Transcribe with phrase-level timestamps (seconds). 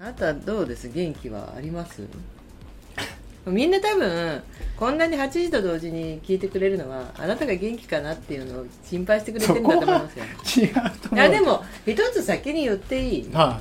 [0.00, 0.88] あなたはどうです？
[0.88, 2.06] 元気はあります？
[3.46, 4.42] みんな多分
[4.76, 10.24] こんなに8時と同時に聞いてくれるのはあなたが元気かなっていうのを心配してくれてるんだと思いますよ。
[10.66, 11.14] 違うと思う。
[11.14, 13.30] いやでも一つ先に言っていい。
[13.32, 13.60] は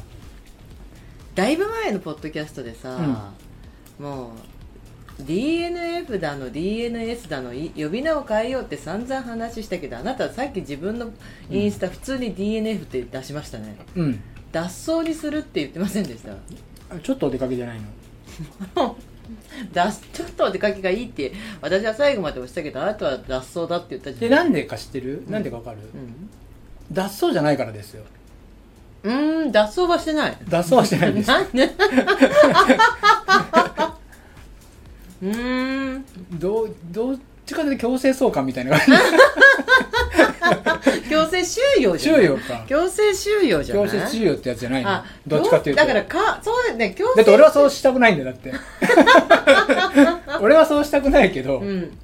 [1.35, 3.31] だいぶ前のポッドキャストでさ、
[3.99, 4.33] も
[5.19, 11.11] う DNF だの DNS だのい呼び名を変えようって散々話したけどあなたはさっき自分の
[11.49, 13.77] インスタ、普通に DNF って出しましたね。
[13.95, 14.21] いうん
[14.53, 16.31] 脱走にするって言ってませんでした？
[16.95, 17.77] あちょっとお出かけじゃない
[18.75, 18.95] の？
[19.73, 25.77] 脱ちょっとお出かけがいいって私は最後まで押したけどあなたは脱走だって言ったじゃんでなんでか知ってる、なんでかわかる、
[26.91, 28.03] 脱走じゃないからですよ。
[29.03, 29.11] う
[29.45, 30.37] ん脱走はしてない。
[30.47, 31.27] 脱走はしてないです。
[31.31, 31.65] なんで？
[35.23, 36.05] うーん。
[36.39, 38.87] どうどっちかというと強制送還みたいな感
[41.09, 42.21] 強制収容じじゃない。
[42.21, 42.65] 収容か。
[42.67, 43.85] 強制収容じゃない。
[43.85, 44.89] 強制収容ってやつじゃないの？
[44.89, 45.81] あどっちかっていうと。
[45.81, 48.53] だからかそうだね強制だって俺はそうしたくないんだよだって。
[50.41, 51.97] 俺はそうしたくないけど、うん。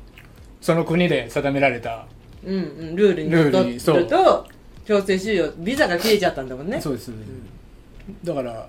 [0.62, 2.06] その国で定められた。
[2.46, 2.58] うんう
[2.92, 4.48] んルールにルールると
[4.86, 6.80] 強制収容ビザが切れちゃったんだもんね。
[6.80, 7.12] そうです、
[8.24, 8.68] だから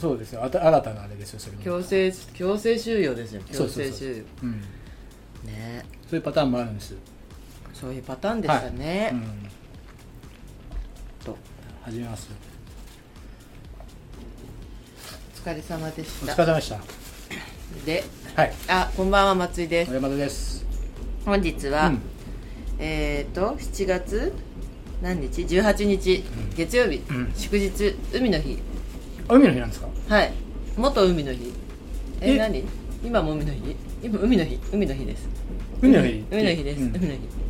[0.00, 0.42] そうですよ。
[0.42, 1.62] あた新たなあれですよそれも。
[1.62, 3.92] 強制強制収容ですよ強そうそうそう。
[3.92, 4.24] 制収容。
[4.42, 4.60] うん、
[5.46, 5.84] ね。
[6.08, 6.96] そういうパターンもあるんです
[7.72, 9.22] そういうパターンでしたね、うん、
[11.24, 11.36] と。
[11.82, 12.30] 始めます。
[15.44, 16.80] お疲れ様でしおた疲れ様でした。
[17.84, 18.04] で。
[18.36, 18.52] はい。
[18.68, 19.90] あこんばんは松井です。
[19.90, 20.64] 小山田です。
[21.24, 22.00] 本日は、うん。
[22.78, 24.32] えっ、ー、と7月
[25.00, 26.22] 何日？18日、
[26.54, 27.32] 月曜日、うん。
[27.34, 27.96] 祝日。
[28.12, 28.58] 海の日。
[29.28, 29.88] あ海の日なんですか？
[30.08, 30.32] はい。
[30.76, 31.52] 元海の日。
[32.20, 32.38] ええ？
[32.38, 32.64] 何？
[33.02, 33.76] 今も海の日？
[34.02, 34.60] 今海の日。
[34.72, 35.28] 海の日です。
[35.80, 36.24] 海の日。
[36.30, 36.96] 海の日です、うん。
[36.96, 37.06] 海の日。
[37.14, 37.41] うん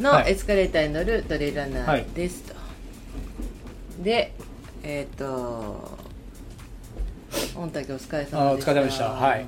[0.00, 0.32] のはい。
[0.32, 2.04] エスカレーターに乗るトレイルランナはい。
[2.04, 2.54] ーですと、
[4.02, 4.32] で
[4.82, 5.96] えっ、と
[7.54, 8.38] 御嶽お疲れ様でした。
[8.40, 9.10] あお疲れ様でした。
[9.10, 9.46] はい。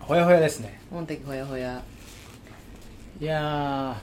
[0.00, 0.80] ほやほやですね。
[0.92, 1.82] 御嶽ほやほや。
[3.20, 3.96] いや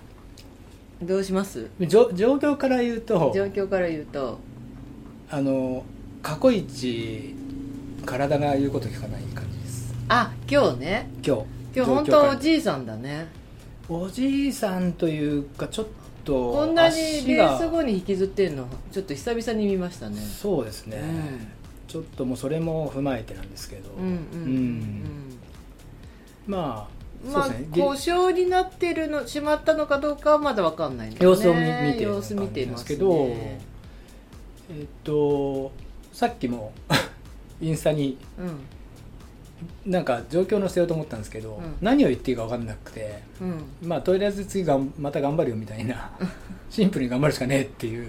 [1.02, 1.70] どうします？
[1.80, 3.32] ー状状況から言うと。
[3.36, 4.40] 状況から言うと。
[5.30, 5.84] あの
[6.24, 7.36] 過去一
[8.06, 9.94] 体が言うこと聞かない感じです。
[10.08, 11.10] あ今日ね。
[11.26, 11.44] 今日。
[11.76, 13.28] 今日本当おじいさんだね
[13.90, 15.88] おじいさんというかちょっ
[16.24, 20.22] とこんなにレース後に引きずってんのちょっと久々に見ましたね。
[20.22, 21.02] そうですね、
[21.88, 25.04] ちょっともうそれも踏まえてなんですけど、まあ、うん
[26.46, 27.00] まあ
[27.74, 31.38] 故障になってるのしまったのかどうかはまだわかんないんだよね。
[31.38, 33.60] 様子を見見てる様子見てますけど、ね。
[34.72, 35.72] えっと
[36.14, 36.74] さっきも
[37.60, 38.79] インスタにうん
[39.86, 41.76] なんか状況載せようと思ったんですけど、うん。
[41.82, 43.88] 何を言っていいか分かんなくてうん。
[43.88, 46.12] まあとりあえず次がんまた頑張るよみたいな
[46.70, 48.08] シンプルに頑張るしかねえっていう、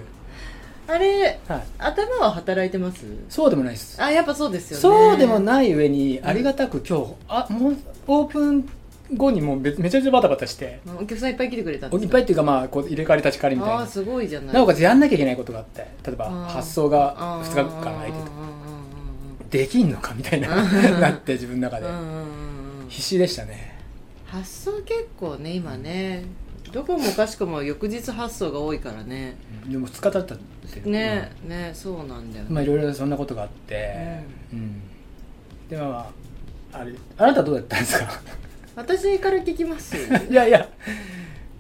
[0.87, 3.05] あれはい、頭は働いてます？
[3.29, 4.03] そうでもないです。
[4.03, 4.81] あやっぱそうですよね。
[4.83, 8.69] そうでもない上にありがたく今日、あもうオープン
[9.17, 10.81] 後にもうめめちゃめちゃバタバタして。
[11.01, 13.77] お客さんいっぱい来てくれたんですかいっぱいっていうかまあこう入れ替わり立ち替わりみたいな。
[13.79, 14.55] ああすごいじゃない。
[14.55, 18.25] なおかつやんなきゃいけないことがあって例えば発送が2日間空いてて
[19.51, 20.49] できんのかみたいな
[21.01, 21.87] なって自分の中で。
[21.87, 22.85] うんうんうんうん。
[22.85, 23.79] うん必死でしたね。
[24.27, 26.25] 発送結構ね今ね。
[26.73, 29.37] どこもかしこも翌日発送が多いからね。
[29.69, 30.39] でも2日経ったっ
[30.83, 34.25] てねねそうなんだよね、うんまあいろいろそんなことがあって。
[34.53, 34.83] うん。
[35.69, 36.13] でもま
[36.73, 38.09] ああれあなたどうだったんですか？
[38.77, 39.97] 私から聞きます。
[40.31, 40.69] いやいや。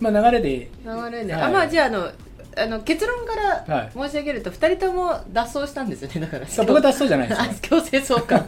[0.01, 0.69] まあ流れで。
[0.84, 1.43] 流れで、はい。
[1.43, 2.11] あまあじゃああの
[2.56, 3.37] あの結論か
[3.69, 3.91] らはい。
[3.93, 6.21] 申し上げると、二人とも脱走したんですよね。
[6.21, 8.47] だから僕は脱走じゃないです強制送還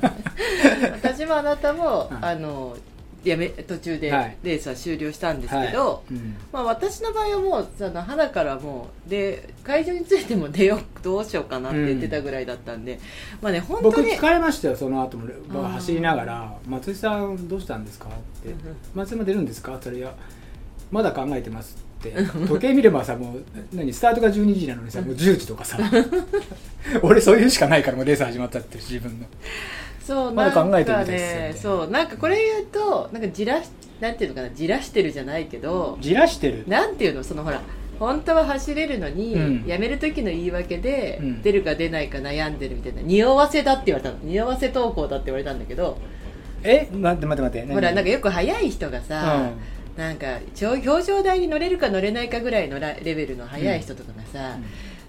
[0.93, 2.09] 私もあなたも、はい。
[2.23, 2.77] あの
[3.25, 4.37] やめ途中ではい。
[4.43, 6.15] レースは終了したんですけど、はい。
[6.15, 6.37] うん。
[6.53, 12.99] まあ、私の場合はもうその花からもうで会場についても出ようどうしようかなって言ってたぐらいだったんで、
[13.41, 18.13] まあね本当に僕聞かれましたよその後も僕走りながら「松井さんどうしたんですか?」っ
[18.43, 18.49] て。
[18.49, 18.57] うん
[18.95, 20.15] 「松井も出るんですか?」って言ったら「いや
[20.91, 21.77] まだ考えてます」
[22.09, 22.47] って。
[22.49, 25.79] 時計見ればさもう何スタートが12時なのにさもう10時とかさ。
[27.03, 29.27] 俺そういうしかないからもうレース始まったって自分の。
[30.05, 33.69] そうまだ考えてみたいですよねねそうなんかこれ言うとなんかじらし
[34.01, 36.65] なんていうのかなじらしてるじゃないけどじらしてる。
[36.67, 37.63] なんていうのそのほら
[37.99, 39.65] 本当は走れるのに、うん。
[39.65, 41.43] やめる時の言い訳で、うん。
[41.43, 44.19] 出るか出ないか悩んでるみたいな匂わせだって言われたの。
[44.25, 45.99] 匂わせ投稿だって言われたんだけど。
[46.65, 49.51] え待って待って待ってほらなんかかよく速い人がさ、
[49.97, 54.59] なんか表彰台に乗れるか乗れないかぐらいのラレベルの速い人とかがさ、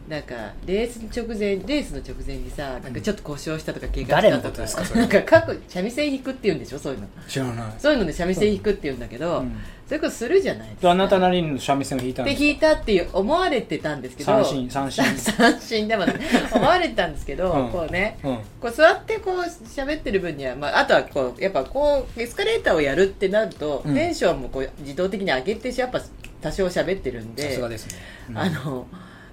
[0.09, 5.00] なんかレース直前レースの直前にさなんかちょっと故障したとか怪我したとかことですかそれ。
[5.01, 7.07] なんか各三味線弾くって言うんでしょそういうの。
[7.27, 7.74] 知らない。
[7.77, 9.56] そういうので三味線弾くって言うんだけど、うん
[9.94, 14.31] そういうことするじゃないですでかあなたなりの三味線を弾いたんでです弾いたっていう思われてたんですけど。
[14.44, 15.06] 三振三振。
[15.16, 16.19] 三振でもね
[16.51, 17.69] 思われてたんですけど、うん。
[17.69, 18.18] こうね。
[18.24, 18.38] うん。
[18.60, 19.36] こう座ってこう
[19.68, 23.94] 喋ってる分には、まあ、あとはこうやっぱこうエスカレーターをやるってなると、うん。
[23.94, 26.01] テンションもこう自動的に上げてやっぱ
[26.42, 28.00] 多少喋ってるんさですがですね。
[28.30, 28.38] うん。
[28.40, 28.88] あの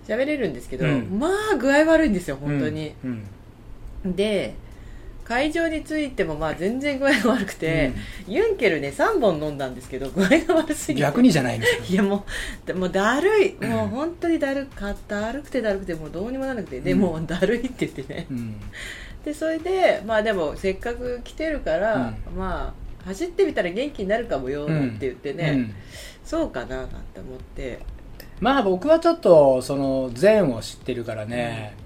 [0.07, 1.19] 喋れるんですけど、うん。
[1.19, 4.15] まあ具合悪いんですよ本当に、うん。
[4.15, 4.55] で
[5.31, 7.93] 会場に着いてもまあ全然具合が悪くて、
[8.27, 11.03] ユンケルね3本飲んだんですけど具合が悪すぎて。
[11.03, 12.27] 逆にじゃないんですよいやも
[12.65, 13.55] うでもうだるい。
[13.65, 16.81] もう本当にだるかっただるくてだるくてもうどうにもならなくて。
[16.81, 16.99] でうん。
[16.99, 18.27] もうだるいって言ってね。
[18.29, 18.61] うん。
[19.25, 24.73] でそれでまあでもせっかく来てるから、まあ走ってみたら元気になるかもよって
[25.03, 25.75] 言ってね、うん。
[26.25, 27.79] そうかななんて思って。
[28.41, 31.77] まあ僕はちょっとその禅を知ってるからね、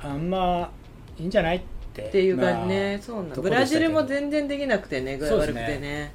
[0.00, 0.70] あんま
[1.18, 1.56] いいんじゃない？
[1.58, 1.66] って
[2.02, 2.22] って。
[2.22, 6.12] いう感じね、まあそうなんブラジルも全然できなくてね具合悪くてね。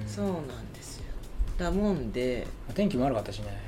[0.00, 0.08] うん。
[0.08, 1.04] そうなんですよ。
[1.58, 2.46] だもんで。
[2.74, 3.60] 天気も悪かったしね。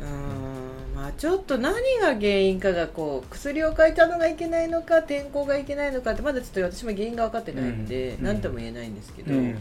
[0.00, 0.94] うーん。
[0.94, 9.58] まあちょっと何が原因かがこう薬を変えたのがいけないのか天候がいけないのかってまだちょっと私も原因が分かってないんでうん何とも言えないんですけど、うん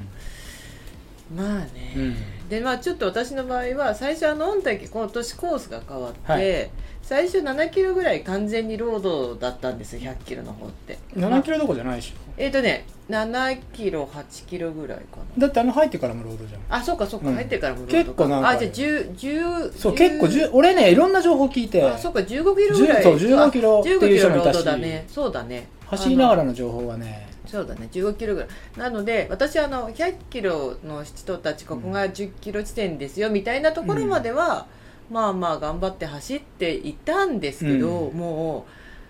[1.35, 2.49] まあね、うん。
[2.49, 6.69] でまあちょっと私の場合は最初あの御嶽今年コースが変わって、はい。
[7.01, 10.99] 最初7キロぐらい完全にロードだったんですよ100キロの方って。
[11.15, 12.11] 7キロどころじゃないでし。
[12.11, 15.23] ょえっ、とね7キロ8キロぐらいかな。
[15.37, 16.61] だってあの入ってからもロードじゃん。
[16.69, 17.35] あそうかそうか、うん。
[17.35, 18.03] 入ってからもロードか。
[18.03, 21.83] 結構なんかあじゃあ10 10そう結構じゅ俺ねいろんな情報聞いて。
[21.83, 23.03] あそうか15キロぐらい。
[23.03, 24.57] 10そう15キロっていう人もいたし。
[24.57, 25.05] 15キロロードだね。
[25.07, 25.67] そうだね。
[25.87, 27.89] 走りながららの情報がねそうだね。
[27.91, 28.49] 15キロぐらい。
[28.77, 34.67] なので私あの100キロの人たちここが10キロ地点ですよみたいなところまでは、
[35.09, 38.17] まあまあ頑張って走っていたんですけど、うん。
[38.17, 38.65] も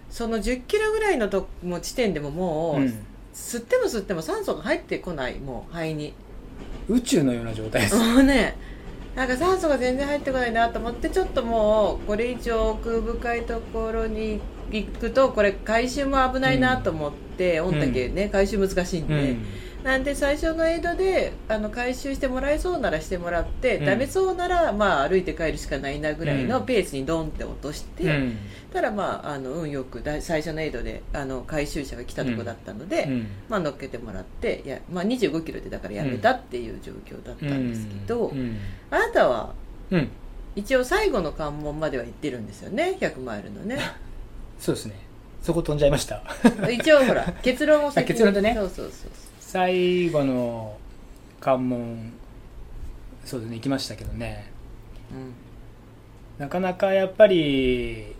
[0.10, 3.06] うその10キロぐらいのともう地点でももう、うん。
[3.34, 5.40] 吸っても吸っても酸素が入ってこない。
[5.40, 6.14] もう肺に。
[6.90, 7.96] 宇宙のような状態です。
[7.96, 8.58] もうね
[9.16, 14.42] なんか酸素が全然入ってこないなと思ってちょっともうこれ以上奥深いところに行
[14.84, 19.46] くとこれ回収も危ないなと思って、御嶽ね回収難しいんで、うん。
[19.84, 23.86] なんで最初のエイドであの回収してもらえそうならしてもらって、うん。
[23.86, 26.66] ダメそうなら、まあ、歩いて帰るしかないなぐらいのうん。
[26.66, 28.38] ペースにドンって落として、うん。
[28.72, 33.28] たらまああの運よくだ最初のエイドであの回収車が来たとこだったので、うん。
[33.50, 38.58] まあ、乗っけてもらっていや、まあ、2 5キロでだからやめたっていう状況だったんですけど、うん。
[38.90, 39.54] あなたは
[39.90, 40.10] うん。
[40.56, 43.80] 一応最後の関門までは行ってるんですよね100マイルのね
[44.62, 44.94] そうですね。
[45.42, 46.22] そこ飛んじゃいました。
[46.72, 48.06] 一応ほら 結論を先に。
[48.06, 48.54] あ結論でね。
[48.56, 50.78] そうそうそう最後の
[51.42, 52.14] 関門
[53.26, 54.52] そうですね行きましたけどね。
[55.10, 55.34] そう、うん。
[56.38, 58.14] なかなかやっぱり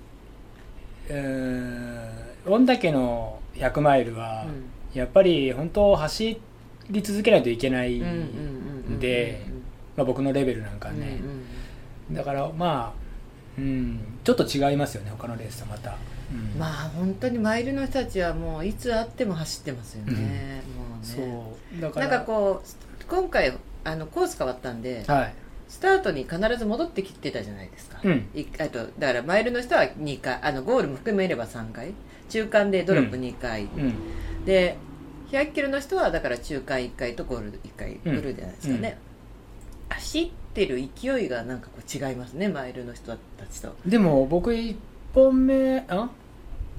[1.10, 2.10] うーん
[2.48, 4.46] 御嶽の100マイルは
[4.94, 6.42] やっぱり本当走
[6.90, 8.24] り続けないといけないうんうんうんうん
[8.94, 9.46] うんで
[9.96, 11.20] まあ僕のレベルなんかうんうんね
[12.12, 13.01] だからまあ
[13.58, 14.00] うん。
[14.24, 15.98] ちょっと違いますよね他のレースとまた、
[16.32, 16.60] うん。
[16.60, 20.62] まあ本当にマイルの人たちはもういつ会っても走ってますよね、もうね。
[21.02, 22.08] そうだから。
[22.08, 23.54] なんかこう今回
[23.84, 25.34] あのコース変わったんではい。
[25.68, 28.28] スタートに必ず戻ってきてたじゃないですか、うん。
[28.36, 31.94] いあとだからマイルの人は2回あのゴールも含めれば3回。
[32.30, 34.46] 中間でドロップ2回、うん。
[34.46, 34.78] で
[35.32, 38.98] 100キロの人はだから中間1回とゴール1回来るじゃないですかね、
[39.94, 43.18] 走ってる勢いがなんかこう違いますねマイルの人た
[43.50, 43.76] ちと。
[43.86, 44.76] でも僕1
[45.14, 46.10] 本目あ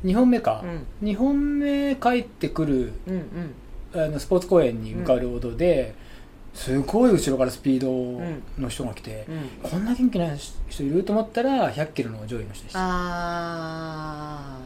[0.05, 1.09] ？2本目か、うん。
[1.09, 3.55] 2本目帰ってくるうんうん。
[3.95, 5.95] あのスポーツ公園に向かうロードで、
[6.55, 8.21] すごい後ろからスピード
[8.59, 9.71] の人が来て、うん。
[9.71, 10.35] こんな元気な
[10.69, 12.79] 人いると思ったら100キロの上位の人でした。
[12.83, 14.59] あ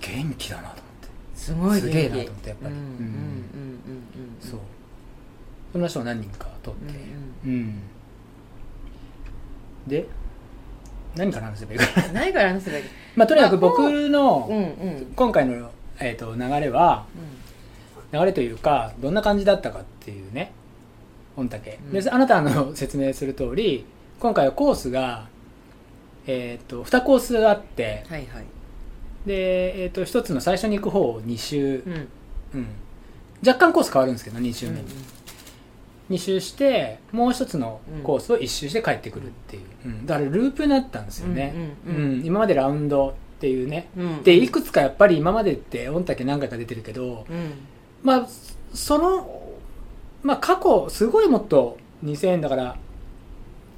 [0.00, 1.08] 元気だなと思って。
[1.08, 2.74] ーすごいすげえなと思ってやっぱり。
[2.74, 3.30] うんうんうんうんうん
[4.40, 4.60] そう。
[5.72, 7.80] そんな人が何人か通ってうんうんうん、
[9.86, 10.06] で
[11.16, 12.00] 何から話せばいいか。
[12.02, 12.84] な 何から話せばいい
[13.16, 17.04] まあとにかく僕うんのうん今回の、えー、と流れは
[18.12, 20.52] 流れというかどんな感じだったかっていうね
[21.36, 21.92] 御嶽、うん。
[21.92, 23.84] であなたの 説明する通り
[24.20, 25.26] 今回はコースが、
[26.26, 28.44] えー、と2コースあってはいはい。
[29.26, 32.08] で、えー、と1つの最初に行く方を2周、うん。
[32.54, 32.66] うん。
[33.46, 34.86] 若干コース変わるんですけど2周うん目に、
[36.10, 40.06] 2周してもう1つのコースを1周して帰ってくるっていう、うん。
[40.06, 41.54] だからループになったんですよね、
[41.86, 42.24] うんうんうん。
[42.24, 43.88] 今までラウンドっていうね。
[43.96, 47.52] うんでいくつかやっぱり今までって御嶽何回か出てるけど、うん。
[48.02, 48.28] まあ
[48.72, 49.42] その
[50.22, 52.76] まあ過去すごいもっと2000だから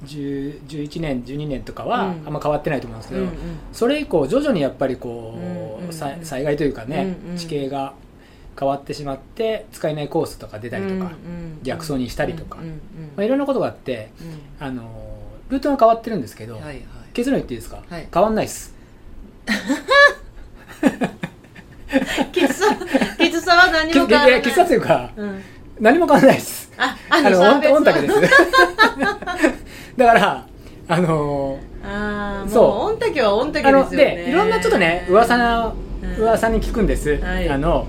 [0.05, 2.27] 10 11年12年とかはうん。
[2.27, 3.35] あんま変わってないと思うんですけど、うんうん。
[3.73, 5.39] それ以降徐々にやっぱりこう、
[5.81, 7.37] うんうんさ災害というかね、うんうん。
[7.37, 7.93] 地形が
[8.59, 11.11] 変わってしまって使えないコースとか出たりとか、
[11.63, 12.57] 逆走にしたりとか。
[13.15, 14.11] まあ、いろんなことがあって
[14.59, 14.67] うん。
[14.67, 14.83] あの
[15.49, 16.81] ルートが変わってるんですけど、はいはい。
[17.13, 18.07] 結論言っていいですか、はい。
[18.13, 18.73] 変わんないです。
[22.31, 22.75] きつさ
[23.17, 24.41] きつさは何きも変わらない。
[24.41, 25.41] ききつさというかうん。
[25.79, 26.71] 何も変わんないです。
[26.77, 28.21] ああの御嶽です。
[29.97, 30.47] だから
[30.87, 31.59] あの
[32.47, 32.97] そう。
[32.97, 33.95] 御嶽は御嶽ですよね。
[33.97, 36.15] でいろんなちょっとね噂なうん。
[36.15, 37.49] 噂に聞くんです、はい。
[37.49, 37.87] あの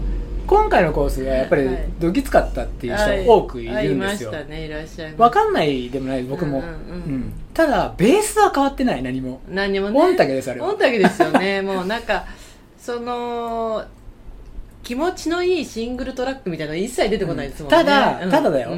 [0.52, 1.88] 今回のコースがやっぱりはい。
[1.98, 3.24] どぎつかったっていうはい。
[3.24, 5.22] 人多くいるんですよ、ねいらっしゃいます。
[5.22, 6.74] わかんないでもない僕も、うんうんうん。
[6.74, 6.76] う
[7.16, 7.32] ん。
[7.54, 9.40] ただベースは変わってない何も。
[9.48, 9.98] 何にもね。
[9.98, 10.68] 御嶽ですあれは。
[10.68, 11.62] 御嶽ですよね。
[11.62, 12.26] もうなんか
[12.78, 13.82] その
[14.82, 18.30] 気持ちのいいシングルトラックみたいなの一切出てこないですもんね、ただうん。
[18.30, 18.72] ただだよ。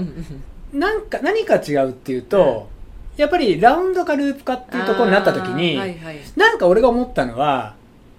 [0.72, 2.68] なんか何か違うっていうと、
[3.16, 6.18] やっぱりラウンドかループかっていうところになった時に、あーはいはい。
[6.36, 7.74] なんか俺が思ったのは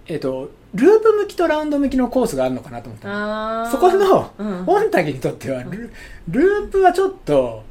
[0.08, 4.66] えっ、とループ向きとラウンド向きのコースがあるのかなと思ったそこのうん。
[4.66, 5.92] 御嶽にとってはル
[6.30, 7.64] ループはちょっと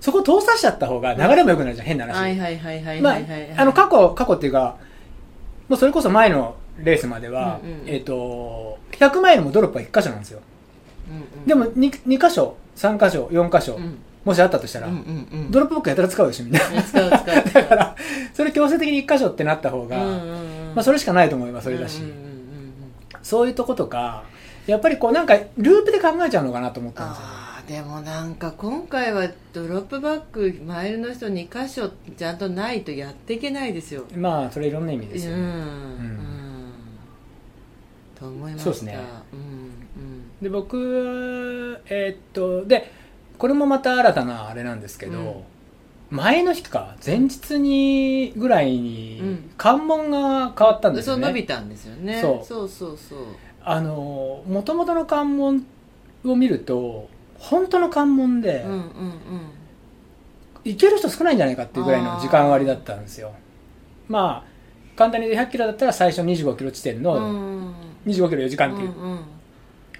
[0.00, 3.18] そこ通さしちゃった方が流れも良くなるじゃん変な話、はいはいはいはいまあ
[3.56, 4.76] あの過去過去っていうか
[5.68, 10.40] もうそれこそ前のレースまでは、えっ、と100マイルもドロップは1箇所なんですよ。
[11.46, 13.98] でも 2, 2箇所3箇所4箇所、うん。
[14.24, 14.88] もしあったとしたら、
[15.50, 16.60] ドロップバッグやたら使うでしょみんな。
[16.60, 17.44] 使う使う使う。
[17.52, 17.96] だから
[18.32, 22.02] それ強制的に1箇所ってなった方が、まあ、それしかないと思いますそれだし、
[23.22, 24.24] そういうとことか
[24.66, 27.26] やっぱりこうなんかループで考えちゃうのかなと思ったんですよ
[27.66, 34.04] でもなんか今回はドロップバックマイルの人2箇所ちゃんとないとやっていけないですよ。
[34.16, 36.68] まあそれいろんな意味ですよね、うんうん。
[38.18, 38.64] と思いました。
[38.64, 38.98] そうですね。
[39.32, 39.72] うん
[40.42, 42.90] で僕えーっとで
[43.38, 45.44] これもまた新たなあれなんですけど、うん
[46.12, 52.20] 前の日か前日にぐらいにうん関門が変わったんうんですよね、そう伸びたんですよね。
[52.20, 52.46] そう。
[52.46, 53.18] そうそうそう。
[53.64, 55.64] あのもともとの関門
[56.24, 58.82] を見ると本当の関門で、うんうん
[60.64, 63.32] 行ける人少ないんじゃないかっていうぐらいの時間割だったんですよ。
[64.08, 64.52] まあ
[64.96, 67.14] 簡単に言うと100キロだったら最初25キロ地点うんうの
[67.70, 67.74] ん。
[68.06, 69.18] 25キロ4時間っていう、うんうん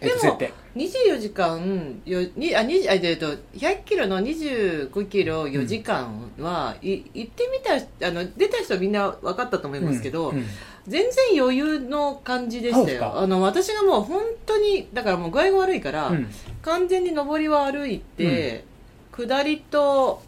[0.03, 0.53] えっとでも設定。
[0.75, 7.59] 24時間よにあ20あえっと100キロの25キロ4時間は、い行ってみ
[7.99, 10.47] たあの出た人はみんな分かったと思いますけど、うんうん。
[10.89, 13.19] 全然余裕の感じでしたよ。
[13.19, 16.29] あの私がもう本当にだからもう具合が悪いから、うん。
[16.63, 18.65] 完全に上りは歩いて、
[19.13, 20.23] 下りと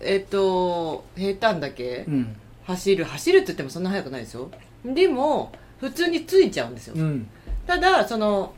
[0.00, 2.36] えっと平坦だけうん。
[2.64, 4.50] 走る走るって言ってもそんな速くないですよ。
[4.84, 7.26] でも普通についちゃうんですよ、うん。
[7.66, 8.52] ただその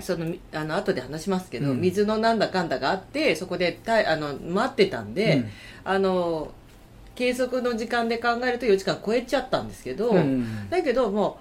[0.00, 1.80] そのみあの後で話しますけど、うん。
[1.80, 5.44] 水のなんだかんだがあってそこでたいあの待ってたんで、
[5.84, 6.52] あの
[7.14, 11.38] 計測の時間で考えると4時間超えちゃったんですけど、うんうんだけども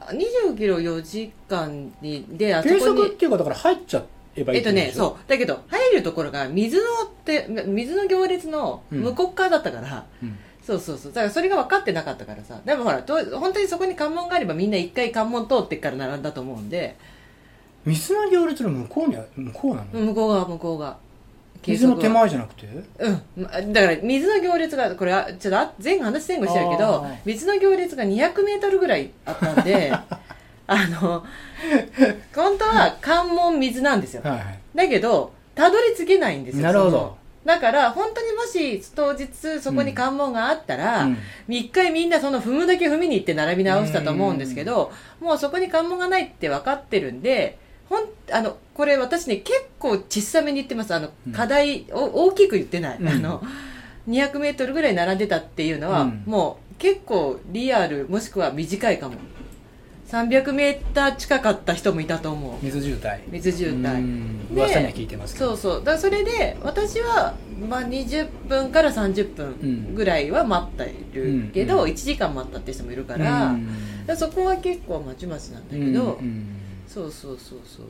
[0.00, 4.04] う20キロ4時間にであそ計こに測っていうかだから入っちゃ
[4.34, 5.30] えばいいえっとねうそう。
[5.30, 10.38] だけど入るところが水のって水の行列の向こう側だったから、うん。
[10.62, 11.12] そうそうそう。
[11.12, 12.60] だからそれが分かってなかったからさ。
[12.64, 16.96] でもほらどう本当にそこに関門があればみんな一回関門通ってから並んだと思うんで
[17.84, 20.96] 水の行列の向こうには向こうなの、向こう側向こう側。
[21.66, 22.68] 水の手前じゃなくて？
[22.98, 23.72] うん。
[23.72, 29.90] だから水の行列がこれはちょっとあ前話前後してるけど水の行列が200メートルぐらいあったんで
[30.66, 31.24] あの
[32.34, 34.22] 本当は関門水なんですよ。
[34.22, 34.58] はいはい。
[34.74, 37.18] だけどたどり着けないんですよなるほど。
[37.44, 41.18] だから本当にもし当日そこに関門があったら、うん。
[41.48, 47.58] 一回みんなその踏むだけ踏みに行って並び直したと思うんですけど、もうそこに関門がないって分かってるんで
[47.88, 50.94] ほんあのこれ私ね結構小さめに言ってます。
[50.94, 51.32] あのうん。
[51.32, 53.08] 課題、お大きく言ってない、うん。
[53.08, 53.42] あの
[54.08, 56.22] 200m ぐらい並んでたっていうのは、うん。
[56.26, 59.16] もう結構リアルもしくは短いかも。
[60.08, 62.64] 300m 近かった人もいたと思う。
[62.64, 63.20] 水渋滞。
[63.30, 65.48] 水渋う滞噂には聞いてますけど。
[65.48, 65.84] そうそう。
[65.84, 67.34] だそれで私は、
[67.68, 71.90] まあ、20分から30分ぐらいは待ってるけど、うん。
[71.90, 74.16] 1時間待ったって人もいるから,、うん。
[74.16, 76.26] そこは結構まちまちなんだけど、うん。
[76.26, 76.57] うん
[76.88, 77.86] そうそうそうそう。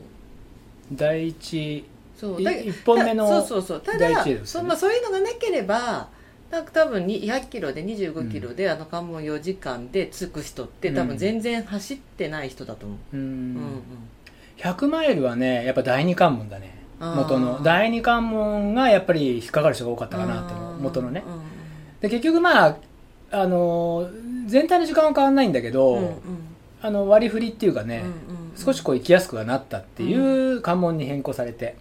[0.93, 1.85] 第一い
[2.19, 2.43] そう。
[2.43, 3.81] だ一本目のたそうそうそう。
[3.81, 6.09] ただ、そまあ、そういうのがなければ
[6.51, 13.55] なんか多分に100キロで25キロで、あの関門4時間で着く人って多分全然走ってない人だと思う、ううんうん。
[13.55, 13.81] ん
[14.57, 16.75] 100マイルはねやっぱ第二関門だね。
[16.99, 17.61] 元の。
[17.63, 21.23] 第二関門がやっぱり引っかかる人が多かったかなって元のね。
[21.25, 21.41] うんうん。
[22.01, 22.77] で結局まあ
[23.31, 26.13] あのー全体の時間は変わんないんだけど、うんうん。
[26.81, 31.75] あの割り振りっていうかね、うんうん少しこう行きやすくはなったっていう関門に変更されて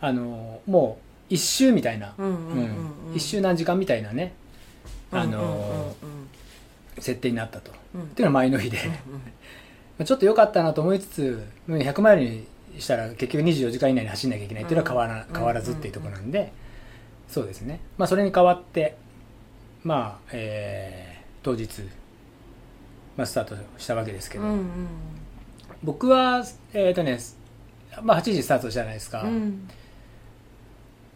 [0.00, 4.34] あのも一周みたいな、うん一周何時間みたいなね、
[5.10, 5.94] あの
[6.98, 8.02] 設定になったと、うん。
[8.02, 12.46] っていうのは前の日で、まあ ちょっと良かったなと思いつつ100マイルに
[12.78, 16.52] したら結局24時間以内に走んなきゃいけないっていうのは変わら,、うん変わらずっていうところなんで、
[17.28, 18.96] そうですね、まあ、それに代わって
[19.82, 21.82] まあえー当日、
[23.16, 24.66] まあ、スタートしたわけですけど、うんうん
[25.82, 27.18] 僕はえっ、とね
[28.02, 29.68] まあ8時スタートじゃないですか、うん。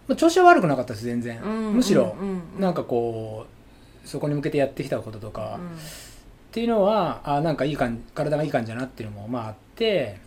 [0.08, 2.16] まあ調子は悪くなかったです全然、うんむしろ
[2.58, 3.46] なんかこ
[4.04, 5.76] うそこに向けてやってきたこととか、うん。
[6.50, 10.18] っていうのはあなんかいい感じ体がいい感じだなっていうのもまああって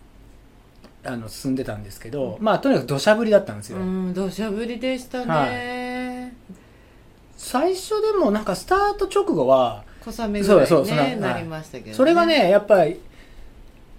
[1.04, 6.34] あの進んでたんですけど、まあとにかく土砂降りだったんですよ、うん土砂降りでしたね、
[7.36, 13.02] 最初でもなんかスタート直後は小雨ぐらいそうそうそなりましたけど、ね、それがねやっぱり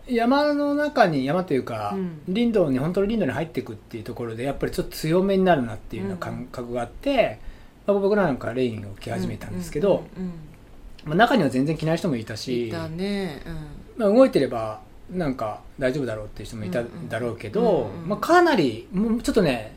[0.07, 2.21] 山の中に山というか、うん。
[2.27, 7.39] 林道に本当の林道に入っていくっていうところでやっぱりちょっと強めになるなっていうような感覚があって、
[7.87, 10.33] まあ、僕らなんかレインを着始めたんですけど、うんうん
[11.05, 13.43] まあ、中には全然着ない人もいたうんしいたね、
[13.97, 14.81] まあ、動いてれば
[15.11, 19.77] なんか大丈夫だろうっていう人もいたうんうんだろうけど、うんうんまあ、かなりもうちょっとね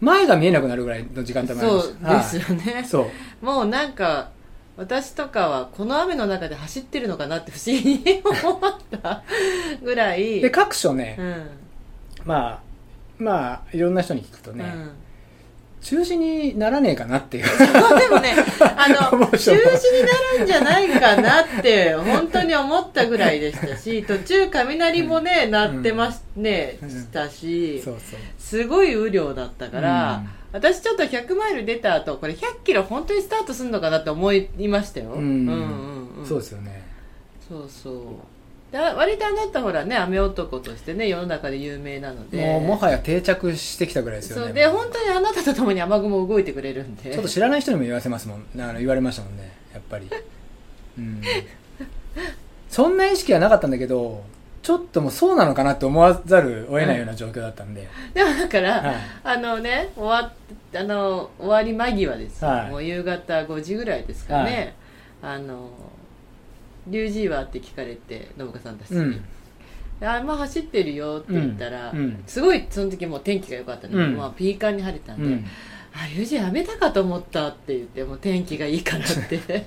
[0.00, 2.84] 前が見えなくなるぐらいの時間うん、帯もありまそうしたですよね、はい。
[2.84, 3.10] そ
[3.42, 3.44] う。
[3.44, 4.30] もうなんか
[4.78, 9.24] 私とかはこの雨の中で走ってるのかなって不思議に思った
[9.82, 10.38] ぐらい。
[10.40, 11.50] で各所ね、うん。
[12.24, 12.60] まあ
[13.18, 14.90] まあいろんな人に聞くとね、うん。
[15.80, 17.44] 中止にならねえかなっていう。
[17.44, 26.88] でもね、あの、 面中止になるんじゃないかなって、本当に思ったぐらいでしたし、 途中雷もね、鳴ってまし、ね、うん。
[26.88, 27.82] したし、
[28.38, 35.12] すごい雨量だったから、うん私ちょっと100マイル出た後、これ100キロ本当にスタートするのかなって思いましたよ。
[35.12, 36.82] うんうんうんうんそうですよね
[37.48, 37.94] そうそう。
[38.72, 42.38] だ割とあなたほらね、雨男としてね、世の中で有名なので。
[42.44, 47.12] もうもはや定着してきたぐらいですよねそうで、本当にあなたと共に雨雲動いてくれるんで。
[47.12, 50.08] ちょっと知らない人にも言わせますもんあの言われましたもんねやっぱり
[50.98, 51.22] うん
[52.68, 54.22] そんな意識はなかったんだけど
[54.62, 58.96] ちょっともうそうなのかなって思わざるを得ないような状況だったんで、でもだから、はい。
[59.24, 60.32] あのね終わっ
[60.78, 62.70] あの終わり間際ですよ、はい。
[62.70, 64.74] もう夕方5時ぐらいですかね、
[65.22, 65.70] あの
[66.86, 69.24] 「龍神は?」って聞かれて信子さんたちに、うん。
[70.02, 71.98] あまあ走ってるよって言ったら、うん。
[71.98, 72.22] うん。
[72.26, 74.16] すごいその時もう天気が良かったので、うん。
[74.16, 75.44] まあ、ピーカンに晴れたんで「うん。
[75.94, 79.66] あ龍神やめたかと思った」って言ってもう天気がいいからって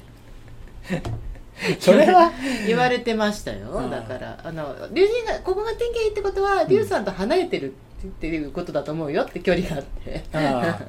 [1.79, 2.31] それは。
[2.65, 3.69] 言われてましたよ。
[3.71, 3.89] うん。
[3.89, 7.73] だからあの龍神がここが天気がいいってことは龍さんと離れてる
[8.05, 9.23] っていうことだと思うよ。
[9.23, 10.23] って距離があって。
[10.33, 10.79] あ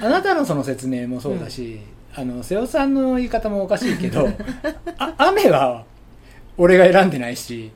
[0.00, 0.06] あ。
[0.06, 1.80] あなたのその説明もそうだし、
[2.14, 4.28] あの瀬尾さんの言い方もおかしいけど
[4.98, 5.84] あ雨は
[6.58, 7.72] 俺が選んでないし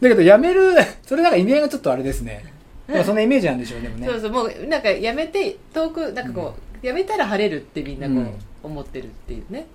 [0.00, 2.44] だけどやめるそれなんか意味合いがちょっとあれですね、
[2.88, 4.06] まあ、そんなイメージなんでしょうねでもね。
[4.08, 8.34] そうそうもうなんかやめて遠くなんかこう、やめたら晴れるってみんなこう、うん。
[8.62, 9.66] 思ってるっていうね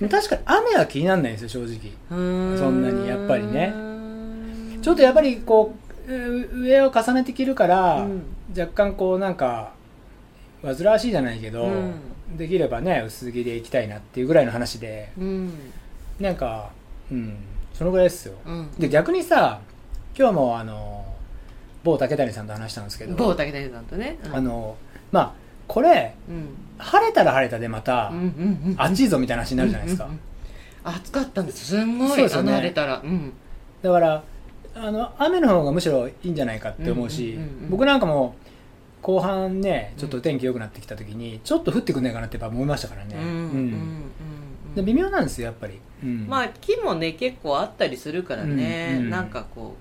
[0.00, 1.92] 確かに雨は気にならないんですよ正直。
[2.08, 3.72] そんなにやっぱりね。
[4.82, 5.74] ちょっとやっぱりこ
[6.06, 8.22] うう上を重ねて着るから、うん。
[8.56, 9.72] 若干こうなんか
[10.62, 11.92] 煩わしいじゃないけど、うん。
[12.36, 15.52] できればね薄着で行きたいなっていうぐらいの話でうん。
[16.20, 16.70] なんか
[17.10, 17.36] うん
[17.72, 18.70] そのぐらいですよ、うん。
[18.78, 19.60] で逆にさ
[20.18, 21.04] 今日もあの
[21.84, 23.14] 某竹谷さんと話したんですけど。
[23.14, 24.36] 某竹谷さんとね、うん。
[24.36, 24.76] あの
[25.10, 26.48] まあこれうん。
[26.78, 28.12] 晴れたら晴れたでまた、
[28.76, 30.08] 暑いぞみたいな話になるじゃないですか、
[30.84, 31.66] 暑かったんです。
[31.66, 32.08] すんごい。
[32.08, 32.52] そうですよね。
[32.52, 33.00] 晴れたら。
[33.04, 33.32] うん。
[33.82, 34.24] だから
[34.74, 37.36] あの雨の方がむしろいいんじゃないかって思うし、
[37.68, 38.36] 僕なんかも
[39.02, 43.16] 後半ねちょっと天気良くなってきた時にちょっと降ってくんないかなってやっぱ思いましたからね、
[44.76, 46.26] 微妙なんですよやっぱり、うん。
[46.28, 49.76] まあ木もね結構あったりするからね、うんうんなんかこ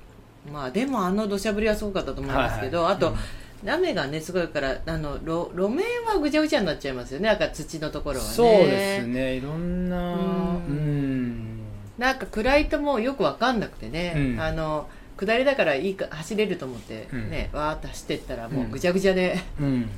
[0.49, 3.15] うまあでもあの土砂降りはすごかったと思いますけど、あと、はい。
[3.15, 7.27] はいうん雨がねすごいからあの路路面はぐちゃぐちゃになっちゃいますよね。
[7.27, 8.31] なんか土のところはね。
[8.31, 9.35] そうですね。
[9.35, 10.15] いろんなうん。
[10.15, 11.59] うん。
[11.97, 14.39] なんか暗いともうよくわかんなくてね、うん。
[14.39, 19.89] あの下りだからいいか走れると思ってね、わーって走ってったらもうぐちゃぐちゃで、うん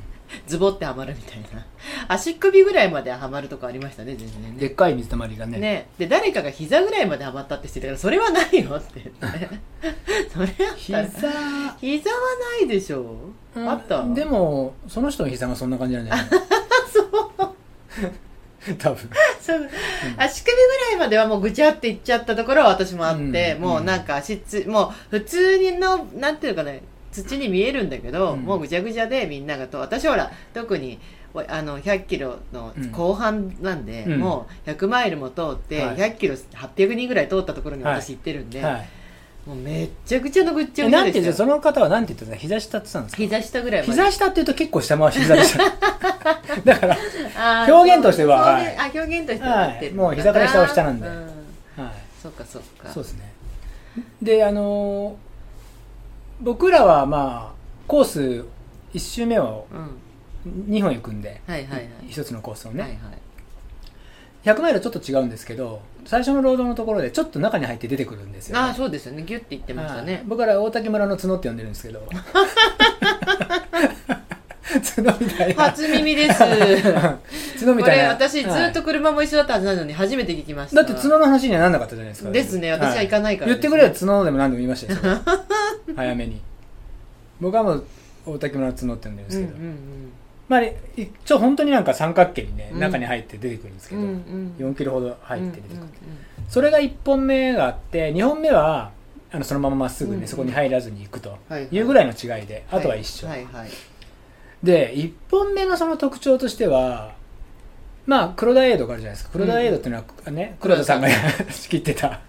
[0.48, 1.65] ズボってはまるみたいな。
[2.08, 4.60] 足首ぐらいまではまるとこありましたね全然ね。
[4.60, 5.58] でっかい水たまりがね。
[5.60, 9.50] ね、で誰かが膝ぐらいまではまったってしてたからそれはないよって言って。
[10.34, 11.04] それあったら膝。
[11.80, 12.18] 膝は
[12.60, 13.15] ないでしょ
[13.56, 14.04] あった？
[14.13, 16.26] でもその人の膝がそんな感じなんじゃない？
[18.78, 19.10] 多分。
[19.42, 19.70] そう。
[20.18, 23.62] 足首ぐらいまではもうぐちゃっていっちゃったところは私もあって、うん。
[23.62, 28.41] もうなんか足つもう普通にのなんていうかね土に見えるんだけど、うん。
[28.41, 31.00] もうぐちゃぐちゃでみんながと私ほら特に
[31.34, 34.19] おあの100キロの後半なんで、うん。
[34.19, 35.95] もう100マイルも通ってはい。
[35.98, 38.89] 100キロ800人ぐらい通ったところに私行ってるんで、はい。
[39.45, 42.30] もうめっちゃくちゃのぐっちゃえぐちゃなんて言ってそでしたよの方はなんて言ってた？
[42.30, 43.24] んですか膝下って言ってたんですか？
[43.24, 45.63] 膝下ぐらい膝下って言うと結構下回し膝でした。
[46.65, 46.98] だから
[47.74, 48.78] 表現としてははい。
[48.78, 49.91] あ表現としてははい。
[49.91, 51.08] もう膝から下は下なんで。
[51.08, 51.22] うはい。
[52.22, 52.89] そっかそっか。
[52.89, 53.32] そうですね。
[54.22, 55.29] であのー
[56.41, 58.45] 僕らはまあコース
[58.93, 60.10] 1周目をうん。
[60.45, 61.89] 2本行くんで、はいはいはい。
[62.08, 62.99] 一つのコースをね、はいはい。
[64.45, 69.23] 100マイルちょっと違うんですけど最初のロードのところでちょっと中に入って出てくるんですよ、ね、ああそうですよね。
[69.23, 70.06] ギュッて言ってましたはい。
[70.06, 72.08] ね僕ら大竹村の角って呼んでるんですけど。
[74.95, 75.63] 角みたいな。
[75.63, 76.39] 初耳です。
[77.60, 78.10] 角みたいな。
[78.10, 80.84] 私ずっと車も一緒だったはずなのに初めて聞きました。
[80.84, 82.32] だって角の話にはなんなかったじゃないですか。
[82.32, 82.71] ですね。
[82.71, 84.99] 私は行かないから言ってくれよ角でも何でも言いましたよ
[85.95, 86.41] 早めに。
[87.39, 87.84] 僕はもう
[88.25, 89.75] 大竹村の角って呼んでるんですけど、うんうん
[90.49, 90.62] まあ
[90.97, 92.80] 一応本当になんか三角形にね、うん。
[92.80, 95.89] 中に入って出てくるんですけど、うんうん4キロほど入って出てくる、うんうん
[96.49, 98.89] それが1本目があって2本目は
[99.32, 101.80] あのそのまままっすぐね、うんそこに入らずに行くとはいい。
[101.82, 103.69] うぐらいの違いで、あとは一緒、はいはい
[104.63, 107.13] で1本目のその特徴としては
[108.06, 109.30] まあ黒田エイドがあるじゃないですか。
[109.34, 111.08] 黒田エイドっていうのは、ね黒田さんが
[111.52, 112.19] 仕切ってた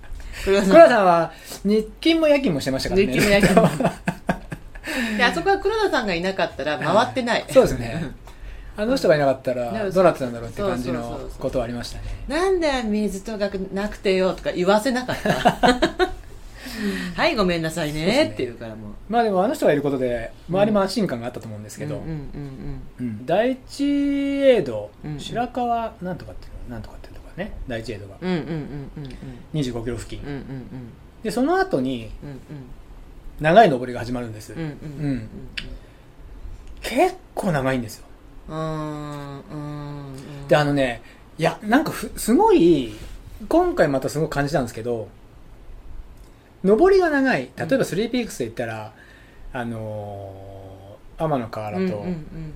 [0.44, 1.05] 黒田さん。
[1.07, 1.33] は
[1.64, 3.07] 日勤も夜勤もしてましたからね。
[3.12, 3.90] 日勤も夜勤も。
[5.16, 8.03] であそこは黒田さんがいなかったら回ってない、そうですね。
[8.76, 12.05] あの人がいなかったでらもどうなってたんだろうって感じのことはありましたね。
[12.29, 15.31] なんで水とかなくてよとか言わせなかった？
[17.14, 18.07] はいごめんなさいね。
[18.07, 18.24] ね。
[18.33, 19.12] って言うからもう。
[19.12, 23.26] まあでもあの人がいることで周りも安心感があったと思うんですけど、うんうんうんうん。
[23.26, 26.96] 第一エイド、うん白川なんとかっていうのなんとか
[27.40, 29.61] ね第一エイドがうんうんうんうんうん。
[29.61, 30.92] 25キロ付近、うんうんうん。
[31.22, 32.40] でその後にうん
[33.40, 35.29] 長い登りが始まるんです、うんうんうんうん。
[36.83, 38.07] 結構長いんですよ。
[38.48, 39.42] うんうん
[40.11, 40.48] うん。
[40.48, 41.03] であのね
[41.38, 42.94] いやなんかふすごい
[43.48, 45.09] 今回またすごく感じたんですけど
[46.62, 47.48] 登りが長い。
[47.57, 48.92] 例えばスリーピークスで言ったら、
[49.55, 52.53] あのー天の河原と、うんうん。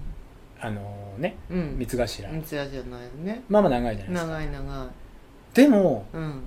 [0.60, 1.58] あのーねうん。
[1.58, 3.42] うん三つ頭、三つじゃないね。
[3.48, 4.32] まあまあ長いじゃないですか。
[4.32, 4.88] 長い長い。
[5.54, 6.42] でもうん。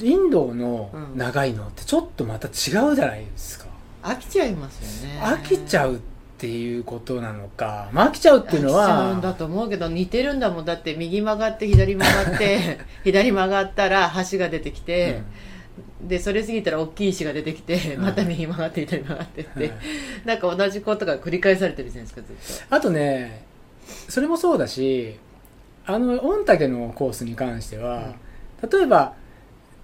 [0.00, 1.18] インドのうん。
[1.18, 2.52] 長いのってちょっとまた違う
[2.94, 3.66] じゃないですか、
[4.02, 5.20] 飽きちゃいますよね。
[5.22, 5.98] 飽きちゃうっ
[6.38, 15.22] ていうことなのか、まあ、飽きちゃうっていうの飽きちゃうんだはと思うけど似てるんだもんだって右曲がって左曲がって 左曲がったら橋が出てきて、
[16.02, 18.02] でそれ過ぎたら大きい石が出てきて、うん。
[18.02, 19.72] また右曲がって左曲がってって、はい
[20.24, 22.74] なんか同じことが繰り返されてるじゃないですかずっと。
[22.74, 23.44] あとね
[24.08, 25.18] それもそうだし
[25.86, 28.14] あの御嶽のコースに関しては、
[28.70, 29.14] 例えば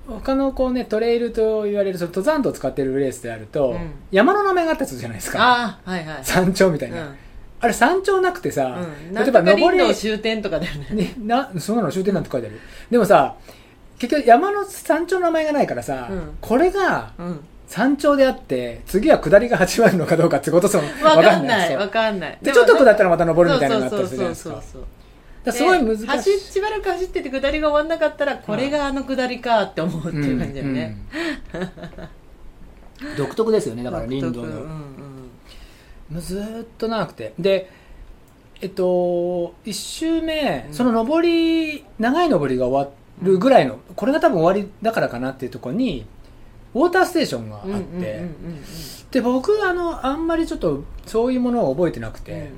[0.08, 3.90] 他のこうねトレイルと言われるその登山道を使ってるレースであると、うん。
[4.10, 5.78] 山の名前があったりするじゃないですか。
[5.84, 6.24] はいはい。
[6.24, 7.16] 山頂みたいな、うん。
[7.60, 8.78] あれ山頂なくてさ、
[9.10, 10.88] うん、例えば登り道終点とかだよね。
[10.92, 12.58] ね、なそんなの終点なんて書いてある。
[12.90, 13.34] でもさ
[13.98, 16.38] 結局山の山頂の名前がないからさ、うん。
[16.40, 21.76] これがうん山頂であって次は下りが始まるのかどうかってことそのわわかんない。
[21.76, 22.38] わかんない。
[22.40, 24.54] でちょっと下ったららまた登るみたいなのがあったりするじゃないですか。
[24.54, 24.82] そうそうそう
[25.44, 26.06] だからすごい難しい。
[26.06, 30.96] 走っしばらく走ってて下りが終わんなかったらこれがあの下りかって思うっていう感じだよね、
[31.52, 33.16] うんうん。
[33.16, 34.84] 独特ですよねだから林道の、うん
[36.12, 36.20] うん。
[36.20, 37.34] ずーっと長くて。
[37.38, 37.70] で
[38.62, 40.74] えっと1周目、うん。
[40.74, 42.90] その上り長い上りが終わ
[43.22, 46.06] るぐらいの、これが多分終わりだからかなっていうところに
[46.74, 48.62] ウォーターステーションがあって、うんうんうんうん
[49.10, 52.50] で僕あのあんまりちょっとそういうものを覚えてなくて、うんうん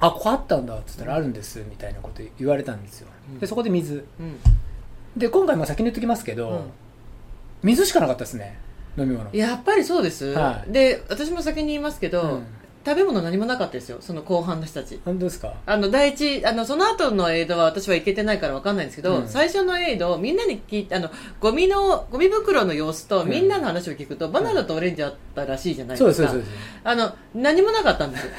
[0.00, 3.38] あここあったんだっつったらあるんですみたいなこと言われたんですよ、うん。
[3.38, 4.06] でそこで水。
[4.18, 4.26] うん。
[4.26, 4.38] うん
[5.16, 6.60] で今回も先に言っときますけど、うん。
[7.62, 8.58] 水しかなかったですね
[8.98, 9.30] 飲み物。
[9.34, 10.72] やっぱりそうです、はい。
[10.72, 12.46] で私も先に言いますけど、うん
[12.86, 15.00] 食べ物何もなかったですよその後半の人たち。
[15.04, 15.54] 本当ですか？
[15.66, 19.28] あの第一あのその後のエイドは私は行けてないから分かんないんですけど、うん。
[19.28, 23.28] 最初のエイドみんなに聞いてあのゴミのゴミ袋の様子とうん。
[23.28, 26.80] みんなの話を聞くと、バナナとオレンジあったらしいじゃないそうですすそうですそうです。
[26.84, 28.30] あの何もなかったんですよ。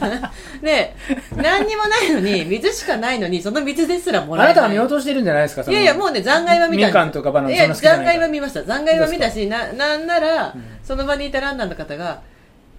[0.62, 0.96] で
[1.36, 4.52] 何にもないのに水しかないのにその水ですらもらえない。
[4.54, 5.62] あなたが見落としてるんじゃないですか？
[5.64, 8.64] そのいやいやもうね残骸は見たみかんとかバナナいやそんな好きじゃない残骸は見ました。
[8.64, 10.64] 残骸は見たしななんなら、うん。
[10.82, 12.22] その場にいたランナーの方が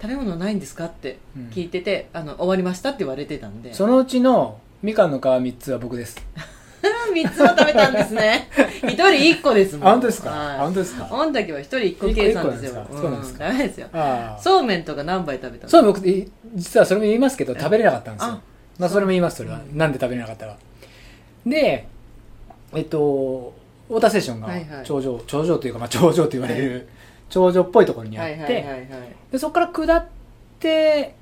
[0.02, 1.18] 食べ物ないんですかって
[1.52, 3.72] 聞いてて、あの終わりましたって言われてたんで。
[3.72, 6.16] そのうちのみかんの皮3つは僕です。
[7.14, 8.48] 3つも食べたんですね。
[8.82, 9.88] 一人1個ですもん。
[9.88, 10.30] あ本当ですか？
[10.30, 10.56] はい。
[10.56, 11.04] あ本当ですか？
[11.08, 13.38] 御嶽は一人1個計算ですよ一個一個なんですか？
[13.38, 13.52] そうなんですか？
[13.52, 13.88] ダメですよ。
[14.40, 15.68] そうめんとか何杯食べたの？
[15.70, 18.28] そう僕い実はそれも言いますけど食べれなかったんですよ。
[18.32, 18.40] あ
[18.78, 19.60] まあそれも言いますそれは。
[19.70, 19.72] う。
[19.74, 20.56] んなんで食べれなかったか。
[21.46, 21.86] で
[22.74, 23.54] えっと
[23.88, 24.84] ウォーターステーションがはいはい。
[24.84, 26.88] 頂上頂上というかまあ頂上と言われる
[27.32, 30.06] 頂上っぽいところにあっていでそこから下っ
[30.60, 31.14] て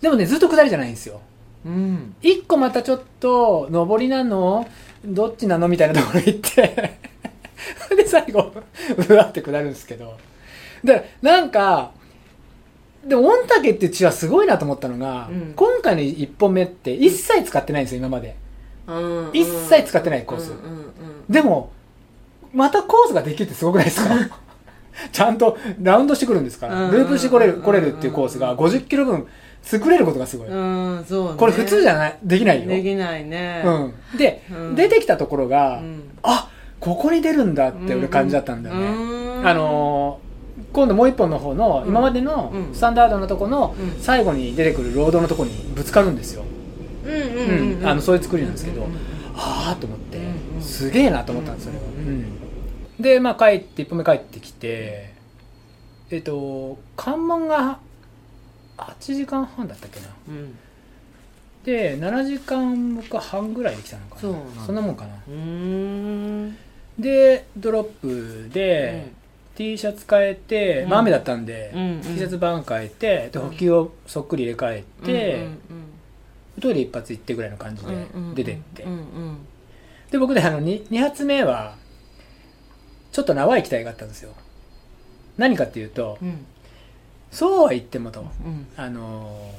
[0.00, 1.20] でもねずっと下りじゃないんですよ。
[1.66, 2.14] うん。
[2.22, 4.66] 一個またちょっと上りなの？
[5.04, 5.68] どっちなの？
[5.68, 6.98] みたいなところ行って。
[7.94, 8.52] で最後
[9.08, 10.16] うわって下るんですけど。
[10.82, 11.90] で、なんか、
[13.04, 15.52] でも、御嶽っていう地はすごいなと思ったのが、うん。
[15.54, 18.36] 今回の1本目って一切使ってないんですよ、今まで。
[18.86, 19.30] うん。
[19.34, 20.52] 一切使ってないコース。
[21.28, 21.72] でも、
[22.54, 24.14] またコースができるってすごくないですか？
[25.12, 26.90] ちゃんとラウンドしてくるんですから、うん。
[26.92, 29.26] ループしてこれる、来れるっていうコースが50キロ分
[29.62, 30.48] 作れることがすごい。
[30.48, 31.34] うん、そうね。
[31.36, 32.68] これ普通じゃない、できないよ。
[32.68, 33.62] できないね。
[33.64, 34.18] うん。
[34.18, 34.74] で、うん。
[34.74, 36.02] 出てきたところが、うん。
[36.22, 38.86] あここに出るんだって俺感じだったんだよね。
[38.86, 39.46] うん。
[39.46, 40.30] あのー
[40.74, 41.88] 今度もう一本の方の、うん。
[41.88, 42.74] 今までのうん。
[42.74, 44.00] スタンダードのとこのうん。
[44.00, 46.44] 最後に出てくるロードのとこにぶつかるんですよ。
[47.04, 47.86] うんうんうんうん。
[47.86, 48.86] あのそういう作りなんですけど
[49.34, 50.18] ああと思って、
[50.60, 52.39] すげえなと思ったんですそれは、うんうん
[53.00, 55.12] でまあ帰って一歩目帰ってきて
[56.10, 57.78] えっと関門が
[58.76, 60.06] 8時間半だったっけな。
[60.28, 60.58] うん。
[61.64, 64.20] で7時間僕は半ぐらいできたのかな。
[64.20, 65.12] そそんなもんかな。
[66.98, 69.12] でドロップで、
[69.54, 72.00] T シャツ変えて、まあ、うん雨だったんで、うんうん。
[72.00, 75.58] T シャツ版変えてで補給をそっくり入れ替えて、うん
[76.60, 78.92] トイレ一発行ってぐらいの感じでうんうん出てって、うん。
[78.92, 79.38] うん
[80.10, 81.76] で僕であの 2, 2発目は
[83.12, 84.32] ちょっと淡い期待があったんですよ。
[85.36, 86.46] 何かっていうと、うん。
[87.30, 88.20] そうは言ってもと。
[88.20, 88.66] うん。
[88.76, 89.52] あの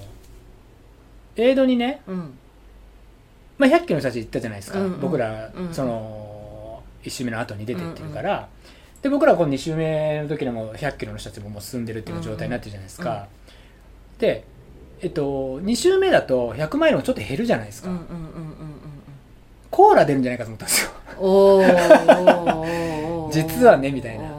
[1.38, 2.38] ーエイドにね、うん。
[3.58, 5.00] まあ、100キロの人たち行ったじゃないですか、うんうん。
[5.00, 5.74] 僕ら、うん。
[5.74, 8.50] その1周目の後に出てってるから、
[9.02, 13.28] で僕らこの2周目の時でも100キロの人たちももう進んでるっていう状態になってるじゃないですか、
[14.20, 14.44] で
[15.02, 18.32] えっと2周目だと100マイルもちょっと減るじゃないですか、うんうんうんうんうん。
[19.72, 20.92] コーラ出るんじゃないかと思ったんですよ。
[21.18, 24.30] おー 実はねみたいな。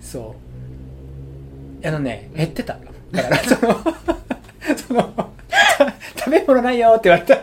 [0.00, 0.34] そ
[1.82, 1.86] う。
[1.86, 2.78] あのね減ってた。
[3.12, 3.84] だからその
[4.76, 5.30] その
[6.16, 7.34] 食べ物ないよって言われた。
[7.34, 7.40] ー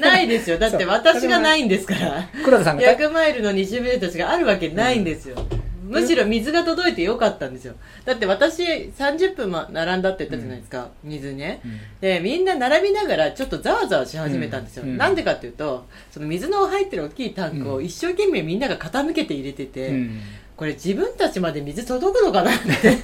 [0.00, 0.58] ないですよ。
[0.58, 1.62] だって私がない。
[1.62, 2.28] んですから。
[2.44, 5.36] 黒田さんが100マイルの2周目たちがあるわけないんですよ、
[5.88, 7.74] むしろ水が届いてよかったんですよ。
[8.04, 11.60] だって私30分も並んだって言ったじゃないですか、水ね。
[11.64, 11.80] うん。
[12.00, 14.90] でみんな並びながらちょっとざわざわし始めたんですよ、うん。
[14.90, 17.84] うんなんでかっていうとその水の入ってる大きいタンクをうん。
[17.84, 20.20] 一生懸命みんなが傾けて入れてて、うん。
[20.56, 22.98] これ自分たちまで水届くのかなって。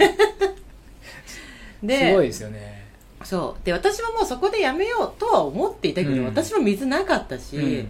[1.83, 2.85] ですごいですよね。
[3.23, 3.65] そう。
[3.65, 6.25] で私ももうそこでやめようとは思っていたけど、うん。
[6.27, 7.89] 私も水なかったし、うん。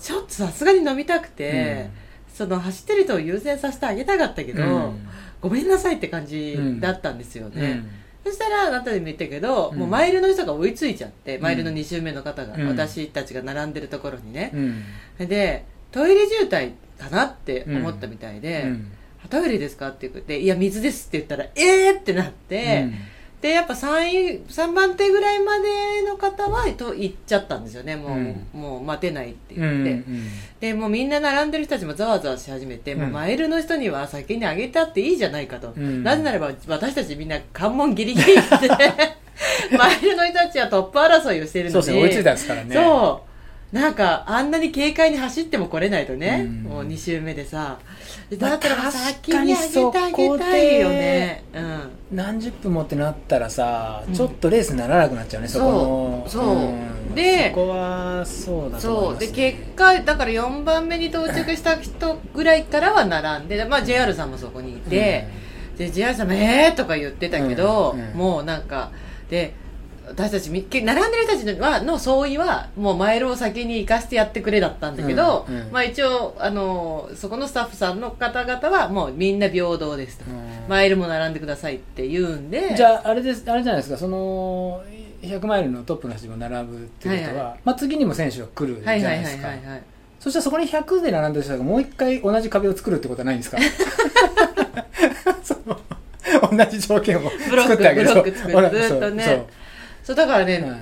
[0.00, 1.90] ちょっとさすがに飲みたくて、
[2.38, 5.08] その走ってる人を優先させてあげたかったけど、うん。
[5.40, 7.82] ごめんなさいって感じだったんですよね、
[8.24, 8.30] うん。
[8.30, 9.78] そしたらあなたでも言ったけど、うん。
[9.80, 11.42] もうマイルの人が追いついちゃって、ん。
[11.42, 12.68] マイルの2周目の方が、うん。
[12.68, 14.52] 私たちが並んでるところにね。
[14.54, 15.26] う、ん。
[15.26, 18.92] でトイレ渋滞かなって思ったみたいで、うん。
[19.30, 22.88] トイレですかって言って、いや、水ですって言ったら、えーってなって、
[23.40, 27.94] で、やっぱ3位、3番手ぐらいまでの方は、と行っちゃったんですよね。
[27.94, 30.10] もう、うんもう待てないってうん言って。
[30.10, 30.28] うん
[30.60, 35.72] で、もうみんな並んでる人たちもざわざわし始めて、もううんマイルの人には先にあげたっていいじゃないかと。
[35.76, 38.42] うんなぜならば、私たちみんな関門ギリギリで、
[39.78, 41.84] マイルの人たちはトップ争いをしてるのに。
[41.84, 43.28] そうですね追いついたんですからねそう。
[43.76, 47.78] なんか、あんなに軽快に走っても来れないとね、うんもう2周目でさ。
[48.30, 51.44] まあだったら確か先ににあげてあげたいよね。
[51.54, 51.90] うん。
[52.12, 54.14] 何十分もってなったらさ、うん。
[54.14, 56.24] ちょっとレースにならなくなっちゃうねそこの。
[56.28, 56.44] そう。
[56.44, 56.64] そう
[57.12, 57.14] ん。
[57.14, 59.18] でそこはそうだと思そ。
[59.18, 59.30] で、いう。
[59.30, 65.26] ます結果、だから4番目に到着した人ぐらいからは並んで、まあ JR さんもそこにいて、
[65.78, 68.00] で、JR さんもえーとか言ってたけど、うん。
[68.00, 68.16] うん。
[68.16, 68.90] もうなんか、
[69.30, 69.54] で、
[70.10, 75.72] 私たち並んでる人たちのはの相違は、もうマイルを先に行かしてやってくれだったんだけど、うんうん。
[75.72, 80.24] まあ一応、あの、そこのスタッフさんの方々はもうみんな平等ですと。
[80.30, 80.68] うん。
[80.68, 84.82] マイルも並んでくださいって言うんで、じゃああれですあれじゃないですかその
[85.22, 87.60] 100マイルのトップの人も並ぶっていうことは、はい。
[87.64, 89.82] まあ、次にも選手が来るじゃはいはいはいないですかはいはい。
[90.20, 93.58] そしたらそこに100で並んでる人がもう一回同じ壁を作るってことはないんですか？
[95.42, 95.78] その
[96.56, 99.46] 同じ条件を作ってあげるブロックずっとね
[100.08, 100.78] そうだからね、は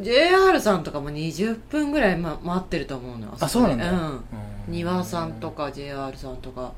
[0.00, 3.36] JR さんとかも20分ぐらい、ま、待ってると思うのよ。
[3.38, 3.92] あそうなんだ。
[3.92, 3.98] うん。
[3.98, 4.20] うん。
[4.68, 6.72] 庭さんとか JR さんとか。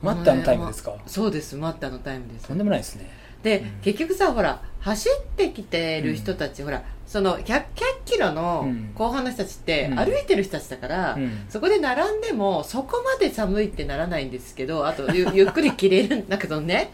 [0.00, 0.92] 待ったのタイムですか？
[0.92, 1.56] まそうです。
[1.56, 2.46] 待ったのタイムです。
[2.46, 3.10] とんでもないですね。
[3.42, 3.70] で、うん。
[3.82, 7.64] 結局さほら走ってきてる人たち、ほらその 100, 100
[8.04, 8.92] キロのうん。
[8.94, 9.98] 後半の人たちってうん。
[9.98, 11.44] 歩いてる人たちだから、うん。
[11.48, 16.92] そこで並んでもそこまで寒いってならないんですけどあとゆ ゆっくり着れるんだけどね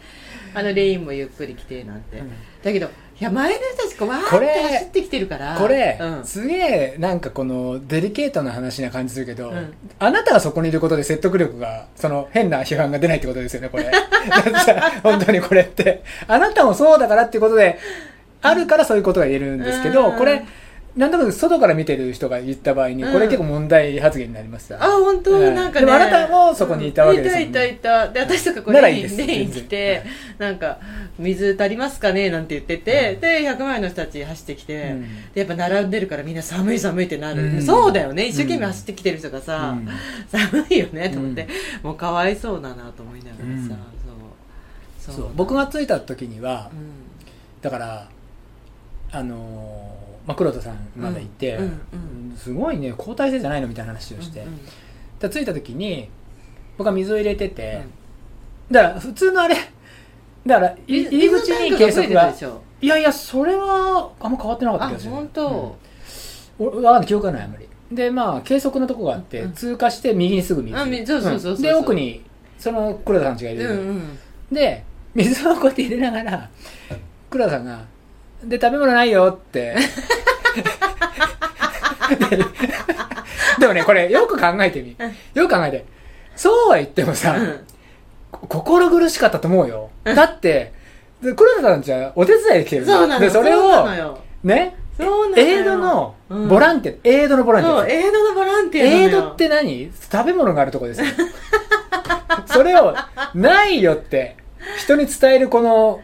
[0.55, 2.31] あのレインもゆっくり着てなんて、うん。
[2.63, 5.57] だけどいや前の人たちこうわーってこれ走ってきてるから。
[5.57, 6.25] これ、うん。
[6.25, 9.73] すげえなんかこのデリケートな話な感じするけど、うん。
[9.99, 13.91] あなたがそこにいることで説得力がその変な批判が出ないってことですよねこれ。
[15.03, 16.03] 本当にこれって。
[16.27, 17.77] あなたもそうだからっていうことで
[18.41, 20.17] あるからそういうことが言えるんですけど、うん。
[20.17, 20.45] これ
[20.95, 23.13] なんとなく外から見てる人が言った場合に、うん。
[23.13, 24.83] これ結構問題発言になりました。
[24.83, 25.85] あ本当、はいなんかね。
[25.85, 27.45] でもあなたもそこにいたわけですよね。
[27.45, 28.13] うんいたいたいた。
[28.13, 30.03] で私とかこれにね来て
[30.37, 30.79] なんか
[31.17, 32.29] 水足りますかね？
[32.29, 35.31] なんて言ってて、で100万円の人たち走ってきて、うん。
[35.33, 37.61] でやっぱ並んでるからみんな寒い寒いってなる、うん。
[37.61, 38.25] そうだよね。
[38.27, 39.87] 一生懸命走ってきてる人がさ、うん。
[40.27, 41.47] 寒いよねと思って、
[41.83, 43.75] もうかわいそうだなと思いながらさ、
[44.99, 45.15] そう。
[45.15, 45.29] そう。
[45.35, 46.89] 僕が着いた時には、うん。
[47.61, 48.09] だから
[49.11, 49.98] あのー
[50.29, 51.59] まあ、黒田さんまだいて、
[52.37, 54.45] すごいね交代制じゃないのみたいな話をして、
[55.19, 56.07] う着いた時に
[56.77, 57.81] 僕は水を入れてて、
[58.69, 59.55] だから普通のあれ
[60.45, 62.31] だからい入り口に計測が
[62.79, 65.11] いやいやそれはあんま変わってなかったあ気がする。
[65.13, 65.77] 本当、
[66.59, 67.05] うん、かんない。
[67.07, 67.67] 記憶がないあんまり。
[67.91, 69.53] でまあ計測のとこがあって、うん。
[69.53, 70.77] 通過して右にすぐ水。
[71.07, 72.23] そうそうそうで奥に
[72.59, 74.19] その黒田さんちがいうんる、うん。
[74.51, 76.49] で水をこうやって入れながら
[77.31, 77.83] 黒田さんが
[78.43, 79.75] 「で食べ物ないよ」って。
[82.29, 82.37] で
[83.59, 84.95] でもねこれよく考えてみ。
[85.33, 85.85] よく考えて。
[86.35, 87.59] そうは言ってもさ、うん。
[88.31, 89.89] こ心苦しかったと思うよ。
[90.03, 90.73] だって
[91.21, 93.19] で黒田さんちはお手伝いで来てるそうなの。
[93.19, 93.87] でそれを
[94.43, 95.47] ねそうなのよ。
[95.47, 96.47] エイドのうん。
[96.47, 99.91] ボランティア、エイドのボランティアそうエイドのボランティアエイドって何？
[100.11, 101.07] 食べ物があるとこですよ。
[102.45, 102.95] それを
[103.35, 104.37] ないよって
[104.77, 106.01] 人に伝えるこの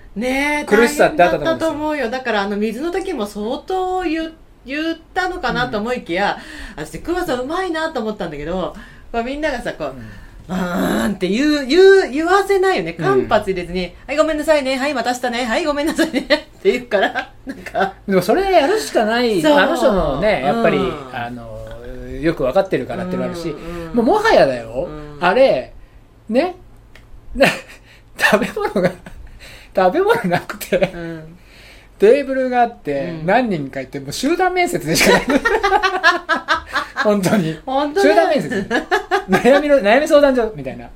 [0.65, 1.39] 苦しさってあったと思うんですよ。
[1.39, 2.09] 大変だったと思うよ。
[2.09, 4.33] だからあの水の時も相当言
[4.65, 6.37] 言ったのかなと思いきや、
[6.75, 8.75] 私クワさんうまいなと思ったんだけど
[9.11, 9.95] こうみんながさこう、
[10.47, 12.93] あーんって言う、言う、言わせないよね。
[12.93, 14.77] 間髪入れずに、はい、ごめんなさいね。
[14.77, 15.45] はい、また明日ね。
[15.45, 16.21] はい、ごめんなさいね。
[16.21, 16.25] っ
[16.61, 19.45] て言うから、なんか、でもそれやるしかない。
[19.45, 21.55] あの人のねやっぱり、うんあの
[22.21, 25.17] よく分かってるからってのあるし、うんうんもうもはやだよ、うん。
[25.19, 25.73] あれ
[26.29, 26.55] ね
[27.35, 27.51] ね？
[28.17, 28.91] 食べ物が
[29.75, 31.38] 食べ物なくてうん。
[31.99, 33.25] テーブルがあって、うん。
[33.25, 35.21] 何人かいてもう集団面接でしかない。
[37.04, 37.60] 本当に。
[37.65, 38.69] 本当集団面接。
[39.30, 40.89] 悩みの悩み相談所みたいな、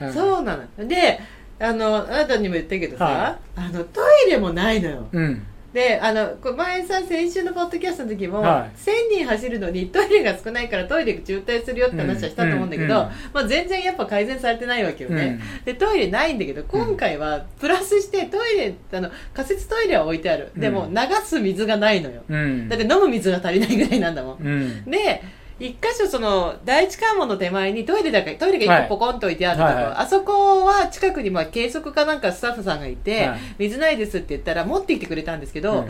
[0.00, 0.12] うん。
[0.12, 0.88] そうなの。
[0.88, 1.20] で、
[1.58, 5.08] あの、あなたにも言ったけどさ、はあの、トイレもないのよ。
[5.12, 12.94] うんで、あの、こ前さ、先週のポッドキャストの時も、は1000人走るのにトイレが少ないからトイレが渋滞するよって話はしたと思うんだけど、
[13.34, 15.38] まあ全然やっぱ改善されてないわけよね。
[15.58, 15.64] うん。
[15.66, 20.50] で、トイレないんだけど、今回はプラスしてトイレ、あの、仮設トイレは置いてある。
[20.56, 20.94] でもうん。
[20.94, 22.22] 流す水がないのよ。
[22.26, 22.70] うん。
[22.70, 24.84] だって飲む水が足りないぐらいなんだもん。
[24.90, 25.22] で
[25.58, 29.68] 一箇所その第一関門の手前にトイレだけトイレが一個ポコンと置いてあるとこ。
[29.70, 29.92] ろ、はいはい。
[29.92, 33.40] はいあそこは近くにまあ計測かなんかスタッフさんがいて、はい。
[33.58, 35.88] 水ないですって言ったら持ってきてくれたんですけど、うん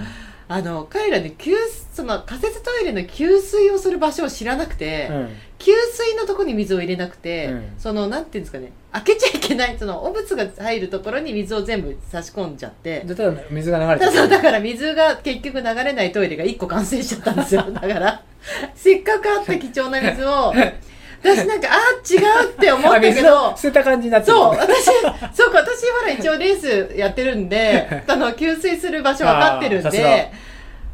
[0.48, 1.54] あの彼らね給
[1.92, 5.28] その仮設トイレの給水をする場所を知らなくて、うん。
[5.58, 7.72] 給水のところに水を入れなくて、うん。
[7.78, 13.00] そのなんていうんですかね開けちゃいけないその汚物が入るところに水を全部差し込んじゃって。
[13.00, 17.62] でただ水が流れてそうだから水が結局流れないトイレが1個完成しちゃったんですよ。
[17.72, 18.22] だから
[18.76, 20.52] せっかくあった貴重な水を
[21.34, 21.76] 私なんかあ
[22.08, 23.50] 違うって思ったけど。
[23.52, 30.32] を捨てた感じになっそう私そうか私ほら一応レースやってるんで あの給水する場所分かってるんで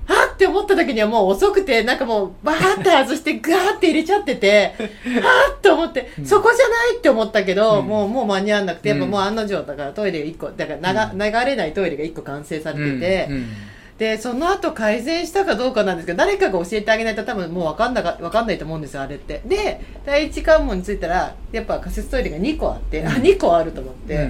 [0.08, 7.86] あって思った時にはもう遅くてなんかもうバーって外してガーって入れちゃってて あーって思って、そこじゃないって思ったけど、うん。
[7.86, 9.10] もうもう間に合わなくてやっぱうん。
[9.10, 13.48] もう案の定だからトイレ1個だから流,、流れないトイレが1個完成されてて、うんうん
[14.02, 19.42] でその後改善したかどうかなんですけど誰かが教えてあげないと多分もう分かんなか分かんないと思うんですよあれって。
[19.46, 24.22] で第一関門に着いたらやっぱ仮設トイレが2個あって、あ2個あると思って、うん。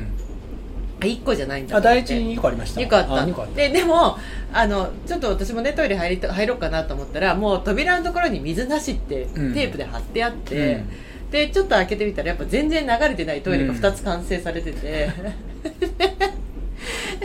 [1.00, 2.82] あ1個じゃないんだあ第一に2個ありました。
[2.82, 3.24] 2個あった。
[3.24, 3.54] 二個あった。
[3.54, 4.18] ででも
[4.52, 9.52] あのちょっと私もねトイレ入りた入ろうかなと思ったらもう扉のところに水なしってテうん。
[9.54, 11.30] ープで貼ってあって、うん。
[11.30, 15.08] でちょっと開けてみたらやっぱ全然流れてないトイレが2つ完成されてて、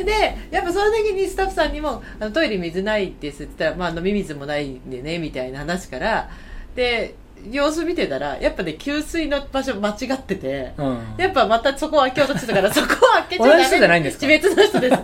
[0.03, 6.29] でやっぱその時にスタッフさんにも「あのトイレ水ないです」って言ったら、まあ、飲み水もないんでねみたいな話から
[6.75, 7.15] で
[7.51, 13.57] 様子見てたらやっぱね給水の場所間違ってて、うんやっぱまたそこを開けようとしてたから、 そこを開けちゃダメ。
[13.57, 14.27] 同じ人じゃないんですか？
[14.27, 14.95] 別の人です。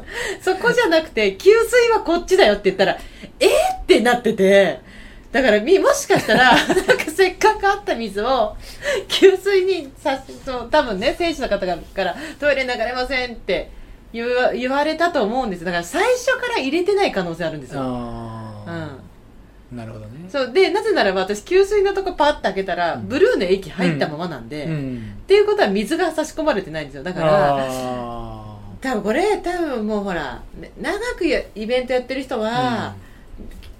[0.42, 2.98] そこじゃなくて、給水はこっちだよって言ったら、
[3.40, 3.50] えー、
[3.82, 4.80] ってなってて、
[5.32, 6.76] だからみ、もしかしたら、なんか
[7.16, 8.56] せっかくあった水を、
[9.08, 13.70] 給水にさし、そう、多分ね、選手の方がから、トイレ流れませんって
[14.14, 15.66] 言わ言われたと思うんです。
[15.66, 17.82] だから最初から入れてない可能性あるんですよ。
[17.82, 17.92] うあん。
[18.68, 18.98] あ
[19.72, 20.54] なるほどねそう。
[20.54, 27.04] で、なぜならば私、給水のとこパッと開けたら、うんブルーの液入ったままなんで、っうんていうことは水が差し込まれてないんですよ。
[27.04, 32.94] だから、あ多分これ多分もうほらね長くやイベントやってる人は、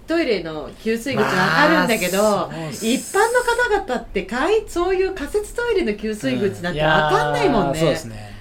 [0.06, 8.33] トイレの給水口わかるんだけど、まあそうっす一般の方々ってかいそういう仮設トイレの給水口なんてわかんないもんね,、そうですね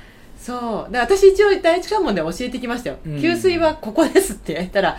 [0.44, 0.92] そう。
[0.92, 3.22] で私一応第一関門で教えてきましたよ、うん。
[3.22, 4.54] 給水はここですって。
[4.56, 4.98] 言ったら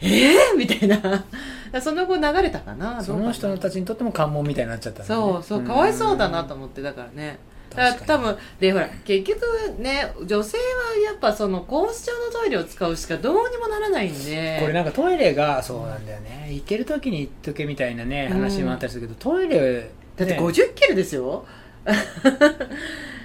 [0.00, 1.24] ええー、みたいな。
[1.70, 3.02] ら その後流れたかな？
[3.02, 5.04] その人たちにとっても関門みたいになっちゃったね。
[5.06, 5.62] そうそう。
[5.62, 7.38] かわいそうだなと思ってだからね。
[7.70, 9.44] だから多分でほら結局
[9.78, 10.62] ね女性は
[11.04, 14.58] やっぱその公衆のトイレを使うしかどうにもならないんで。
[14.60, 16.48] これなんかトイレがそうなんだよね。
[16.52, 21.44] 行ける時に行っとけみたいなねうん話もあったりするけど、トイレだってね50キロですよ、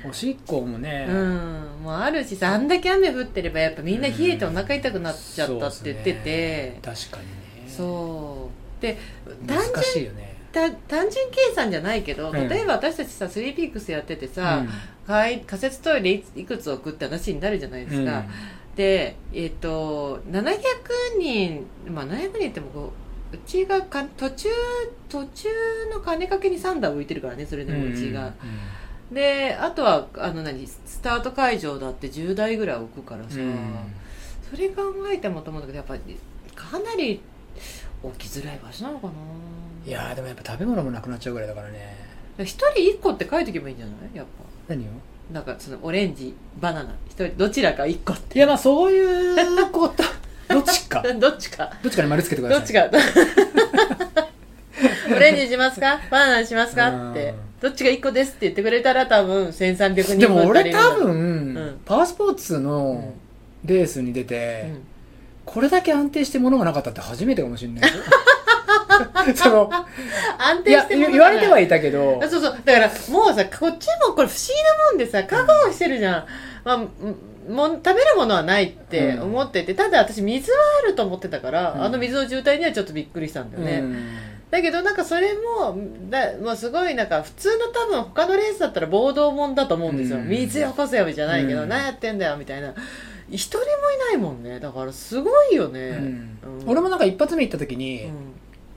[0.08, 1.84] おしっこもね、うん。
[1.84, 7.70] もうあるしさあんだけ雨降ってればやっぱみんな冷えてお腹痛くなっちゃったって言ってて、そうっすね確かにね。
[7.70, 8.50] そ
[8.80, 8.82] う。
[8.82, 8.98] で
[9.48, 10.36] 単純難しいよね。
[10.52, 12.50] た単純計算じゃないけど、うん。
[12.50, 14.66] 例えば私たちさスリーピークスやっててさ、
[15.08, 18.24] かい仮設トイレいいくつ置くって話になるじゃないですか、
[18.76, 20.58] でえっ、と700
[21.20, 22.94] 人まあ700人ってもこ
[23.34, 24.50] ううちがか途中
[25.10, 25.50] 途中
[25.94, 28.34] の金かけに3台置いてるからねそれでもうちが、
[29.12, 33.60] であとはあの何スタート会場だって10台ぐらい置くからさ、うん。
[34.50, 34.82] それ考
[35.12, 36.18] えてもと思うんだけどやっぱり
[36.56, 37.22] かなり
[38.04, 39.14] 置きづらい場所なのかな。
[39.86, 41.96] いやーでもやっぱ食べ物もなくなっちゃうぐらいだからね。
[42.40, 43.96] 一人一個って書いとけばいいんじゃない？
[44.16, 44.26] やっ
[44.68, 44.88] 何を？
[44.88, 46.96] ぱなんかそのオレンジバナナ。
[47.10, 48.38] 一人どちらか一個って。
[48.38, 50.04] いやまあそういうこと。
[50.54, 51.02] どっちか。
[51.02, 51.72] どっちか。
[51.84, 52.60] どっちかに丸つけてください。
[52.62, 54.26] どっちか。
[55.16, 56.00] オレンジにしますか？
[56.10, 57.12] バナナにしますか？
[57.12, 57.30] って。
[57.30, 61.80] うんどっちが一個ですって言ってくれたら多分1300人でも俺多足りるんだろう分、ん。
[61.86, 63.14] パワースポーツの
[63.64, 64.74] レースに出て、
[65.46, 67.92] これだけ安定して物がなかったって初めてかもしれない。
[69.36, 69.70] その
[70.40, 72.20] 安定して言言われてはいいたけど。
[72.24, 72.58] あそうそう。
[72.66, 76.26] だからもうさこっちもこれ不思議なもんでさ覚悟してるじゃん、
[76.66, 76.90] まあん
[77.48, 81.84] もん食べるものはないって思ってて、ただ私水はあると思ってたから、うん。
[81.84, 85.78] あの水の渋滞にはちょっとびっくりしたんだよね、うんだけどなんかそれも
[86.10, 90.28] だ、まあ、すごいなんか普通の多分他のレースだったら暴動もんだと思うんですよ、うん。
[90.28, 91.70] 水よこせよじゃないけど、うん。
[91.70, 92.74] 何やってんだよみたいな。
[93.30, 94.60] 一人もいないもんね。
[94.60, 96.38] だからすごいよね、うん。
[96.62, 96.70] うん。
[96.70, 98.34] 俺もなんか一発目行った時にうん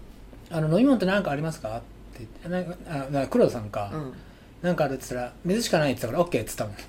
[0.56, 1.80] 「あの飲み物って何かありますか?」っ
[2.16, 4.12] て言ってなんかあな黒田さんか、うん。
[4.62, 6.74] なんかあるって言ったら水しかないって言ったから OK って言ったもん。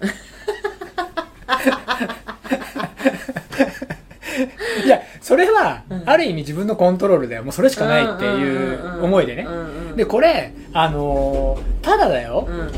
[4.86, 6.04] いやそれは、うん。
[6.08, 9.48] ある意味自分のコントロールでもうそれしかないっていう思いでね、
[9.96, 12.48] でこれあのーただだよ。
[12.48, 12.72] う、ん。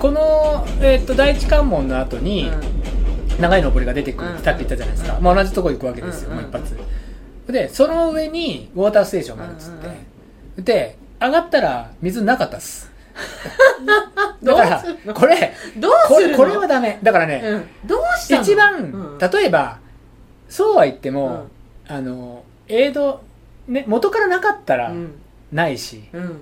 [0.00, 3.40] この、えー、と第一関門の後に、うん。
[3.40, 5.22] 長い登りが出てくるって言ったじゃないですか、うん。
[5.22, 6.76] まあ、同じとこ行くわけですよ、うんもう一発。
[7.46, 9.86] でその上にウォーターステーションがあるっつって、
[10.56, 12.90] うんで上がったら水なかったっす。
[14.42, 16.36] だからこれどうするの？
[16.36, 16.98] これこれはダメ。
[17.04, 18.42] だからね、うん、どうしたの？
[18.42, 19.18] 一番、うん。
[19.18, 19.78] 例えば
[20.48, 21.46] そうは言っても、
[21.88, 23.22] あのエイド、
[23.68, 25.14] ね、元からなかったらうん。
[25.52, 26.38] ないし、うん。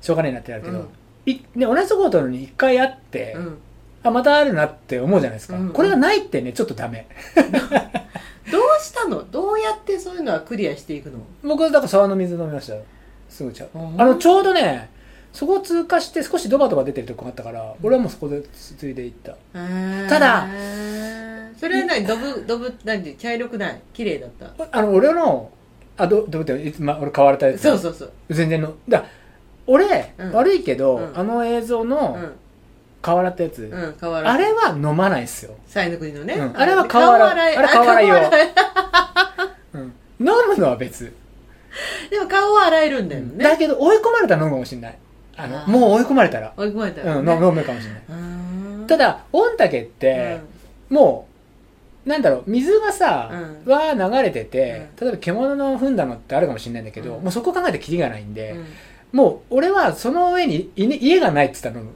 [0.00, 0.88] しょうがないなってなるけど、うん。
[1.26, 3.58] いね、同じところとのに一回あって、うん。
[4.02, 5.70] あまたあるなって思うじゃないですか、うん。
[5.70, 7.06] これがないってねちょっとダメ。
[8.50, 9.24] どうしたの？
[9.30, 11.18] どうやってそういうのはクリアしていくの？
[11.42, 12.82] 僕はだから沢の水飲みましたよ。
[13.28, 13.78] すぐちゃう。
[13.78, 14.90] うんあのちょうどね
[15.32, 19.32] そこを通過して少しドバドバ出てるとこがあったから俺はもうそこでついで行った。
[20.08, 20.46] ただ
[21.58, 23.80] それは何ドブドブ何茶色くない？
[23.94, 24.66] 綺麗だった？
[24.70, 25.50] あの俺の
[25.96, 27.62] あどどうっていつ、ま、俺買われたやつ。
[27.62, 28.12] そうそうそう。
[28.30, 29.04] 全然のだ
[29.66, 30.32] 俺、うん。
[30.32, 31.12] 悪いけど、うん。
[31.18, 32.32] あの映像うのん。
[33.00, 36.56] 買われたやつ、うん変わらあれは飲まないっすよ、才の国のね、うん。
[36.56, 38.48] あれは顔洗いあれ顔洗い用顔洗い
[39.74, 39.78] う。
[39.78, 39.80] ん、
[40.20, 41.12] 飲むのは別、
[42.10, 43.42] でも顔は洗えるんだよね。
[43.42, 44.98] だけど追い込まれたら飲むかもしれない
[45.36, 48.02] あのもう追い込まれたら、追い込まれたうん、飲飲むかもしれない。
[48.10, 50.40] うんただ御嶽って、
[50.90, 51.28] も
[52.04, 53.30] うなんだろう水がさ、
[53.64, 57.22] うは流れてて、例えば獣の踏んだのってあるかもしれないんだけど、うん。
[57.22, 58.66] もうそこ考えてキリがないんで、うん。
[59.12, 61.92] もう俺はその上にい家がないって言ったら飲む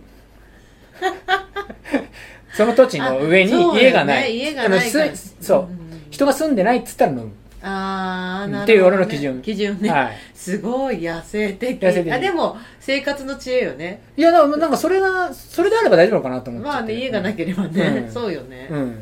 [2.54, 4.36] その土地の上に家がない。
[4.36, 5.04] 家がないから。
[5.06, 7.32] あのすそう、んん人が住んでないって言ったら飲む、
[7.68, 9.42] ああなるほど、ね、っていう俺の基準。
[9.42, 10.16] 基準ね、はい。
[10.34, 11.82] すごい野生的。
[11.82, 12.12] 野生的。
[12.12, 14.02] あでも生活の知恵よね。
[14.16, 16.68] いやなんかそれがそれであれば大丈夫かなと思って。
[16.68, 18.12] まあね家がなければね、うん。
[18.12, 18.96] そうよね、うん、うん。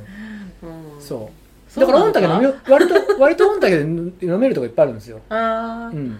[0.99, 1.31] そ
[1.77, 1.81] う。
[1.81, 1.87] だ。
[1.87, 3.71] から御嶽飲み割と割と御嶽
[4.19, 6.19] で飲めるとこいっぱいあるんですよ、ああ、うん、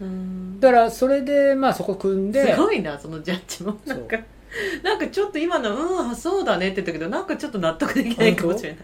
[0.00, 0.60] うん。
[0.60, 3.78] だからそれでまあそこ組んですごいなそのジャッジも。
[3.86, 4.18] なんか
[4.82, 8.78] なんかちょっと今の「うんあそうだね」って言ったけどなんかちょっと納得できないかもしれない。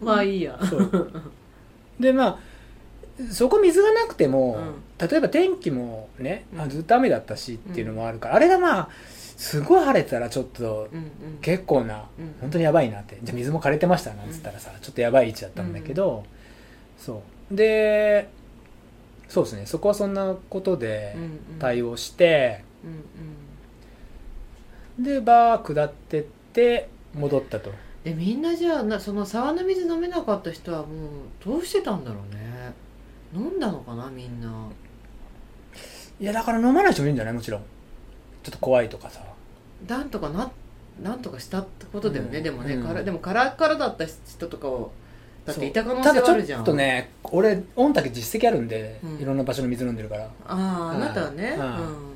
[0.00, 0.58] まあいいや。
[0.68, 1.10] そう
[2.00, 2.38] でまあ
[3.30, 4.58] そこ水がなくても、
[4.98, 6.70] 例えば天気もね、あうん。
[6.70, 8.88] ずっと雨だったしっていうのもあるから、あれがまあ
[9.36, 11.10] すごい晴れてたらちょっとうんうん。
[11.40, 12.34] 結構な、うん。
[12.40, 16.24] 本当にやばいなってじゃあ水も枯れてましたなんつったらさ、ちょっとやばい位置だったんだけど、
[16.98, 17.22] そ
[17.52, 17.54] う。
[17.54, 18.28] で
[19.28, 19.66] そうですね。
[19.66, 21.38] そこはそんなことでうんうん。
[21.60, 23.04] 対応して、うん
[24.98, 25.04] うん。
[25.04, 26.22] でバー下ってっ
[26.52, 27.70] て戻ったと
[28.04, 30.88] でみんなじゃあなその沢の水飲めなかった人はもう
[31.44, 32.72] どうしてたんだろうね。
[33.34, 34.68] 飲んだのかなみんな。
[36.20, 37.34] いやだから飲まない人もいるんじゃない？
[37.34, 37.60] もちろん。
[38.42, 39.22] ちょっと怖いとかさ。
[39.88, 40.50] なんとかな
[41.02, 42.44] なんとかしたってことだよね、うん。
[42.44, 42.86] でもね、うん。
[42.86, 44.92] からでもカラッカラだった人とかを
[45.46, 46.62] だっていた可能ただちょ性はあるじゃん。
[46.62, 49.18] っとね俺御嶽実績あるんで、うん。
[49.18, 50.24] いろんな場所の水飲んでるから。
[50.24, 51.64] あああなたはね、うん。
[51.64, 51.66] う
[52.10, 52.13] ん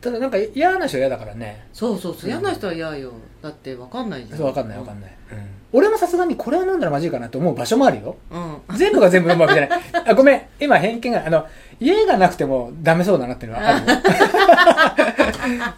[0.00, 1.66] ただなんか嫌な人は嫌だからね。
[1.72, 3.12] そうそうそう嫌な人は嫌よ。
[3.42, 4.38] だって分かんないじゃん。
[4.38, 5.38] そう分かんない分かんない、うん。
[5.72, 8.16] 俺もさすがにこれを飲んだらまずいかなと思う場所もあるよ。
[8.30, 8.76] うん。
[8.76, 9.80] 全部が全部飲むわけじゃない。
[10.08, 10.42] あごめん。
[10.58, 11.46] 今偏見があの
[11.78, 13.80] 家がなくてもダメそうだなっていうのはあ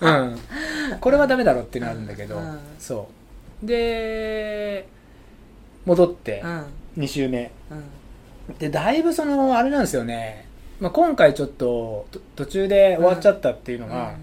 [0.01, 0.11] るよ。
[0.93, 0.99] うん。
[1.01, 2.61] これはダメだろっていうのはあるんだけど、うん。
[2.79, 3.09] そ
[3.63, 3.67] う。
[3.67, 4.87] で
[5.85, 6.65] 戻ってうん。
[7.03, 7.51] 2週目。
[7.71, 8.59] うん。
[8.59, 10.47] でだいぶそのあれなんですよね、
[10.83, 14.17] まあ、今回ちょっとと途中で終わっちゃったっていうのが、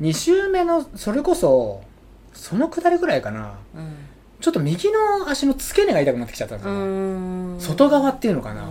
[0.00, 1.84] 2週目のそれこそ
[2.32, 3.54] そのくだりぐらいかな。
[3.76, 3.94] うん。
[4.40, 8.64] ちょっと右の足の付け根が痛くなってきちゃったんですよ外側っていうのかな、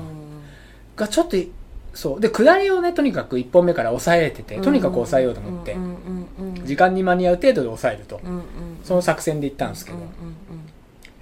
[0.97, 1.49] がちょっとい
[1.93, 2.19] そう。
[2.19, 6.65] で下りをねとにかく1本目から抑えててとにかく抑えようと思って、うんうんうんうん。
[6.65, 8.43] 時間に間に合う程度で抑えると、うんうん
[8.83, 10.09] その作戦で行ったんですけど、うんうん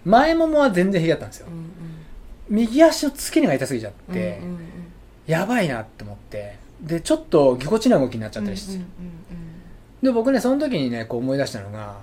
[0.05, 1.69] 前ももは全然平気だったんですよ、うんうん。
[2.49, 4.76] 右足の付け根が痛すぎちゃって、うんうん
[5.27, 6.57] やばいなって思って。
[6.81, 8.87] でちょっとぎこちない動きになっちゃったりして、うんうん
[10.01, 11.97] で僕ねその時にねこう思い出したのが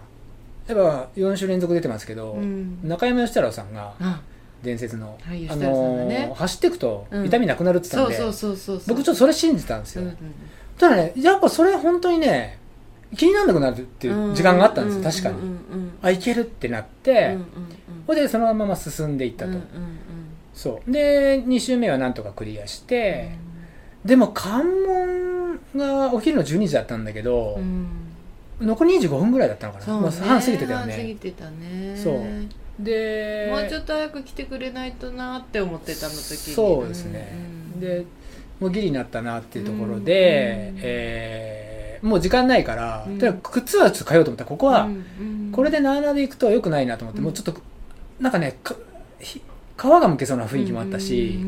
[0.67, 2.43] やっぱ4週連続出てますけど、うん。
[2.83, 4.21] うん中山義太郎さんがあ
[4.65, 10.17] 伝説の、はいあのー走っていくとうん痛みなくなるって言ったんで、僕ちょっとそれ信じたんですよ、うんうん
[10.77, 12.59] ただねやっぱそれ本当にね
[13.17, 17.47] 気にならなくなるっていう時間があったんですよ、確かに、うんうんうんあいけるってなっうんて、うんうん
[18.07, 19.61] それでそのまま進んでいったと、うんうん
[20.55, 20.91] そう。
[20.91, 23.33] で2週目はなんとかクリアして、
[24.05, 27.87] でも関門がお昼の12時だったんだけど、うん。
[28.61, 29.85] 残り25分ぐらいだったのかな。
[29.85, 30.01] そうね。
[30.03, 31.97] もう半過ぎてたよ半過ぎねてたね。
[31.97, 32.83] そう。
[32.83, 36.37] でもうちょっと早く来てくれないとなって思ってたの時に。
[36.55, 37.33] そうですね、
[37.75, 38.05] うんで
[38.61, 40.81] もうギリになったなっていうところうんで、うん。
[40.83, 41.75] えー
[42.05, 43.19] もう時間ないから、うん。
[43.19, 44.45] とにかく靴はちょっと変えようと思った。
[44.45, 45.53] らここは、うんうん。
[45.53, 47.25] これでなあなあで行くと良くないなと思って、うん。
[47.25, 47.55] もうちょっと
[48.21, 48.75] なんかねか
[49.19, 49.41] ひ
[49.77, 51.39] 皮がむけそうな雰囲気もあったし、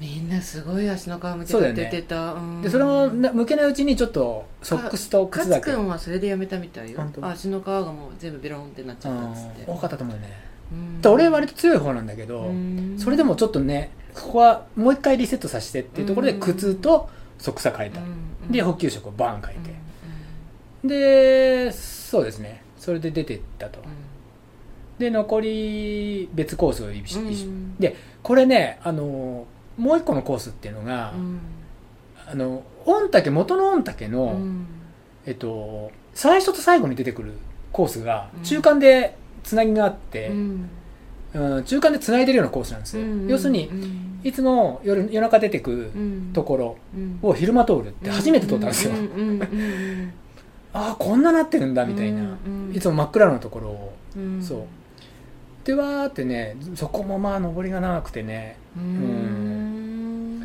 [0.00, 2.62] みんなすごい足の皮むけて出てた、うん。
[2.62, 7.00] でそれもな向けないうちにちょっとソックスと靴だけ勝君はそれでやめたみたいよ。
[7.22, 9.62] 足の皮がもう全部ベロンってなっちゃったっつって。
[9.62, 9.74] うん。
[9.74, 10.28] 多かったと思うよね、
[11.06, 12.96] 俺は割と強い方なんだけど、うん。
[12.98, 16.40] それでもちょっとねここはもう一回リセットさせてっていうところでうん。
[16.40, 17.08] 靴と
[17.38, 18.04] ソックスは変えた、う
[18.48, 18.52] ん。
[18.52, 19.56] で補給食をバーン変え
[20.84, 22.62] うんて、でそうですね。
[22.78, 23.80] それで出てったと、
[24.98, 27.76] で残り別コースをうん。
[27.78, 29.46] でこれねあの
[29.76, 31.40] もう一個のコースっていうのが、うん。
[32.26, 34.66] あの御嶽元の御嶽の、うん。
[35.24, 37.34] えっと、最初と最後に出てくる
[37.72, 38.42] コースがうん。
[38.42, 40.70] 中間でつなぎがあって、うん。
[41.34, 45.92] うん中間でつないでるようなコースなんですよ、うん要するにうんいつも夜夜中出てく
[46.32, 47.18] ところうん。
[47.22, 50.12] を昼間通るって初めて通ったんですよ、うんうんうんうん
[50.72, 52.74] ああこんななってるんだみたいな、うんうん。
[52.74, 53.92] いつも真っ暗なところを。
[54.16, 54.42] うん。
[54.42, 54.58] そう
[55.68, 58.56] でわーってねそこもまあ上りが長くてね。
[58.74, 60.40] うん。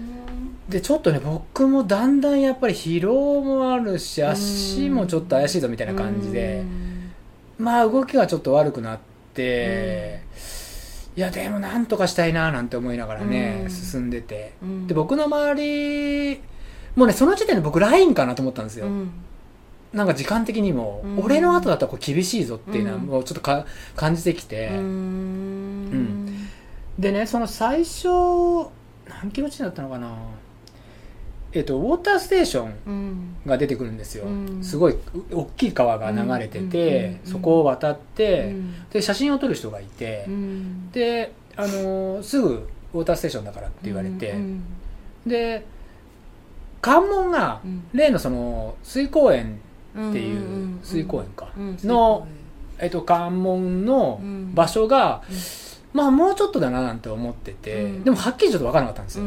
[0.68, 6.66] でちょっとね僕もだんだんやっぱり疲労もあるし足もちょっと怪しいぞみたいな感じで。
[7.58, 9.00] まあ動きがちょっと悪くなっ
[9.34, 10.20] て、
[11.16, 13.70] いやでもなんとかしたいななんて思いながらね、うん。
[13.70, 14.52] 進んでて。
[14.62, 14.88] うん。
[14.88, 15.64] で僕の周
[16.34, 16.42] り
[16.98, 19.10] もうねその時点で僕ラインかなと思ったんですよ、うん
[19.94, 21.20] なんか時間的にも、うん。
[21.24, 23.04] 俺の後だったらこう厳しいぞっていうのはうん。
[23.04, 23.66] もうちょっとか
[23.96, 26.48] 感じてきて、うん。
[26.98, 28.08] でねその最初
[29.08, 30.16] 何キロ地点だったのかな。
[31.52, 33.36] えっとウォーターステーションうん。
[33.46, 34.64] が出てくるんですよ、うん。
[34.64, 34.96] すごい
[35.32, 38.90] 大きい川が流れてて、うんそこを渡って、うん。
[38.90, 40.92] で写真を撮る人がいて、うん。
[40.92, 44.64] で、あのーすぐウォーターステーションだからって言われて、うん
[45.28, 45.66] で
[46.82, 47.84] 関門がうん。
[47.94, 49.62] 例のその水公園うん
[49.94, 51.78] っていううん水公園か、うん。
[51.84, 52.28] の
[52.80, 54.54] えっと、関門のうん。
[54.54, 55.38] 場所が、うん。
[55.94, 58.04] まあもうちょっとだななんて思ってて、うん。
[58.04, 59.26] でもはっきりちょっと分からなかったんですよ、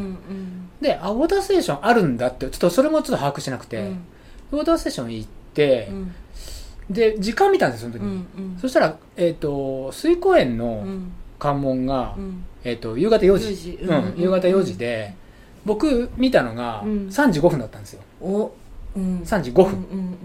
[0.81, 3.99] であウォーターステーションあるんだってちょっとそれもちょっと把握してなくて、うん。
[4.51, 6.13] ウォーターステーション行ってう、ん。
[6.89, 8.05] で時間見たんですよその時。
[8.05, 8.57] うに、ん。
[8.59, 11.11] そしたら、えっと水公園うのん。
[11.39, 12.43] 関門が、うん。
[12.65, 13.47] えっと夕方4時。
[13.49, 13.79] 4時。
[13.83, 13.95] うん。
[13.95, 15.13] うん夕方4時で
[15.65, 16.89] 僕見たのがうん。
[17.07, 18.01] 3時5分だったんですよ。
[18.21, 18.51] お。
[18.95, 19.19] うん。
[19.23, 20.17] 3時5分、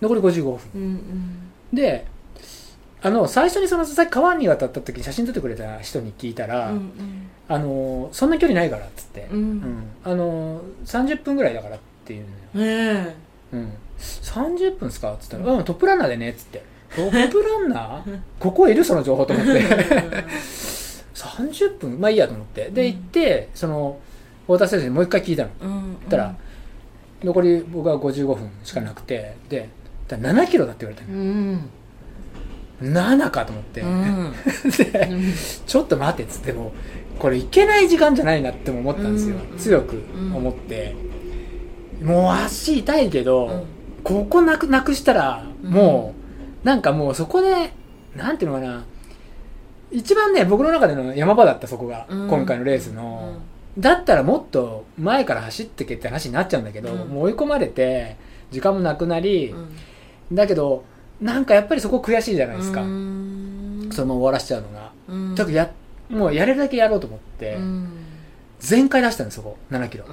[0.00, 0.58] 残り55分。
[0.74, 1.50] うんうん。
[1.72, 2.06] で
[3.02, 9.38] あの最初にそのさっき川に渡った時に写真撮ってくれた人に聞いたら、うんあのそんな距離ないからっつって、うん。
[9.38, 9.82] うん。
[10.04, 13.16] あの30分ぐらいだからっていうのよ、ね
[13.52, 16.62] うん、30分っすかっつったら、うん、トップランナーでねっつって。
[16.94, 18.20] トップランナー？
[18.38, 19.52] ここいるその情報と思って。
[19.54, 20.24] え
[21.14, 22.00] 30分？
[22.00, 22.70] まあいいやと思って。
[22.70, 22.94] でうん。
[22.94, 23.98] 行ってその
[24.42, 25.50] 太田先生にもう一回聞いたの。
[25.60, 26.36] うんそしたら、
[27.24, 29.34] 残り僕は55分しかなくて。
[29.48, 29.68] で
[30.10, 31.70] だから7キロだって言われたうん。
[32.82, 34.32] の7かと思って、うん。
[34.76, 35.08] で
[35.66, 36.72] ちょっと待てっつっても
[37.18, 40.02] これいけない時間じゃないなっても思ったんですよ、うん強く
[40.34, 40.96] 思って、
[42.02, 43.62] もう足痛いけど、うん。
[44.02, 45.70] ここなくなくしたらうん。
[45.70, 46.14] も
[46.64, 47.72] う、なんかもうそこで
[48.16, 48.84] なんていうのかな。
[49.92, 52.28] 一番ね僕の中での山場だったそこが、うん。
[52.28, 53.34] 今回のレースの、
[53.78, 56.98] だったらもっと前から走ってけって話になっちゃうんだけど、うん。
[57.10, 58.16] もう追い込まれて
[58.50, 59.68] 時間もなくなりう、ん
[60.32, 60.84] だけど
[61.20, 63.88] なんかやっぱりそこ悔しいじゃないですか、うん。
[63.92, 65.34] そのまま終わらしちゃうのが、うん。
[65.34, 65.70] だからや
[66.08, 67.88] もうやれるだけやろうと思って、うん。
[68.58, 69.58] 全開出したんですそこ。
[69.70, 70.04] 7キロ、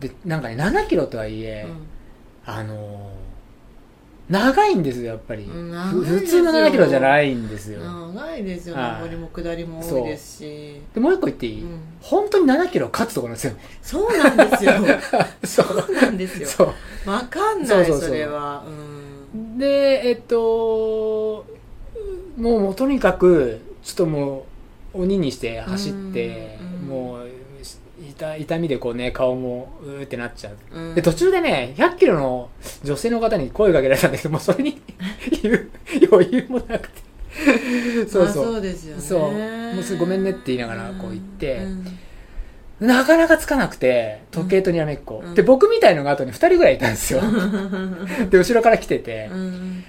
[0.00, 1.86] でなんかね7キロとはいえ、うん。
[2.46, 3.23] あのー
[4.28, 9.02] 長いんですよやっぱり、普通の7キロじゃないんですよ、長いですよはい。
[9.04, 10.80] 上りも下りも多いですし。
[10.94, 11.80] でもう一個言っていい、うん。
[12.00, 13.54] 本当に7キロ勝つところなんですよ。
[13.82, 14.72] そうなんですよ。
[15.44, 15.94] そう。
[15.94, 16.48] なんですよ。
[16.48, 16.64] そ
[17.06, 17.10] う。
[17.10, 18.64] わかんないそれは。
[19.34, 19.58] うん。
[19.58, 21.44] でえっと
[22.38, 24.46] もうもうとにかくちょっとも
[24.94, 26.88] う鬼にして走って、うん。
[26.88, 27.33] もう
[28.16, 30.56] 痛痛みでこうね顔もうーってなっちゃう。
[30.72, 30.94] うん。
[30.94, 32.48] で途中でね100キロの
[32.82, 34.80] 女性の方に声かけられたんだけどもうそれに
[35.42, 35.70] 言う
[36.10, 37.04] 余裕もなくて。
[38.08, 39.02] そうまあそうそうですよね。
[39.02, 39.32] そう。
[39.74, 41.58] もうすぐごめんねって言いながらこう言って。
[42.80, 42.86] うん。
[42.86, 45.34] なかなかつかなくて時計とにらめっこ、うん。
[45.34, 47.20] で僕みたいのが後に2人ぐらいいたんですよ。
[48.30, 49.28] で後ろから来てて。
[49.32, 49.84] うん。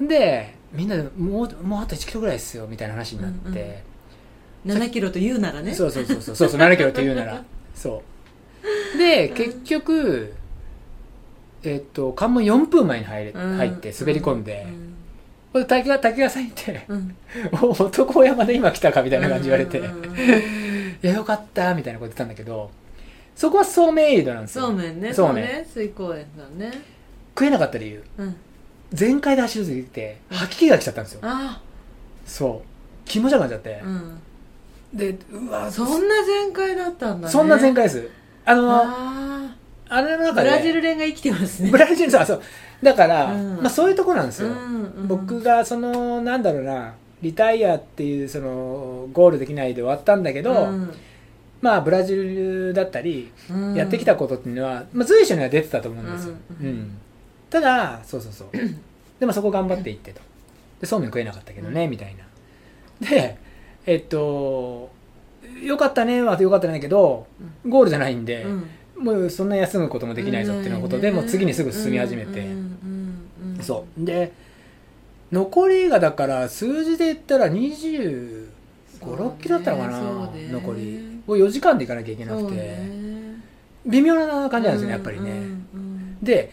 [0.00, 3.82] でみんなでもうもうあと1キロぐらいですよみたいな話になって、
[4.66, 5.74] 7キロと言うならね。
[5.74, 6.36] そうそうそうそう。
[6.36, 7.42] そうそう7キロって言うなら
[7.80, 8.02] そ
[8.94, 8.98] う。
[8.98, 10.34] で結局
[11.62, 13.56] えっと関門4分前に入れうん。
[13.56, 14.94] 入って滑り込んで、うん。
[15.52, 17.16] これ滝川滝川さんいてうん
[17.62, 19.86] 「お男山で今来たか」みたいな感じ言われて「うん。
[19.86, 20.04] うん。
[20.04, 20.16] うん
[21.02, 22.70] いやよかった」みたいなこと言ってたんだけど
[23.34, 24.66] そこはそうめんエイドなんですよ。
[24.66, 25.14] そうめんね。
[25.14, 25.66] そうね。
[25.72, 26.70] 水公園だね。
[27.34, 28.04] 食えなかった理由。
[28.18, 28.36] うん。
[28.92, 31.20] 全開で走りすぎて吐き気が来ちゃったんですよ。
[31.22, 31.62] あ
[32.26, 33.08] そう。
[33.08, 33.80] 気持ち悪くなっちゃって。
[33.82, 34.18] う、ん
[34.92, 37.32] でうわそんな全開だったんだね。
[37.32, 38.08] そんな全開です。
[38.44, 39.56] あのあ
[39.88, 41.70] あれの中ブラジル連が生きてますね。
[41.70, 42.42] ブラジルさそう。
[42.82, 43.56] だから、うん。
[43.56, 45.08] まあ、そういうとこなんですよ、うんうん。
[45.08, 50.92] 僕がそのなんだろうなリタイアっていうそのゴールできないで終わったんだけど、うん。
[51.60, 53.74] まあブラジルだったりうん。
[53.74, 56.98] やってきたことっていうのは、まあ、随所には出てたと思うんですよ、うんうん
[57.50, 58.48] ただそうそうそう。
[59.18, 60.20] でもそこ頑張っていってと。
[60.80, 62.14] でそうめん食えなかったけどね、みたい
[63.00, 63.08] な。
[63.10, 63.36] で
[63.86, 64.90] えっと
[65.62, 67.26] よかったねはよかったんだけど
[67.66, 68.70] ゴールじゃないんで、うん。
[69.04, 72.46] もうそんな休むこともできないぞっていうのことで、もう次にすぐ進み始めて、
[73.62, 74.04] そう。
[74.04, 74.32] で
[75.32, 78.48] 残りがだから数字で言ったら2
[79.00, 80.00] 5 6キロだったのかな、
[80.52, 81.22] 残り。
[81.26, 83.36] を4時間で行かなきゃいけなくて、ね。
[83.86, 85.42] 微妙な感じなんですよねやっぱりね、
[86.22, 86.52] で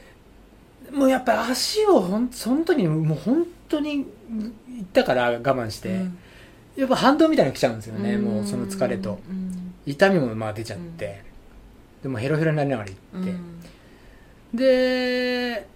[0.93, 4.05] もうやっぱり足をほんその時にもう本当に行
[4.81, 6.17] ったから我慢して、うん
[6.77, 8.23] やっぱ反動みたいなの来ちゃうんですよね、うん。
[8.23, 9.19] もうその疲れと。
[9.29, 9.73] うん。
[9.85, 11.23] 痛みもまあ出ちゃって、
[12.03, 13.33] でもヘロヘロになりながら行って、う
[14.55, 14.57] ん。
[14.57, 15.67] で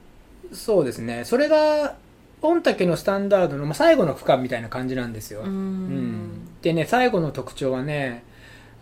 [0.54, 1.26] そうですね。
[1.26, 1.96] それが
[2.42, 5.88] 御嶽のスタンダードの、まあ、最後の区間みたいな感じなんですよ、ううん。
[5.88, 8.24] んでね最後の特徴はね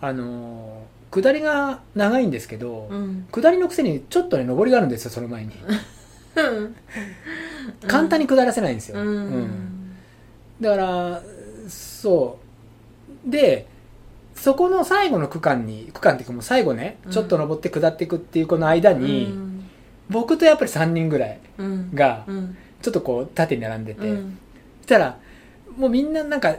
[0.01, 3.27] あのー下りが長いんですけど、うん。
[3.31, 5.53] 下りのくせにちょっとね上りがあるんですよその前に。
[7.87, 9.07] 簡単に下らせないんですよ、うん。
[9.07, 9.95] うん。
[10.61, 11.21] だから
[12.01, 12.37] そ
[13.27, 13.29] う。
[13.29, 13.67] で
[14.35, 17.11] そこの最後の区間に区間っていうかもう最後ね、うん。
[17.11, 19.69] ちょっと登って下っていくっていうこの間に、うん。
[20.09, 21.93] 僕とやっぱり3人ぐらいうん。
[21.93, 22.57] がうん。
[22.81, 24.37] ちょっとこう縦に並んでて、うん。
[24.81, 25.17] そしたら
[25.77, 26.55] もうみんななんか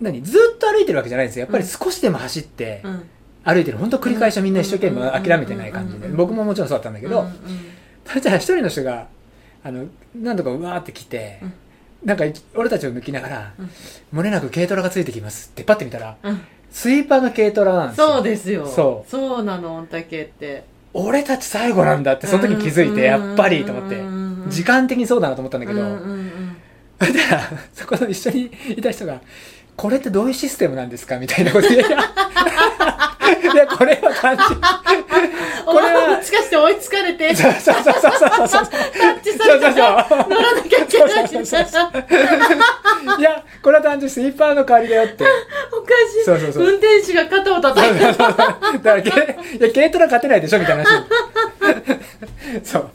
[0.00, 1.46] 何ずっと歩いてるわけじゃないんですよ。
[1.46, 3.08] やっぱり少しでも走ってうん。
[3.42, 3.78] 歩いてる。
[3.78, 6.16] 本当繰り返しをみんな一生懸命うん諦めてない感じでうん。
[6.16, 7.32] 僕ももちろんそうだったんだけど、うん。
[8.04, 9.08] そしたら一人の人が
[9.64, 11.52] あの何度かうわーって来て、うん
[12.04, 12.24] なんか
[12.54, 13.70] 俺たちを抜きながらうん
[14.18, 16.40] 「漏れなく軽トラがついてきます」ってパッて見たらうん。
[16.70, 18.06] スイーパーの軽トラなんですよ。
[18.06, 18.66] そうですよ。
[18.66, 19.10] そう。
[19.10, 20.64] そうなの御嶽って。
[20.92, 24.00] 俺たち最後なんだってその時に気づいてやっぱりと思って。
[24.48, 26.56] 時間的にそうだなと思ったんだけど、うんうんうん。
[27.00, 27.42] そしたら
[27.74, 29.20] そこの一緒にいた人が
[29.80, 31.68] 「これってどういうシステムなんですか?」みたいなこと。
[31.68, 31.82] で 「い
[33.56, 34.60] やこれは単純
[35.66, 38.66] お前ももしかして追いつかれてそうそうそうそうそうそう。
[38.68, 40.28] タッチされたらそうそうそう。
[40.28, 41.08] 乗らなきゃいけない
[43.18, 45.24] いやこれは単純にスイーパーの代わりだよって。
[45.72, 46.24] おかしい。
[46.24, 46.64] そうそうそう。
[46.64, 48.26] 運転手が肩を叩いてだか
[48.82, 49.18] らけいや
[49.72, 50.58] 軽トラ勝てないでしょ？
[50.58, 51.04] みたいな話。
[52.64, 52.90] そう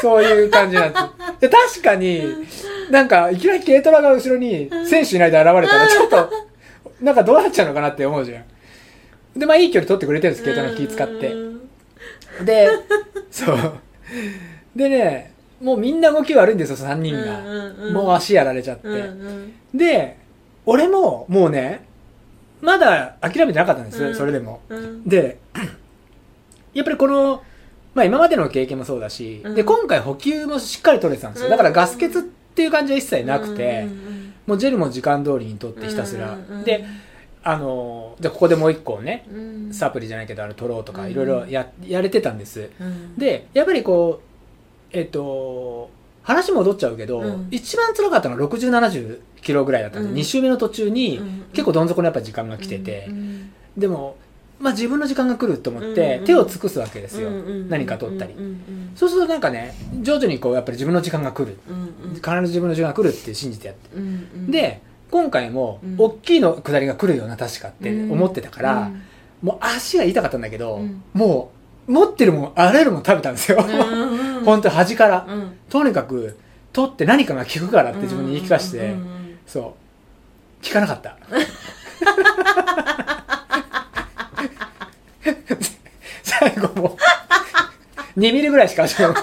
[0.00, 1.04] そういう感じなん です
[1.40, 2.22] で確かに
[2.90, 6.30] なんかいきなり軽トラが後ろに選手いないで現れたらちょっと
[7.00, 8.44] なんかどうなっちゃうのかなって思うじゃん
[9.38, 11.32] で、まあいい距離取ってくれてるんです、軽トラの気使って。
[11.32, 11.54] うん
[12.44, 12.68] で、
[13.30, 13.58] そう。
[14.74, 17.40] でね、もうみんな動き悪いんですよ、3人が。
[17.40, 18.88] うんうんうんもう足やられちゃって。
[18.88, 20.16] うんうんで、
[20.66, 21.84] 俺ももうね、
[22.60, 24.60] まだ諦めてなかったんです、うんそれでも。
[24.68, 25.38] うんで、
[26.72, 27.42] やっぱりこの、
[27.94, 29.54] まあ今までの経験もそうだし、うん。
[29.54, 31.50] で、今回補給もしっかり取れてたんですよ。
[31.50, 33.88] だからガス欠っていう感じは一切なくて、うん。
[33.88, 36.34] うんもうジェルも時間通りに取ってひたすら。
[36.34, 36.84] うんうんうんで、
[37.46, 39.74] あの、じゃあここでもう一個ね、うん。
[39.74, 41.10] サプリじゃないけど、あの、取ろうとか、うん。
[41.10, 42.70] いろいろや、やれてたんです。
[42.80, 43.16] うん。
[43.16, 44.22] で、やっぱりこ
[44.92, 45.90] う、えっと、
[46.22, 47.48] 話戻っちゃうけど、うん。
[47.50, 50.16] 一番辛かったのは60、70キロぐらいだったんで、うん。
[50.16, 51.44] 2週目の途中に、うん。
[51.52, 53.52] 結構どん底のやっぱ時間が来てて、うん。
[53.76, 54.16] でも、
[54.64, 57.30] まあ自分の時間が来ると思って、うん手を尽くすわけですよ。
[57.68, 58.34] 何か取ったり。
[58.96, 61.58] そうするとなんかね、徐々にこう、やっぱり自分の時間が来る。
[62.14, 63.90] 必ず自分の時間が来るって信じてやって。
[64.50, 69.02] で、今回もうん、大きいの下りが来るよな、確かって思ってたから、うん
[69.42, 71.50] もう足が痛かったんだけど、うんも
[71.86, 73.62] う、持ってるもん、あらゆるもん食べたんですよ。
[73.62, 75.26] うんうん 本当に端から。
[75.28, 76.38] うんとにかく、
[76.72, 78.94] 取って何かが効くからって自分に言い聞かせて、
[79.46, 80.66] そう。
[80.66, 81.18] 効かなかった。
[86.22, 86.96] 最後も
[88.16, 89.14] う、2ミリぐらいしか足が、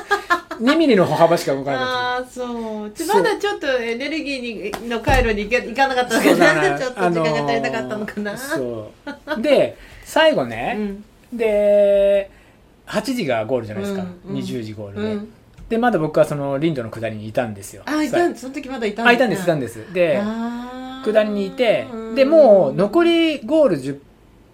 [0.61, 6.23] 2ミリの歩幅しか動かなかっああそうまだちょっとエネルギーにの回路に行け行かなかったた。
[6.23, 8.91] のかだなちょっと時間が足りなかったのかな、あのーそ
[9.37, 9.41] う。
[9.41, 12.29] で、最後うね、んで、
[12.85, 14.03] 8時がゴールじゃないですか。
[14.03, 15.13] うんうん20時ゴールで。
[15.13, 15.33] うん
[15.69, 17.83] で、まだ僕はその林道の下りにいたんですよ。
[17.85, 19.93] あいたんその時まだいたんあ、いたんです、いたんでです。
[19.93, 20.21] で、
[21.05, 23.97] 下りにいて、で、もう残りゴール10、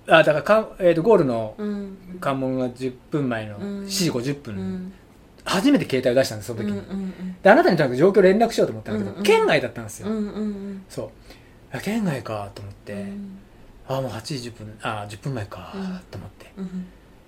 [0.09, 1.97] あ、だからか、えー、とゴールのうん。
[2.19, 3.63] 関門が10分前のうん。
[3.85, 4.93] 7時50分、うん。
[5.43, 6.71] 初めて携帯を出したんです、その時。
[6.71, 6.71] に。
[6.71, 7.35] うんうん。
[7.41, 9.23] で、あなたにとにかく状況連絡しようと思ったんだけど、うんうん。
[9.23, 10.09] 県外だったんですよ。
[10.09, 10.85] うんうんうん。
[10.89, 11.09] そう。
[11.71, 13.39] あ県外かと思って、うん。
[13.87, 15.81] あ、もう8時10分、あ、10分前かうん。
[16.11, 16.51] と思って。
[16.57, 16.85] うん。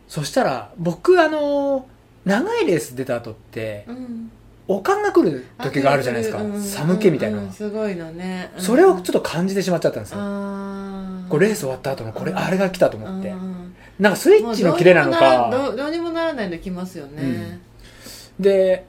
[0.07, 1.83] そしたら、僕、あのー
[2.25, 4.31] 長いレース出た後って、うん
[4.71, 6.39] おかんが来る時があるじゃないですか。
[6.39, 6.61] うん。
[6.61, 7.37] 寒気みたいな。
[7.37, 8.51] のがうんすごいのね。
[8.59, 10.17] それをちょっとと感じてしまっちゃったんですよ。
[10.21, 13.29] あこうレース終わった後のこれ、あれが来たと思って。
[13.29, 13.75] うん。
[13.97, 17.59] なんかスイッチの切れなのか、どうにもならどうどうにもならないの来ますよね、
[18.39, 18.85] で、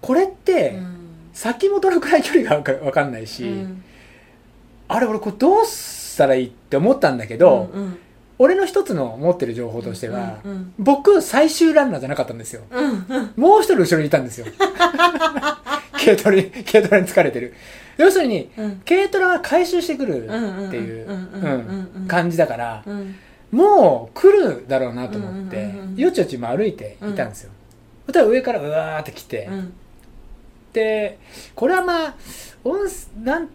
[0.00, 0.94] これって、うん。
[1.32, 3.84] 先もどのくらい距離があるかわかんないし、うん。
[4.88, 7.98] あれ俺これどうしたらいいって思ったんだけど、うんうん
[8.38, 12.62] 俺の一つの持ってる情報としては、うん僕最終ランナーじゃなかったんですよ。
[12.70, 13.32] うんうん。
[13.36, 14.46] もう一人後ろにいたんですよ。
[15.92, 17.54] 軽トラに、軽トラに疲れてる。
[17.96, 18.82] 要するに、うん。
[18.88, 21.90] 軽トラが回収してくるうんっていううんうんうんうん。
[22.02, 23.16] うん感じだから、うん。
[23.50, 27.50] もう来るだろうなと思ってうんうんうんうん、よちよちも歩いていたんですよ。
[28.06, 29.72] そしたら上からうわーって来て、うん。
[30.72, 31.18] で、
[31.54, 32.14] これはまあ、
[32.62, 33.48] 音すなん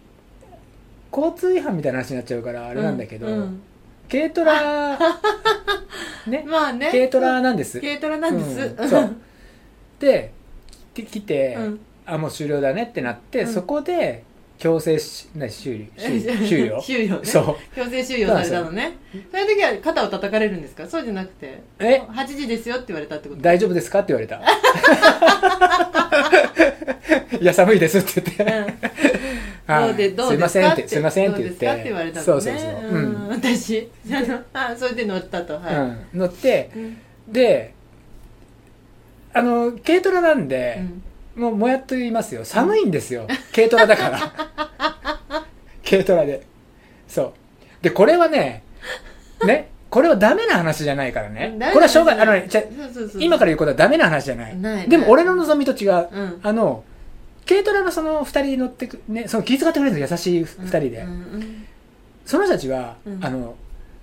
[1.16, 3.62] 交通違反みたいな話になっちゃうからあれなんだけど、うん
[4.12, 4.98] 軽トラ、
[6.28, 6.90] ね、まあね。
[6.92, 7.80] 軽トラなんです。
[7.82, 8.90] 軽トラなんです、うん。
[8.90, 9.16] そう。
[10.00, 10.32] で、
[10.94, 11.80] き来て、うん。
[12.06, 13.54] あ、もう終了だねってなって、うん。
[13.54, 14.24] そこで
[14.60, 16.80] 強制し、な終了終終了。
[16.86, 17.26] 終了ね。
[17.26, 17.56] そう。
[17.76, 18.94] 強制収容されたのね。
[19.32, 20.86] そういう時は肩を叩かれるんですか？
[20.88, 21.60] そうじゃなくて。
[21.80, 23.42] え？8時ですよって言われたってこと？
[23.42, 24.40] 大丈夫ですかって言われた。
[27.40, 28.74] いや、寒いですって言って。
[29.68, 30.70] どうでどうですか？
[30.70, 31.66] ってませんって、すいませんって言って。
[31.66, 31.76] どうですか？
[31.76, 32.72] って言われたのねそうそうそう。
[32.90, 33.14] うん。
[33.14, 36.98] ん私あのあそれで乗ったとはい、うん、乗って、うん
[37.28, 37.74] で、
[39.34, 41.02] あの、軽トラなんうで、ん
[41.40, 42.44] もう、もやっと言いますよ。
[42.44, 43.28] 寒いんですよ。
[43.56, 44.34] 軽トラだから。
[45.90, 46.44] 軽トラで。
[47.08, 47.34] そう。
[47.82, 48.64] で、これはね、
[49.46, 51.58] ね、これはダメな話じゃないからね。
[51.72, 52.48] これはしょうがあのね、
[53.20, 54.58] 今から言うことはダメな話じゃない。
[54.58, 56.08] ないでも俺の望みと違う。
[56.12, 56.84] うんあの、
[57.48, 60.98] 軽トラのその二人乗ってく、ね、その気遣ってくれるんですよ優しい二人で。
[61.00, 61.66] うんうん
[62.26, 63.20] その人たちは、うん。
[63.24, 63.56] あの、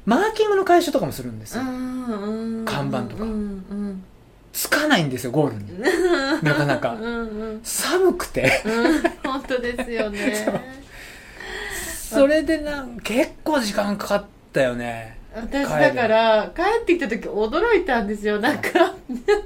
[0.05, 1.63] マーキングの回収とかもするんですよ。
[1.63, 2.65] うん。
[2.67, 3.25] 看板とか。
[3.25, 3.35] うんう
[3.75, 4.05] ん
[4.53, 5.81] つかないんですよ、ゴールに。
[6.43, 6.95] なかなか。
[6.95, 7.61] うんうん。
[7.63, 8.63] 寒くて。
[8.65, 9.03] うん。
[9.23, 10.35] 本当ですよね。
[12.11, 15.17] それでなん結構時間かかったよね。
[15.33, 18.95] 私だから帰ってきた時驚いたんですよなんか。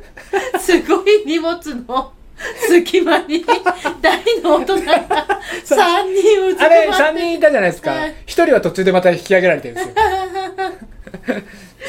[0.59, 2.13] すごい荷物の
[2.69, 3.45] 隙間に
[4.01, 5.79] 大の大人が そう。
[5.79, 7.05] 3人うつあれ、まって。
[7.05, 7.91] 3人いたじゃないですか。
[7.93, 8.15] はい。
[8.27, 9.95] 1人は途中でまた引き上げられてるんですよ。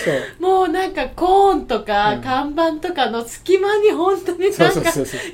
[0.06, 0.44] そう。
[0.44, 2.22] もうなんかコーンとかうん。
[2.22, 4.66] 看板とかの隙間に本当になんか。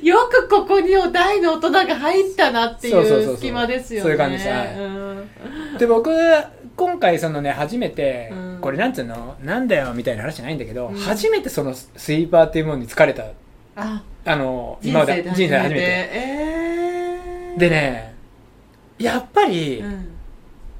[0.02, 3.36] よくここに大の大人が入ったなっていう。
[3.36, 4.02] 隙間ですよね。
[4.02, 4.48] そういう感じです。
[4.48, 4.74] はい。
[4.78, 5.28] うん。
[5.78, 6.10] で、僕、
[6.76, 8.58] 今回そのね、初めて、うん。
[8.62, 9.36] これなんつうの？
[9.42, 10.96] なんだよみたいな話じゃないんだけど、うん。
[10.96, 13.24] 初めてそのスイーパーっていうものに疲れた、
[13.76, 15.84] ああの、人今まで人生で初めて。
[16.12, 17.58] えー。
[17.58, 18.14] でね、
[18.98, 20.08] やっぱり、うん。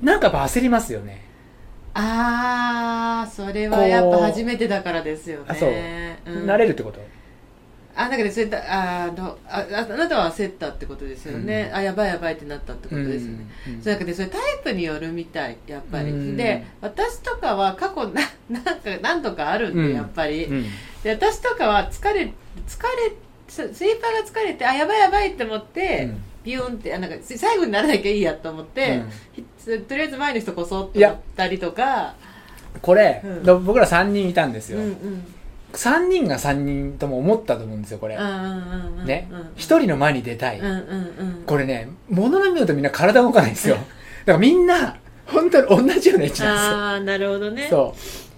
[0.01, 1.23] なんかやっぱ焦りますよね。
[1.95, 5.45] ああそれはやっぱ初めてだからですよね。
[5.49, 6.47] あそう、ん。
[6.47, 6.99] 慣れるってこと？
[7.95, 8.59] あだからそれだ
[9.05, 11.77] あーのあああなたは焦ったってことですよね、うん。
[11.77, 16.37] あやばいやばいってなったってことですよね、うんうんそうだけどそれタイプによるみたいやっぱり、うん。
[16.37, 18.73] で私とかは過去ななんか
[19.03, 19.95] 何とかあるんで、うん。
[19.95, 20.65] やっぱり、うん
[21.03, 22.33] で私とかは疲れ疲れ
[23.49, 26.25] ススイーパーが疲れてあやばいやばいって思って、うん。
[26.45, 29.43] ビューンってあなんか最後にならなきゃいいやと思って、ひ
[29.83, 32.15] とりあえず前の人こそっといや思ったりとか。
[32.81, 33.45] これ、うん。
[33.45, 35.25] だ僕ら3人いたんですよ、うんうん
[35.73, 39.41] 3人が3人とも思ったと思うんですよこれ、うんうんうんうんねうん。
[39.41, 40.75] 1人の前に出たい、うんうんう
[41.41, 41.45] ん。
[41.47, 43.77] これね物の見るとみんな体動かないんですよ。
[43.77, 43.87] だか
[44.33, 44.97] らみんな
[45.27, 47.63] 本当に同じような位置なんああなるほどね。
[47.63, 48.32] ですよそう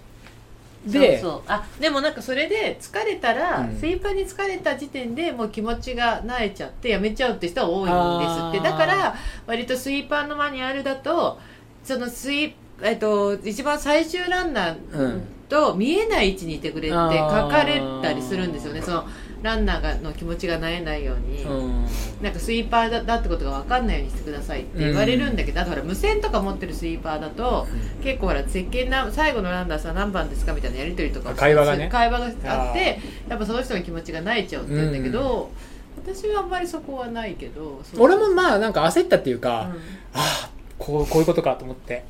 [0.85, 1.41] でそうそう。
[1.47, 3.77] あでもなんかそれで疲れたら、うん。
[3.79, 8.69] スイーパーに疲れた時点でもう気持ちが慣れちゃってやめちゃうって人は多いんですって。
[8.69, 9.15] だから
[9.47, 11.39] 割とスイーパーのマニュアルだと
[11.83, 17.01] そのスイえっと一番最終ランナーと見えない位置にいてくれって書
[17.47, 18.81] かれたりするんですよね。
[18.81, 19.05] その
[19.45, 21.85] ランナーがの気持ちがなえないように、うん。
[22.21, 27.67] なんかスイーパーだだってことが分かんないようにしてくださいって言われるんだけど、あとほら無線とか持ってるスイーパーだと
[28.03, 31.87] 結構ほら石鹸な最後のランナーさん何番ですかみたいなやり取りとか会話がね。
[31.89, 35.51] 会話があってやっぱその人の気持ちが泣いちゃうって言うんだけど、
[35.97, 39.77] 私はあんまりそこはないけど俺もまあなんか焦ったっていうか、うん。
[39.77, 39.77] あ
[40.15, 42.03] あこうこういうことかと思って。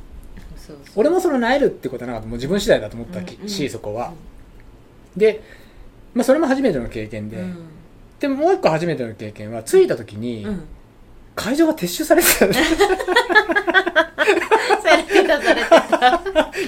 [0.96, 2.28] 俺もそのなえるってことはなかった。
[2.28, 4.14] もう自分次第だと思ったきうんし、そこは。
[5.16, 5.44] で、
[6.16, 7.58] まあ、それも初めての経験で、うん。
[8.20, 10.64] でももう一個初めての経験は着いた時に、うん。
[11.36, 12.54] 会場が撤収されてたされ
[15.04, 15.76] てたされてた。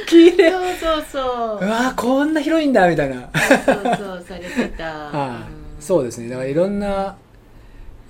[0.08, 0.52] 聞いて。
[0.52, 1.66] そうそうそう。
[1.66, 3.30] うわーこんな広いんだみたいな。
[3.66, 4.84] そうそうされてた。
[4.84, 5.82] はい、うん。
[5.82, 6.28] そうですね。
[6.28, 7.16] だからいろんな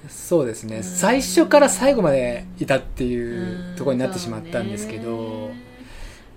[0.10, 5.52] そうですね、うん最初から最後までいたっていうところになってしまったんですけど、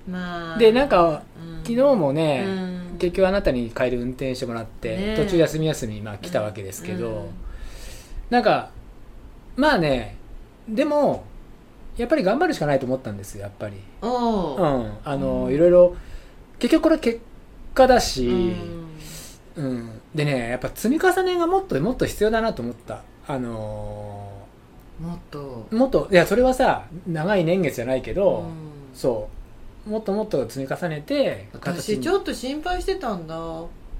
[0.09, 0.59] まあ。
[0.59, 1.61] でなんかうん。
[1.63, 7.29] 昨日もね、うん結局あなたに帰り運転してもらって、ね途中休み休みまあ来たわけですけど、うん
[8.31, 8.71] なんか
[9.57, 10.17] まあね
[10.69, 11.25] でも
[11.97, 13.77] やっぱり頑張るしかないと思ったんですよやっぱり。
[14.01, 15.55] おううんあの、うん。
[15.55, 15.97] いろいろ
[16.59, 17.21] 結局これ結
[17.75, 18.55] 果だし、
[19.57, 19.65] うん。
[19.65, 23.03] うん、でねやっぱ積み重ねがもっともっと必要だなと思った。
[23.27, 24.33] あの
[25.01, 25.67] もっと。
[25.71, 28.51] ーもっといやそれはさ長い年月じゃないけど、うん。
[28.95, 29.40] そう
[29.87, 32.03] もっともっと積み重ねて私に。
[32.03, 33.35] ちょっと心配してたんだ。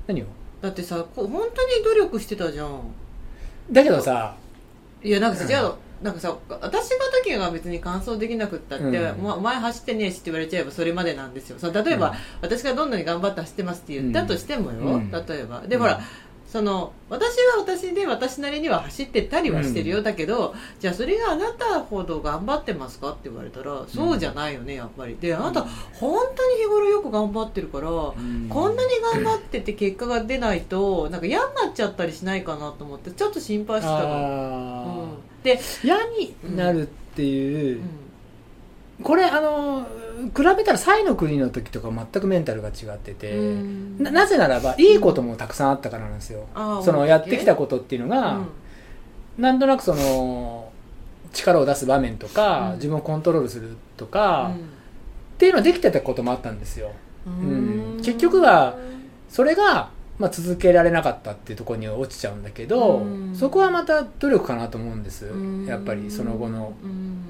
[0.07, 0.27] 何を？
[0.61, 2.81] だってさこう本当に努力してたじゃん。
[3.71, 4.37] だけどさ
[5.03, 9.23] いやなんかさ、じゃあなんかさ私の時が別に完走できなくったって、うん。
[9.23, 11.59] まお前走ってねえしって言われちゃえばそれまでなんですよ。
[11.59, 12.17] さ例えば、うん。
[12.43, 15.11] 私がどんなに頑張って走ってますって言ったとしてもよ、うん。
[15.11, 15.61] 例えば。
[15.61, 15.83] で、うん。
[15.83, 16.01] ほら
[16.51, 20.05] その私は私で私なりには走ってたりはしてるよ、うん。
[20.05, 25.17] だけどじゃあそれがあなたほど頑張ってますかって言われたらそうじゃないよねやっぱり。
[25.21, 28.49] であなた本当に日頃よく頑張ってるから、うん。
[28.49, 37.81] こんなに頑張ってて結果が出ないと なんか嫌になっちゃったりしないかなと思ってちょっと心配してたの、で、嫌になるっていう、
[38.99, 39.05] うん。
[39.05, 39.87] これあの
[40.35, 44.03] 比べたらサイの国の時とか全くメンタルが違ってて、うん。
[44.03, 48.47] ななぜならばいいこともたくさんあったからなんですよ、あーそのやってきたことっていうのが、うん。
[49.39, 50.71] なんとなくその
[51.33, 52.75] 力を出す場面とか、うん。
[52.77, 54.55] 自分をコントロールするとか、うん。
[54.55, 54.59] っ
[55.39, 56.93] ていうのはできてたこともあったんですよ。
[57.27, 57.97] うん。
[57.99, 58.77] 結局は
[59.29, 63.35] それが、まあ、続けられなかったっていうところに落ちちゃうんだけど、うん。
[63.35, 65.67] そこはまた努力かなと思うんです、うん。
[65.67, 67.23] やっぱりその後の、うん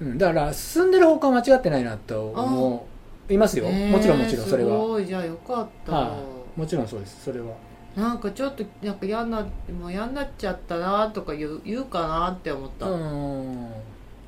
[0.00, 2.86] うん、だから進んでる方向は間違ってないなと思
[3.28, 5.06] いますよ、ねえもちろんもちろんそれすはごい。
[5.06, 6.16] じゃあよかった、は
[6.56, 6.58] い。
[6.60, 7.24] もちろんそうです。
[7.24, 7.54] それは。
[7.96, 9.46] なんかちょっとなんか嫌な
[9.80, 13.72] もう嫌になっちゃったなとか言う言うかなって思った、うん。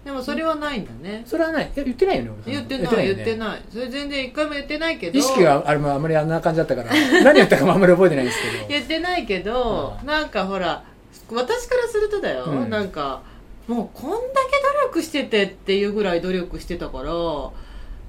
[0.04, 1.64] でもそれはないんだね、それはない。
[1.64, 3.62] いや言ってないよね俺言ってない言っていない。
[3.70, 5.18] それ全然一回も言ってないけど。
[5.18, 6.90] 意識があれもあんまりあんな感じだったから。
[7.22, 8.68] 何言ったかもあんまり覚えてないんですけど。
[8.68, 10.82] 言ってないけど、うんなんかほら
[11.30, 12.70] 私からするとだよ、うん。
[12.70, 13.22] なんか
[13.68, 14.22] もうこんだけ
[14.90, 17.12] 努力しててっていうぐらい努力してたから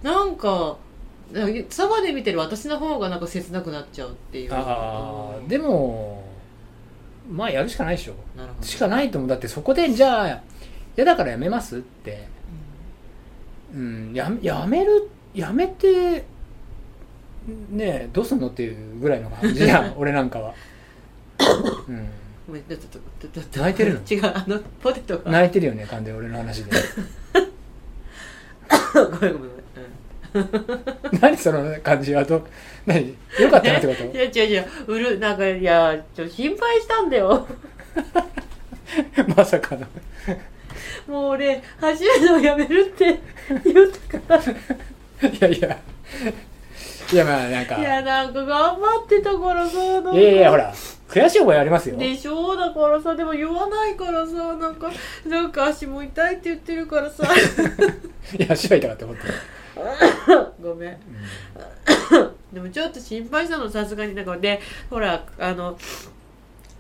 [0.03, 0.77] なんか
[1.69, 4.53] そばで見てる私の方がなんか切なくなっちゃうっていう。
[4.53, 6.23] ああうんでも
[7.29, 8.15] まあやるしかないでしょ。
[8.35, 9.29] なるほどしかないと思う。
[9.29, 10.41] だってそこでじゃあ
[10.95, 12.27] 嫌だからやめますって。
[13.73, 16.25] うんややめるやめて
[17.71, 20.53] ねえどうすんのっていうぐらいの感じじゃん 俺なんかは、
[21.87, 22.07] うん、
[22.47, 23.99] ごめんちょっとちょっとちょっと泣いてるの？
[24.09, 25.31] 違うあのポテトが。
[25.31, 26.71] 泣いてるよね完全に俺の話で。
[28.93, 29.49] ごめんごめんごめん、
[30.33, 30.39] う
[31.15, 31.19] ん。
[31.21, 32.45] 何その感じはど
[32.85, 33.15] 何？
[33.39, 37.47] よかったなってこ いや違う違ううるなんかいやちょっと心配したんだよ。
[39.15, 39.87] とまさかの。
[41.07, 43.19] もう俺走るのをやめるって
[43.63, 43.87] 言っ
[44.27, 44.51] たか
[45.21, 45.29] ら。
[45.29, 45.77] いやいや。
[47.11, 47.77] いやまあなんか。
[47.77, 49.77] いやなんか頑張ってたからさ
[50.13, 50.73] いやいやほら
[51.13, 51.97] 悔しい覚えありますよ。
[51.97, 52.55] でしょ？
[52.55, 54.89] だからさでも言わないからさなんか
[55.27, 57.23] なんか足も痛いって言ってるからさ。
[58.37, 59.33] いや足は痛かった思ってる、
[60.61, 60.97] ごめん。
[62.51, 64.15] でもちょっと心配したのさすがに。
[64.15, 64.59] なんかで
[64.89, 65.77] ほらあの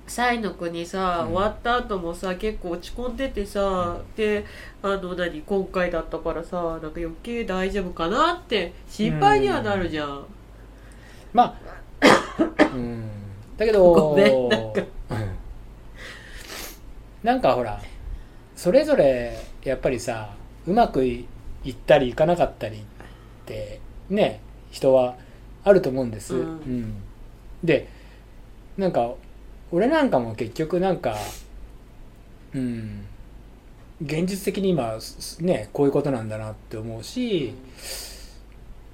[0.07, 1.33] サイの国さ、うん。
[1.33, 4.45] 終わった後もさ結構落ち込んでてさで
[4.81, 10.25] あの何今回だったからさなんか余計大丈夫かなって心配にはなるじゃん、
[11.33, 11.55] ま
[12.01, 12.07] あ
[12.73, 13.09] うん
[13.57, 14.81] だけどごめんなんか。
[15.09, 15.43] うん
[17.23, 17.81] なんかほら
[18.55, 20.35] それぞれやっぱりさ
[20.67, 21.25] うまくい
[21.67, 22.79] ったりいかなかったりっ
[23.45, 23.79] て
[24.09, 24.41] ね
[24.71, 25.15] 人は
[25.63, 26.95] あると思うんです、うん。
[27.63, 27.87] で
[28.77, 29.13] なんか
[29.71, 31.15] 俺なんかも結局なんか
[32.53, 33.05] うん
[34.01, 37.55] 現実的に今すねこういうことなんだなって思うし、うん、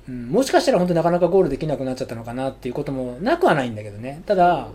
[0.07, 4.23] もしかしたら本当なかなかゴールできなくなっちゃったのかなっていうこともなくはないんだけどね。
[4.25, 4.69] ただ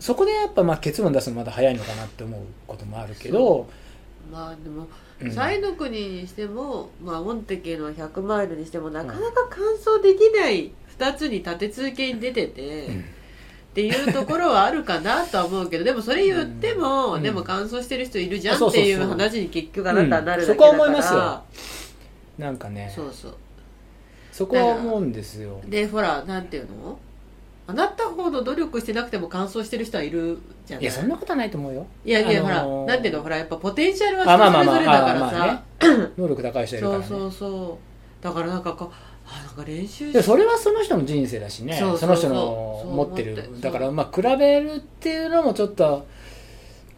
[0.00, 3.68] そこでやっぱまあ結論出すのまだ早いのかなって思うこともあるけど、
[4.30, 4.86] まあでも
[5.20, 5.30] うん。
[5.32, 13.00] サイの国にしても、まあ、オンテケの100マイルにしてもなかなか完走できない2つに立て続けに出てて、うん。
[13.00, 13.02] っ
[13.74, 17.22] ていうところはあるかなとは思うけどでもそれ言っても、うん。
[17.22, 20.58] でも完走してる人いるじゃんっていう話に結局あなたはなるだけうん。
[20.58, 21.42] そこはだから、思いますよ。
[22.38, 22.92] なんかね。
[22.94, 23.36] そうそう
[24.36, 25.60] そこは思うんですよ。
[25.68, 26.98] でほらなんていうの？
[27.68, 30.82] あなたほど努力してなくても完走してる人はいるじゃない？
[30.82, 31.86] いやそんなことはないと思うよ。
[32.04, 35.46] いやいや、あのーほらなんていうのほらやっぱポテンシャルは人それぞれだからさ。
[35.46, 35.62] ね
[36.18, 37.04] 能力高い人いるからね。
[37.06, 37.78] そうそうそ
[38.20, 38.24] う。
[38.24, 38.88] だからなんかこう
[39.26, 41.74] あなんか練習でそれはその人の人生だしね。
[41.78, 43.60] その人の持ってる。
[43.60, 46.04] だからまあ比べるっていうのもちょっと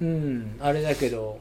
[0.00, 1.38] うんあれだけど。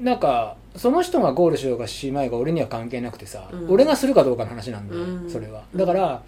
[0.00, 3.70] なんかその人がゴールしようがしまいが俺には関係なくてさ、うん。
[3.70, 5.30] 俺がするかどうかの話なんだよ、うん。
[5.30, 5.64] それは。
[5.74, 6.22] だから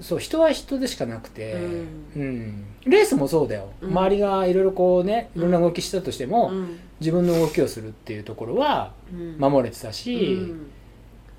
[0.00, 1.88] そう人は人でしかなくて、うん。
[2.16, 2.64] うん。
[2.86, 3.90] レースもそうだよ、うん。
[3.90, 6.78] 周りがいろいろこうねいろんな動きしたとしても、うん。
[7.00, 9.36] 自分の動きをするっていうところはうん。
[9.38, 10.68] 守れてたし、うん。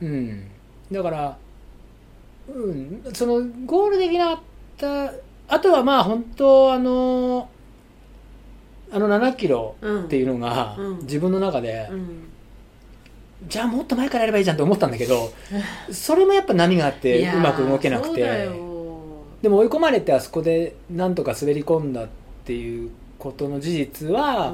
[0.02, 0.52] うん、
[0.92, 1.38] だから、
[2.48, 4.40] うん、そのゴールできなかっ
[4.78, 5.14] た
[5.48, 7.50] あとはまあ本当あの
[8.92, 10.06] あの7キロうん。
[10.06, 11.00] っていうのがうん。
[11.00, 12.30] 自分の中で、うん。
[13.48, 15.32] じゃあもっと前からやればいいじゃんって思ったんだけど
[15.92, 18.22] それもやっぱ波があってうまく動けなくて。
[18.22, 18.70] よ。
[19.42, 22.08] でも追い込まれてあそこでなんとか滑り込んだっ
[22.44, 24.54] ていうことの事実は、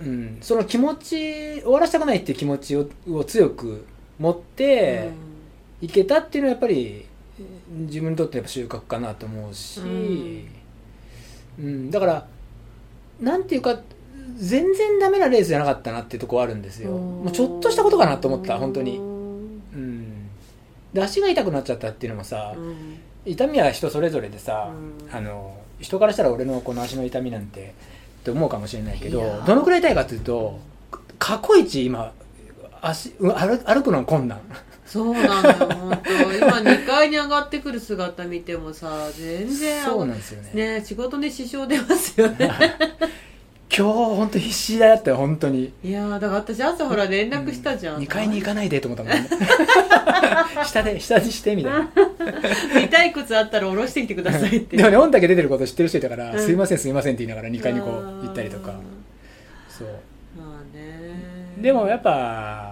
[0.00, 0.06] うん。
[0.06, 0.38] うん。
[0.40, 3.84] その気持ち終わらせたくないっていう気持ちをを強く
[4.18, 5.10] 持って、
[5.82, 7.04] いけたっていうのはやっぱり
[7.68, 9.80] 自分にとってやっぱ収穫かなと思うし、
[11.58, 11.90] うん。
[11.90, 12.26] だから
[13.22, 13.80] なんていうか
[14.36, 16.90] 全然ダメなレースじゃなかったなっていうところはあるんですよ。
[16.90, 20.28] もうちょっとしたことかなと思った本当に、うん、
[20.92, 22.98] で足が痛くなっちゃったっていうのもさ、うん。
[23.24, 25.16] 痛みは人それぞれでさ、うん。
[25.16, 27.74] あの人からしたら俺のこの足の痛みなんて
[28.22, 30.60] って思うかもしれないけどどのくらい痛いかっていうと
[31.18, 32.12] 過去一今
[32.80, 34.40] 足歩くの困難
[34.86, 36.32] そうなんだよ本当。
[36.32, 40.78] 今2階に上がってくる姿見てもさ全然そうなんですよね。
[40.78, 42.50] ね仕事に支障出ますよね。
[43.74, 45.72] 今日本当必死だったよ本当に。
[45.82, 49.26] いやーだから私朝ほら連絡したじゃん、2階に行かないでと思ったもんね。
[50.66, 51.90] 下で下にしてみたいな。
[52.76, 54.76] 見たい靴あったら下ろしてきてくださいって。
[54.76, 56.38] でもね、御嶽出てること知ってる人いたから、うん。
[56.38, 58.74] すいません、すいませんって言いながら2階にこう行ったりとか。
[59.70, 59.88] そう。
[60.36, 60.82] まあね
[61.58, 62.71] でもやっぱ、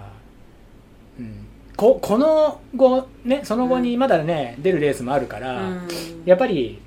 [1.77, 5.87] ここの後、ね、その後にまだね、出るレースもあるから、うん。
[6.25, 6.79] やっぱり、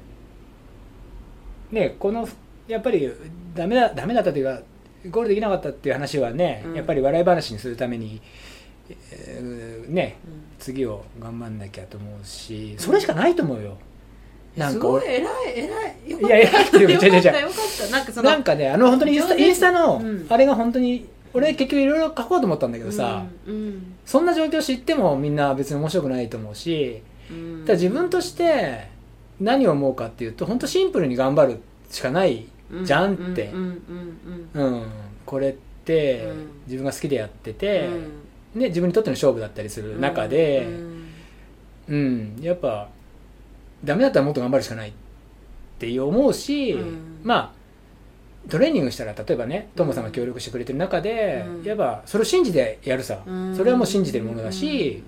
[1.70, 2.28] ね、この、
[2.68, 3.10] やっぱり、
[3.54, 4.62] ダメだ、ダメだったというか、
[5.10, 6.74] ゴールできなかったっていう話はね、うん。
[6.74, 8.20] やっぱり笑い話にするために、
[9.10, 10.42] えーね、うん。
[10.58, 13.76] 次を頑張んなきゃと思うし、それしかないと思うよ。
[14.56, 17.90] なんか俺すごい偉い偉いいや偉いっていうか違う違う違う。
[17.90, 27.62] なんかそのなんかね、あの本当にインスタのうん、あれが本当に、俺結局いろいろ書こうと思ったんだけどさ、うんそんな状況知ってもみんな別に面白くないと思うし、うん。
[27.66, 28.88] ただ自分として
[29.40, 31.60] 何を思うかっていうと、本当シンプルに頑張る
[31.90, 32.46] しかない。
[32.82, 33.46] じゃんって。
[33.46, 33.82] うん
[34.54, 34.86] うんうん、
[35.26, 35.52] これっ
[35.84, 36.46] てうん。
[36.66, 37.56] 自分が好きでやってうん。
[37.56, 37.88] て、
[38.54, 41.04] ね、自分にとっての勝負だったりする中でう、ん。
[41.88, 42.88] うん、やっぱ、
[43.84, 44.92] ダメだったらもっと頑張るしかないっ
[45.78, 47.20] て思うし、うん。
[47.22, 47.63] まあ、
[48.48, 51.64] トレーニングしたら、例えばね、トモさんが協力してくれてる中で、うん。
[51.64, 53.56] やっぱ、それを信じてやるさ、うん。
[53.56, 55.02] それはもう信じてるものだし、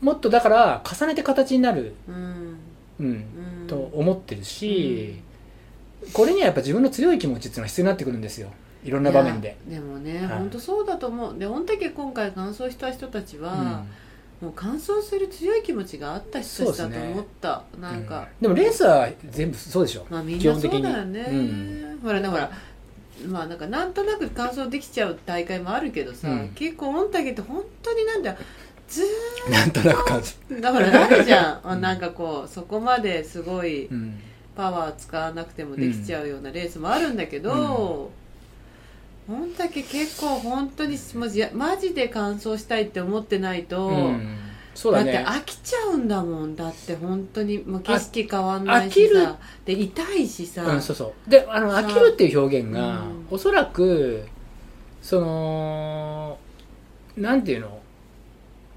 [0.00, 2.14] もっとだから、重ねて形になる、うん。
[2.14, 2.26] うん。
[2.98, 3.06] うん、
[3.62, 5.20] うんと思ってるし、
[6.12, 8.50] これにはやっぱ自分の強い気持ちっていうのが必要になってくるんですよ。
[8.82, 9.56] いろんな場面で。
[9.68, 10.38] でもね、はい。
[10.38, 11.38] 本当そうだと思う。
[11.38, 13.84] で本当に今回完走した人たちは、
[14.40, 18.42] もう完走する強い気持ちがあった人たちだと思った、なんか、うん。
[18.42, 20.06] でもレースは全部そうでしょ。
[20.08, 21.98] まあみんなそうだよね、うん。
[22.02, 22.50] ほらねほら
[23.26, 26.48] まあなんかなんとなく完走できちゃう大会もあるけどさ、うん。
[26.54, 28.36] 結構御嶽って本当になんだ
[28.88, 34.20] ずーなんとなく感じだからあるじゃん、あ なんかこうそこまですごいうん。
[34.56, 38.10] パワー使わなくてもできちゃうようなレースもあるんだけど、
[39.30, 44.36] 御嶽結構本当にマジマジで完走したいって思ってないと、うん。
[44.74, 46.56] そうだってだね飽きちゃうんだもん。
[46.56, 49.08] だって本当にもう景色変わんない飽きる。
[49.08, 51.30] しさで痛いしさ、うん、そうそう。
[51.30, 53.26] であのさ飽きるっていう表現が、うん。
[53.30, 54.26] おそらく
[55.02, 56.38] その
[57.16, 57.80] なんていうの？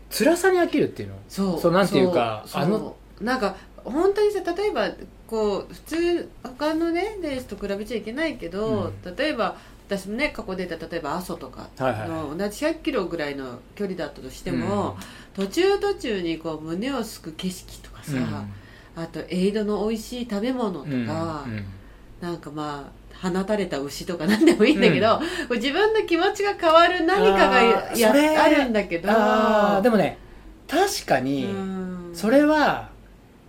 [0.09, 1.15] 辛さに飽きるっていうの？
[1.27, 1.59] そう。
[1.59, 4.89] そうなんていうかあのなんか本当にさ例えば
[5.27, 9.57] こう普通他のねレースと比べちゃいけないけど、例えば
[9.87, 14.97] 私もね過去出た例えば阿蘇とかの同じ100キロぐらいの距離だったとしても、
[15.33, 18.13] 途中途中にこう胸をすく景色とかさ、
[18.95, 21.45] あとエイドの美味しい食べ物とか、
[22.21, 29.09] なんかまあ放たれた牛とか何でもいいんだけど、こう自分の気持ちが変わる何かがやあるんだけど
[29.81, 30.17] でもね
[30.67, 32.11] 確かに、うん。
[32.13, 32.89] それは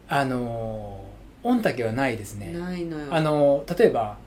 [0.09, 1.05] あの
[1.43, 2.53] 御嶽はないですね。
[2.53, 3.07] ないのよ。
[3.14, 4.18] あの例えば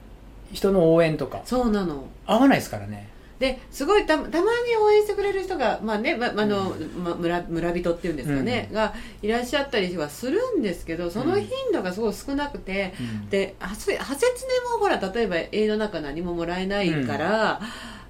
[0.52, 1.42] 人の応援とか。
[1.44, 2.04] そうなの。
[2.26, 3.08] 合わないですからね。
[3.38, 4.40] ですごいたたまに
[4.82, 6.74] 応援してくれる人が、まあねまあの
[7.04, 12.92] ま村村人っていうんですかね、がいらっしゃったりはするんですけどその頻度がすごい少なくて、
[13.30, 17.60] ではせハセツネもほら例えば映画の中何ももらえないから、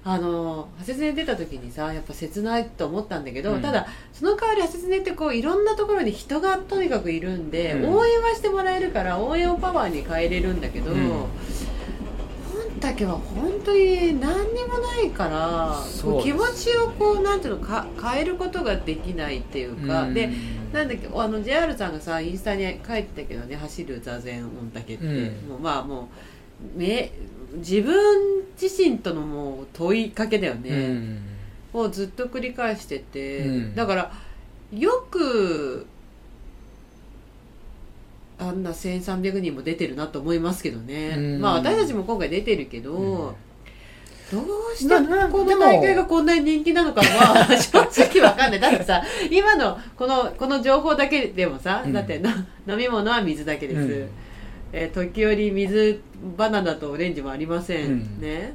[0.03, 3.61] あのハセツネ出た時にさやっぱ切ないと思ったんだけど、うん。
[3.61, 7.95] ただその代わりハセツネってこういろんなところに人がとにかくいるんで、うん。
[7.95, 11.25] 応援はしてもらえるから応援をパワーに変えれるんだけど、うん
[12.79, 15.83] 本だけは本当に何にもないから、
[16.23, 20.13] 気持ちをこうなんていうのか変えることができないっていうか、うん。
[20.13, 20.29] で
[20.71, 24.49] なんだっけあの JR さんがさインスタに書いてたけどね走る座禅御
[24.79, 25.49] 嶽って、うん。
[25.49, 26.09] もうまあも
[26.75, 27.11] うめ
[27.55, 30.69] 自分自身とのもう問いかけだよね、
[31.73, 31.81] うん。
[31.81, 33.75] をずっと繰り返してて、うん。
[33.75, 34.11] だから
[34.71, 35.85] よく
[38.39, 41.41] あんな1300人も出てるなと思いますけどね、うん。
[41.41, 43.35] まあ私たちも今回出てるけど、うん。
[44.31, 44.39] ど
[44.73, 48.59] うしてこの大会がこんなに人気なのかは 正直わかんない。
[48.59, 51.93] だってさ今のこのこの情報だけでもさ、うん。
[51.93, 52.29] だっての
[52.67, 54.09] 飲み物は水だけです、うん。
[54.71, 55.99] えー時折水
[56.37, 58.21] バナナとオレンジもありません、うん。
[58.21, 58.53] ね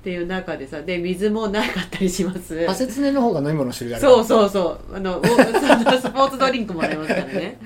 [0.00, 2.64] っていう中でさで水もなかったりします。
[2.66, 4.96] ハセツネの方が飲み物の種類あるそうそうそう。
[4.96, 7.58] あのスポーツドリンクもありますからね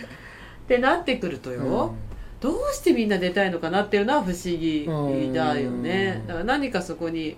[0.70, 1.92] ってなってくるとよ、
[2.40, 4.86] どうしてみんな出たいのかなっていうのは不思議
[5.34, 6.20] だよね。
[6.20, 6.26] うん。
[6.28, 7.36] だから何かそこに、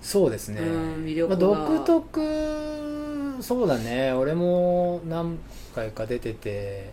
[0.00, 4.12] そうですね、うん魅力まあ、が、独特そうだね。
[4.12, 5.36] 俺も何
[5.74, 6.92] 回か出てて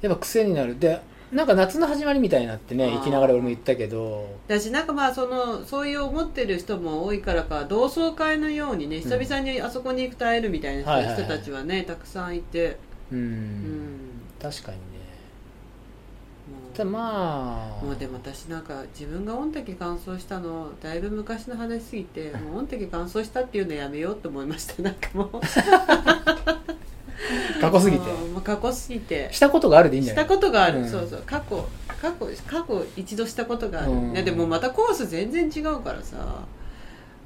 [0.00, 0.78] やっぱ癖になる。
[0.78, 2.98] でなんか夏の始まりみたいになってねあー。
[2.98, 4.26] 行きながら俺も言ったけど。
[4.48, 12.78] だしなんかまあそのそういう思ってる人も多いからか同窓会のようにね久々にあそこに行くと会えるみたいな人たちはねたくさんいて、
[13.12, 14.09] うん、うん
[14.40, 14.82] 確かにね。
[16.50, 16.76] もう。
[16.76, 17.84] ただまあ。
[17.84, 24.82] もうでも私なんか自分が御嶽乾燥したのだいぶ昔の話すぎて もう御嶽乾燥したっていうのやめようと思いました。
[24.82, 25.30] なんかもう。
[27.60, 28.10] 過去すぎて。
[28.10, 29.28] うんもう過去すぎて。
[29.32, 30.88] したことがあるでいいんじしたゃないことがある、うん。
[30.88, 31.22] そうそう。
[31.26, 31.68] 過去
[32.00, 34.12] 過去過去一度したことがある、うん。
[34.14, 36.16] ねでもまたコース全然違うからさ。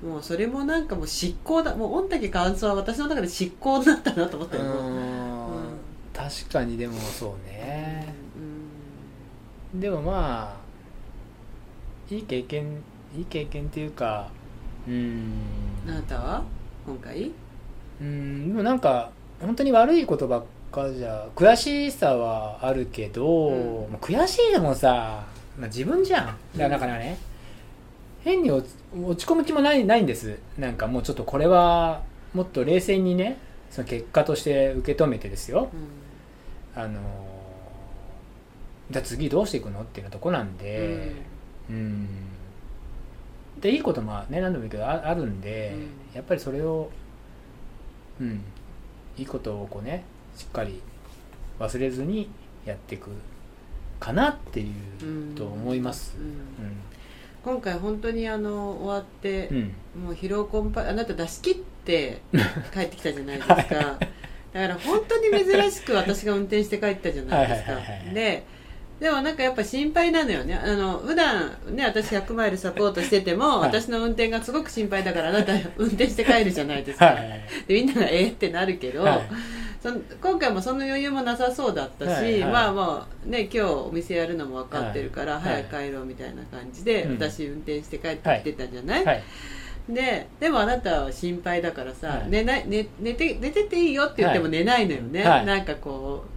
[0.05, 1.75] もうそれもなんかもう執行だ。
[1.75, 4.91] もう御嶽乾燥は私の中で執行になったなと思ったよ、もうう
[5.31, 5.34] ん
[6.15, 8.15] 確かにでもそうね。
[9.75, 10.57] でもま
[12.09, 12.83] あいい経験
[13.17, 14.29] いい経験っていうか
[14.87, 15.33] うん。
[15.89, 16.45] あなたは
[16.87, 17.33] 今回？
[18.01, 19.11] うんでもなんか
[19.41, 23.93] 本当に悪いことばっかじゃ悔しさはあるけど、うん。
[23.93, 25.25] まあ悔しいでもさ、
[25.59, 26.27] まあ、自分じゃん。
[26.27, 27.19] だからだからね、
[28.23, 30.39] 変に落ち込む気もないないんです。
[30.59, 32.03] なんかもうちょっとこれは
[32.33, 33.39] もっと冷静にね
[33.71, 35.71] その結果として受け止めてですよ。
[35.73, 35.77] う
[36.77, 37.01] あの
[38.91, 41.13] じゃあ次どうしていくのっていうとこなんで
[41.71, 42.09] うん。
[43.61, 45.75] でいいこともね何度も言うけどああるんで、
[46.13, 46.91] うやっぱりそれを
[48.21, 48.45] うん。
[49.17, 50.05] いいことをこうね
[50.37, 50.83] しっかり
[51.61, 52.29] 忘れずに
[52.67, 53.11] やっていく
[54.01, 56.17] かなっていんうと思います。
[56.19, 56.25] うん。
[56.25, 56.71] う
[57.45, 60.05] 今回本当にあの終わってん、、うん。
[60.05, 62.23] もう疲労困憊あなた出し切って
[62.73, 63.55] 帰ってきたじゃないですか、
[64.55, 67.73] だから本当に珍しく私が運転して帰ったじゃないですか。
[67.73, 68.47] はいはいはいはいで
[69.01, 70.55] でもなんかやっぱ心配なのよね。
[70.55, 73.69] あの普段ね私100マイルサポートしてても、はい。
[73.69, 77.41] 私の運転がすごく心配だからあなた 運転して帰るじゃないですか、はいはいはい。
[77.67, 79.21] でみんながえーってなるけど、はい。
[79.83, 82.51] そん今回もその余裕もなさそうだったし、はいはい。
[82.53, 85.43] まあまあね今日お店やるのも分かってるから、はい。
[85.43, 87.13] 早く帰ろうみたいな感じで、うん。
[87.15, 89.23] 私運転して帰ってきてたじゃない、はい
[89.89, 92.31] ででもあなたは心配だからさ、はい。
[92.31, 95.47] 寝ない寝寝て寝てていいよって言っても寝ないのよね、はい。
[95.47, 96.35] なんかこう。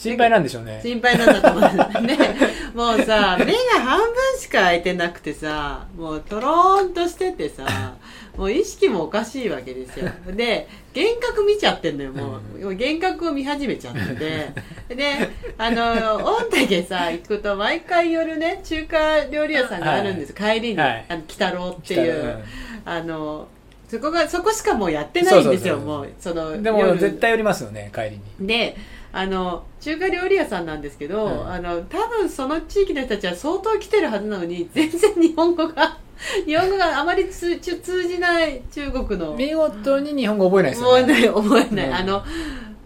[0.00, 0.80] 心配なんでしょうね。
[0.82, 2.18] 心配なんだと思うね。
[2.74, 7.96] もうさ目が半分しか開いてなくてさもうとろーんとしててさ
[8.34, 10.10] もう意識もおかしいわけですよ。
[10.34, 14.70] で幻覚見ちゃってんのよもう,、もう幻覚を見始めちゃってて。
[14.96, 15.28] で
[15.58, 21.04] あの御嶽さ行くと毎回夜ね中華料理屋さんがあるんです、帰りに、はい。
[21.10, 22.42] あの北郎っていう、うん
[22.84, 23.48] あの
[23.88, 26.98] そこがそこしかもうやってないんですよもうそのでも夜。
[26.98, 28.46] 絶対寄りますよね帰りに。
[28.46, 28.76] で
[29.12, 31.50] あの中華料理屋さんなんですけど、うん。
[31.50, 35.98] あの多分その地域の人たちは相当来てるはずなのに全然日本語が
[36.46, 39.34] 日本語があまり通じない中国の。
[39.34, 41.02] 見事に日本語覚えないですよね。
[41.02, 41.94] 思えない思えない、うん。
[41.94, 42.22] あの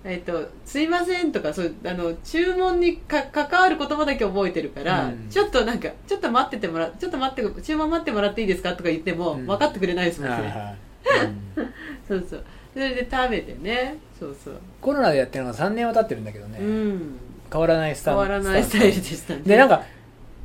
[0.07, 5.29] えっと、すいませんとかそうあの注文にか関わる言葉だけ覚えてるから、うん。
[5.31, 9.47] ちょっとなんかちょっと待っててもらちょっと待って注文待ってもらっていいですかとか言っても、うん。
[9.47, 10.77] 分かってくれないですもんね、
[12.07, 12.45] そうそう。
[12.75, 13.97] それで食べてね。
[14.21, 17.19] そうそう、コロナでやってるのが3年は経ってるんだけどね、うん。
[17.51, 19.43] 変わらないスタイル変わらないスタイルでしたね。
[19.47, 19.83] でなんか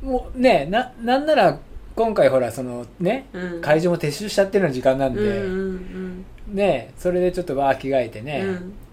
[0.02, 1.58] もうねななんなら
[1.94, 3.60] 今回ほらそのね、うん。
[3.60, 8.44] 会場も撤収しちゃってるような時間なんで、うんうんねそれでちょっとわー着替えてね、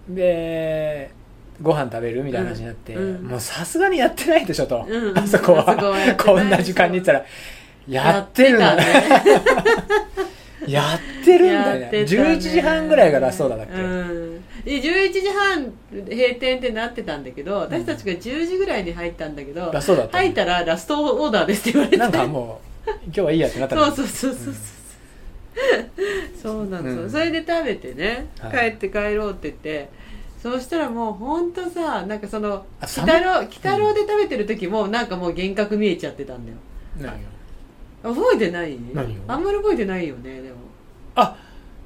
[0.08, 1.10] で
[1.60, 6.14] ご飯食べるみたいな話になって、うんもうさすがにやってないでしょと、うんあそこは。
[6.16, 7.24] こんな時間に行ったら
[7.88, 9.68] やってるのやってたね。
[10.66, 12.32] やってるみたいな、やってたね。
[12.34, 21.96] 11時半ぐらいがラストだだっけ、うん、で11時半閉店ってなってたんだけど私たちが10時ぐらいに入ったんだけど、ラストだった入ったらラストオーダーですって言われて。
[21.96, 24.38] なんかもう今日はいいやってなったそうのそうそうそう。
[24.44, 24.54] そう、
[26.40, 27.10] そうなんですよ、うん。
[27.10, 28.70] それで食べてね、はい。
[28.72, 29.88] 帰って帰ろうって言って
[30.42, 36.58] そうしたらもう本当さなんかそのあ鬼太郎鬼太郎で食べてる時もなんかもう幻覚見えちゃってたんだよ。
[38.02, 38.78] 覚えてない？
[39.26, 40.56] あんまり覚えてないよねでも。
[41.16, 41.36] あ。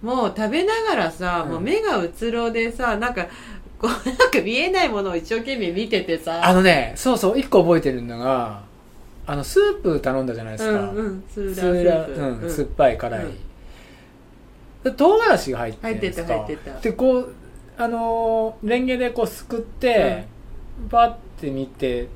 [0.03, 1.53] もう食べながらさ、うん。
[1.53, 3.27] もう目がうつろでさなんか
[3.79, 6.41] こう なんか見えないものを一生懸命見ててさ。
[6.45, 8.61] あのねそうそう一個覚えてるのが
[9.27, 12.51] あのスープ頼んだじゃないですか、うんうんスースラープ、うんうん。
[12.51, 13.31] 酸っぱい辛い、うん。
[13.31, 13.39] で
[14.91, 16.81] 唐辛子が入ってる入ってたんですか入ってた。
[16.81, 17.35] でこう
[17.79, 20.27] あのーレンゲでこうすくって、
[20.91, 22.09] バッて見てん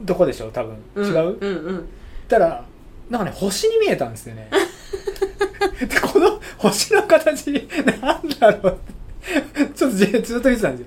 [0.00, 0.52] どこでしょう？
[0.52, 1.38] 多分、うん違う？
[1.40, 1.88] うんうん。
[2.28, 2.64] たら
[3.10, 4.48] なんかね星に見えたんですよね。
[5.80, 7.52] でこの星の形
[8.00, 8.92] なんだろうって
[9.74, 10.86] ちょっとずっと見てたんです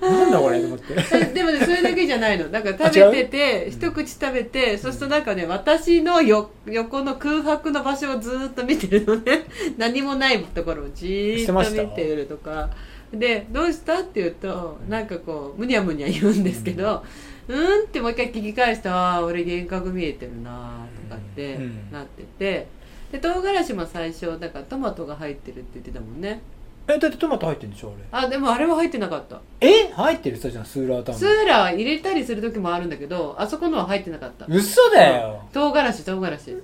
[0.00, 0.94] なんだこれと思って。
[1.14, 2.50] えでもねそれだけじゃないの。
[2.50, 9.44] だから食べてて一口食べてそうするとなんかね私のよ横の空白の場所をずーっと見てるのね。
[9.78, 12.70] 何もないところをじーっと見てるとか。
[13.12, 17.04] でどうしたって言うとなんかこうむにゃむにゃ言うんですけど
[17.48, 17.84] うん。
[17.84, 21.92] ってもう一回聞き返してああ俺幻覚見えてるなとかってうん。
[21.92, 22.66] なってて。
[23.12, 26.40] で唐辛子も最初だからトマトが入ってるって言ってたもんね
[26.86, 29.40] えだってトマト入ってるんでしょああでもあれは入ってなかった。
[29.60, 34.46] れえ入ってる人じゃんスーラータウンスーラーは入れたりする時もあるんだけどあそこのは入ってなかった。
[34.48, 35.42] 嘘だよ。
[35.52, 36.50] 唐辛子唐辛子。
[36.50, 36.56] 違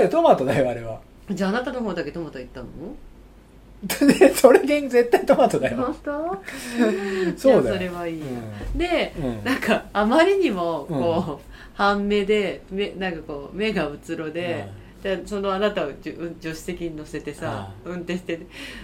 [0.00, 1.00] うよトマトだよあれは。
[1.30, 2.66] じゃああなたの方だけトマトいったの？
[4.18, 5.76] でそれで絶対トマトだよ。
[5.76, 6.42] 本当？
[7.36, 7.74] そうだよ。
[7.76, 8.24] それはいいよ、
[8.74, 9.44] うで、うん。
[9.44, 14.66] なんかあまりにもこう、半目で目なんかこう目がうつろで、
[15.06, 16.12] でそのあなたを助
[16.42, 18.40] 手席に乗せてさ、運転して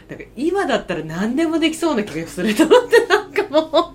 [0.09, 3.95] なんか今だったら何でもできそうな気がすると思ってなんかも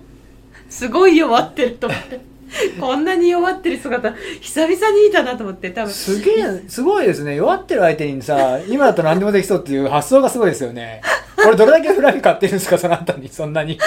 [0.68, 2.20] すごい弱ってると思って。
[2.80, 5.92] こんなに弱ってる姿久々にいたなと思って多分。
[5.92, 7.36] すげえすごいですね。
[7.36, 11.02] 弱ってる相手にさ今だと何でもできそうっていう発想がすごいですよね。
[11.46, 13.78] 俺どれだけフラミ買ってるんですかその後にそんなに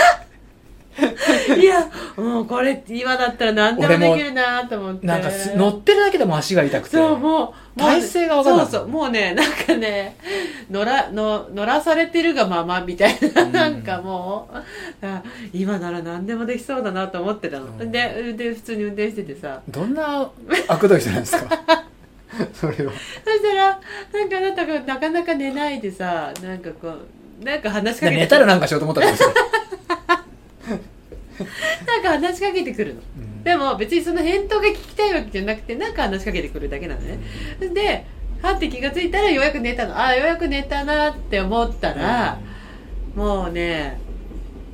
[1.57, 5.07] いやもうこれ今だったら何でもできるなと思って。
[5.07, 6.97] なんかす乗ってるだけでも足が痛くて。
[6.97, 8.65] そうもう体勢が分かんない。
[8.65, 10.18] そうそうもうね なんかね
[10.69, 13.51] 乗らの乗らされてるがままみたいな、うん。
[13.51, 15.22] なんかもうあ
[15.53, 17.91] 今なら何でもできそうだなと思ってたの、うん。
[17.91, 19.61] でで普通に運転しててさ。
[19.69, 20.30] どんな
[20.68, 21.84] 悪どい人なんですか。
[22.53, 22.91] それは。
[23.23, 23.80] そしたら
[24.13, 29.30] なんかあなたがなかなか寝ないでさなんかこうなんか話しかけて寝たらなんかしようと思ったんですよ、
[31.88, 33.01] なんか話しかけてくるの。
[33.17, 33.43] うん。
[33.43, 37.19] でも別にその返答が聞きたいわけじゃなくてなんか話しかけてくるだけなのね、
[37.73, 38.05] で
[38.41, 39.95] はって気がついたらようやく寝たの。
[39.97, 42.39] ああようやく寝たなって思ったら、
[43.15, 43.99] もうね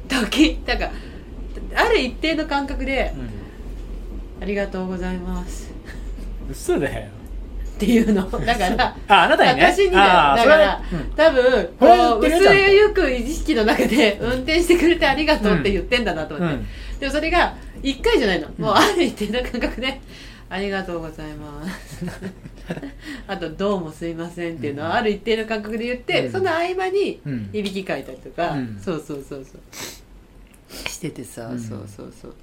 [0.07, 0.91] 時なんか
[1.75, 3.13] ある一定の感覚で
[4.41, 5.71] ありがとうございます。
[6.49, 7.16] 嘘だよ
[7.77, 8.29] っていうの。
[8.43, 9.65] だからああなたにね？
[9.67, 11.11] 私にだから、うん。
[11.15, 16.67] 多分こう薄いゆく意識の中で運転してくれてありがとうって言ってんだなと思って、うん。
[16.99, 20.01] でもそれが1回じゃないの、もうある一定の感覚で
[20.49, 22.03] 「ありがとうございます」
[23.27, 26.31] あと「どうもすいません」っていうのはある一定の感覚で言って、うん。
[26.31, 27.49] その合間にうん。
[27.53, 28.81] いびきかいたりとか、うん。
[28.83, 30.89] そうそうそうそう。
[30.89, 32.33] しててさ、うんそうそうそう。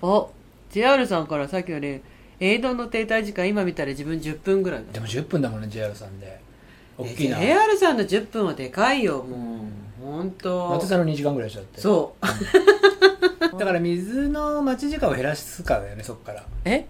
[0.00, 0.30] お
[0.70, 2.02] JR さんからさっきのね
[2.40, 6.40] 映像の停滞時間今見たら自分10分ぐらいだでも10分だもんね JR さんで。
[6.96, 7.38] 大きいな。
[7.38, 9.64] JR さんの10分はでかいよも
[10.02, 10.04] う。
[10.04, 10.68] 本当。
[10.70, 12.26] 松田の2時間ぐらいしちゃってそう。
[13.58, 16.44] だから水の待ち時間を減らすかだよねそっから。
[16.64, 16.86] え？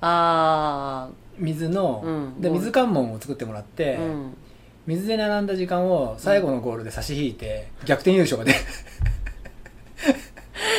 [0.00, 1.08] あ
[1.38, 2.40] 水の、うん。
[2.40, 4.36] で水関門を作ってもらって、あうん。
[4.86, 8.54] 水で並んだ時間を最後のゴールで差し引いて、逆転優勝がね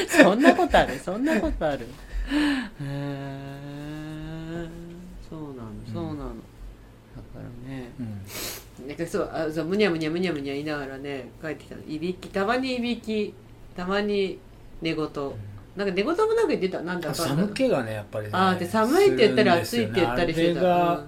[0.08, 1.80] そんなことあるそんなことある。
[1.80, 1.86] へ
[2.82, 3.75] え
[5.96, 6.30] そうなの、だか
[7.36, 7.92] らね。
[8.00, 8.88] うん。
[8.88, 11.82] なんかそうあそうむにゃむにゃむにゃむにゃ言いながらね帰ってきたの。
[11.88, 12.30] いびき。
[12.30, 13.34] たまにいびき。
[13.76, 14.38] たまに
[14.82, 15.06] 寝言。
[15.76, 16.82] なんか寝言もなんか言ってた。
[16.82, 17.16] なんだか。
[17.16, 21.04] 寒気がねやっぱりねああで寒いって言ったりねいって言ったりしてた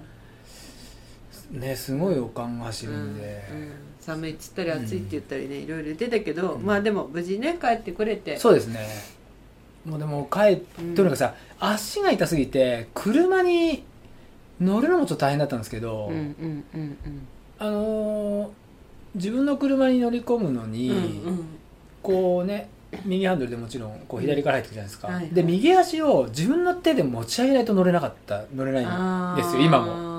[1.52, 1.76] ね。
[1.76, 6.64] すごいおかんが走うんるんで、うん寒いっつったり暑いって言ったりね、いろいろ言ってたけど、うん。
[6.64, 8.38] まあでも無事ね帰ってくれて。
[8.38, 8.88] そうですね。
[9.84, 10.60] もうでも帰っ
[10.94, 13.84] とにかくさ足が痛すぎて車に
[14.60, 16.98] 乗るのもちょっと大変だったんですけど、うんうんうん
[17.58, 18.50] あのー
[19.14, 21.44] 自分の車に乗り込むのに、うんうん。
[22.02, 22.68] こうね
[23.04, 25.30] 右ハンドルでもちろんこう左から入ってくるじゃないですか、はいはい。
[25.30, 29.94] で右足を自分の手で持ち上げないと乗れなかった乗れないんですよ今も。
[29.94, 30.18] も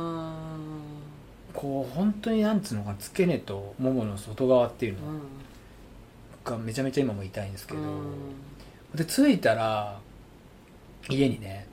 [1.54, 5.00] こう本当になんつうのかな付け根とももの外側っていうの
[6.44, 7.80] がめちゃめちゃ今も痛いんですけど、
[8.96, 10.00] で着いたら
[11.10, 11.68] 家にね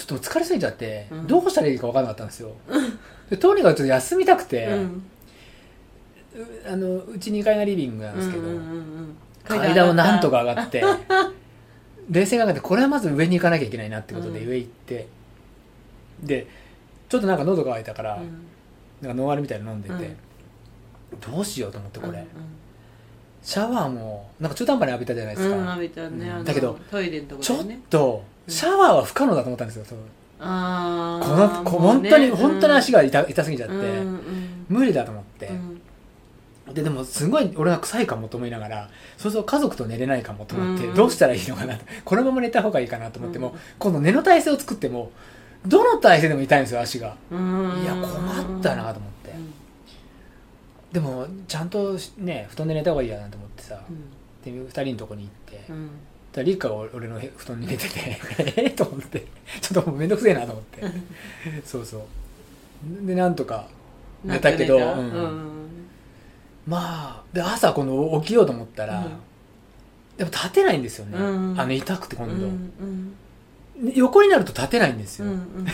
[0.00, 1.26] ちょっと疲れすぎちゃって、うん。
[1.26, 2.52] どうしたらいいか分からなかったんですよ。
[3.28, 5.02] でとにかくちょっと休みたくて、うん。
[6.34, 9.16] うあのうち2階がリビングなんですけど、うんうんうんうん。
[9.44, 10.82] 階段をなんとか上がって
[12.08, 14.48] 冷静に考えてこれはまず上に行かなきゃいけないなってことでうん。
[14.48, 15.06] 上行って、
[16.22, 16.46] で
[17.08, 18.46] ちょっとなんか喉が渇いたから、うん。
[19.02, 20.16] なんかノンアルみたいなの飲んでて、
[21.20, 22.26] どうしようと思ってこれ、うん
[23.42, 27.58] シャワーもなんか中途半端に浴びたじゃないですか、うん浴びたね、だけどトイレのとこちょっ
[27.88, 29.98] とシャワーは不可能だと思ったんですよそう
[30.40, 35.80] あこのこ本当に、本当に足が痛痛すぎちゃって、うんうん無理だと思って、うん。
[36.72, 40.94] ででもすごい俺が臭いかもと思いながらそうすると家族と寝れないかもと思って、うん。
[40.94, 41.84] どうしたらいいのかなと。
[42.04, 43.58] このまま寝た方がいいかなと思っても、うん。
[43.78, 45.10] 今度寝の体勢を作っても
[45.66, 47.82] どの体勢でも痛いんですよ足が、うん。
[47.82, 49.52] いや困ったなと思って、うん。
[50.92, 54.64] でもちゃんとね布団で寝た方がいいやなと思ってさ、うん。
[54.64, 55.72] で2人のとこに行って、
[56.30, 58.18] うんたらリカが俺の布団に寝てて
[58.56, 58.66] え？
[58.68, 59.26] っと思って。
[59.60, 60.82] ちょっともうめんどくせえなと思って。
[61.64, 63.06] そうそう。
[63.06, 63.66] でなんとか
[64.24, 64.84] 寝たけどうん。
[64.84, 65.50] うん
[66.66, 69.04] まあで朝今度起きようと思ったら、うん。
[70.18, 71.60] でも立てないんですよね、うん。
[71.60, 73.14] あの痛くて今度、うん
[73.94, 75.66] 横になると立てないんですよ、うんうん。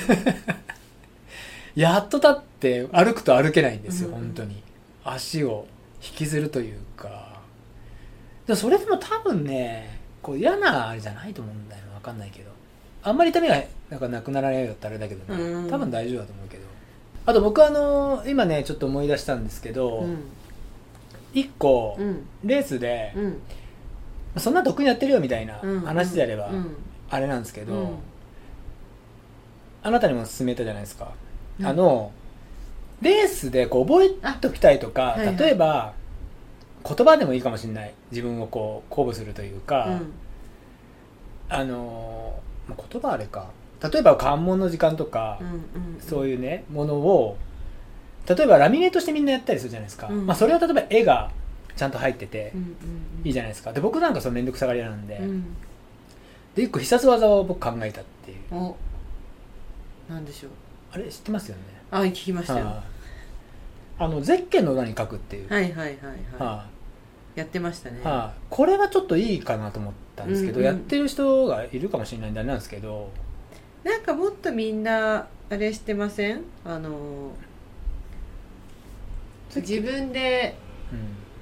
[1.75, 4.63] やっと立って歩くと歩けないんですよ、うん本当に。
[5.05, 5.67] 足を
[6.01, 7.41] 引きずるというか。
[8.55, 9.96] それでも多分ね
[10.27, 12.51] こう嫌なあれじゃないと思うんだよ分かんないけど。
[13.05, 15.71] あんまり痛みがなんかなくならないよったらあれだけどね、うん。
[15.71, 16.65] 多分大丈夫だと思うけど。
[17.27, 20.19] あと僕あの今ねちょっと思い出したんですけど、うん。
[21.33, 22.27] 一個うん。
[22.43, 23.41] レースで、うん。
[24.39, 25.81] そんな得意にやってるよみたいなうん。
[25.83, 26.77] 話であれば、うん。
[27.09, 27.89] あれなんですけど、うん。
[29.85, 31.13] あなたにも勧めたじゃないですか、
[31.61, 31.67] うん。
[31.67, 32.11] あの
[33.01, 34.09] レースでこう覚え
[34.41, 35.37] ておきたいとか、はいはい。
[35.37, 35.95] 例えば
[36.87, 37.95] 言葉でもいいかもしれない。
[38.11, 40.13] 自分をこう鼓舞するというか、うん。
[41.49, 43.51] あのまあ言葉あれか。
[43.93, 45.39] 例えば関門の時間とか、
[46.01, 47.37] そういうねものを
[48.29, 50.27] 例えばラミネートしてみんなやったりするじゃないですか、うん。
[50.27, 51.31] まあ、それは例えば絵が
[51.77, 52.53] ちゃんと入ってて
[53.23, 53.73] いいじゃないですか。
[53.73, 55.57] で僕なんかその面倒くさがり屋なんで,、うん。
[56.55, 58.55] で一個必殺技を僕考えたっていう。
[58.55, 58.77] お
[60.09, 60.51] なんでしょう。
[60.93, 61.63] あれ知ってますよね？
[61.91, 62.67] あ聞きましたよ。
[62.67, 62.77] はい。
[63.99, 65.97] あのゼッケンの裏に書くっていう、はいはいはい
[66.39, 66.76] ははい
[67.37, 68.01] やってましたね。
[68.03, 70.73] いはいこれはちょっといいかなと思ったんですけど、うんうん。
[70.73, 73.11] やってる人がいるかもしれないんであれなんですけど。
[73.85, 76.41] なんかもっとみんなあれしてません？
[76.65, 77.31] あの
[79.55, 80.57] 自分で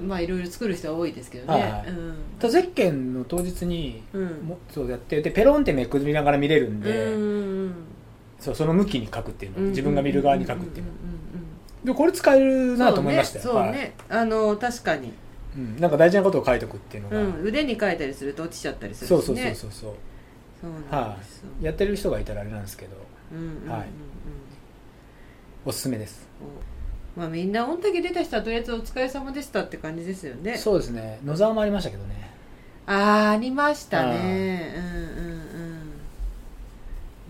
[0.00, 0.08] うん。
[0.08, 1.70] まあいろいろ作る人は多いですけどはいはい。
[1.84, 2.14] ねうん。
[2.40, 4.26] ただゼッケンの当日にうん。
[4.46, 7.74] もそうやってでペロンってめくりながら見れるんで、うん
[8.40, 13.44] そうその向きに書くっていうの、うん自分が見る側に書くっていうの、んんうんでこれ使えるなと思いましたよ。
[13.44, 13.58] そうね。
[13.58, 13.94] そうはいね。
[14.08, 15.12] あの確かに
[15.56, 17.44] うん、なんか大事なことを書いとくっていうのが、うん。
[17.44, 19.94] 腕に書いたりすると落ちちゃったりするしそうそうねそうそうそう。
[20.60, 22.96] そうなんですよ、やってる人がいたらあれなんですけど。
[23.70, 23.86] はい。
[25.64, 26.26] おすすめです。
[27.16, 30.56] まあみんな御嶽出た人はとりあえずお疲れ様でしたって感じですよね。
[30.56, 31.20] そうですね。
[31.24, 32.30] 野沢もありましたけどね。
[32.86, 34.74] ああありましたね。
[34.76, 35.34] うんうんうん。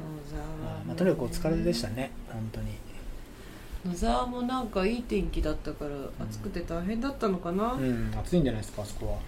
[0.00, 2.10] 野沢もあーまあ、とにかくお疲れでしたね
[3.86, 5.90] 野沢もなんかいい天気だったから
[6.24, 9.18] 暑くて大変だったのかな、うん暑いんじゃないですかあそこは。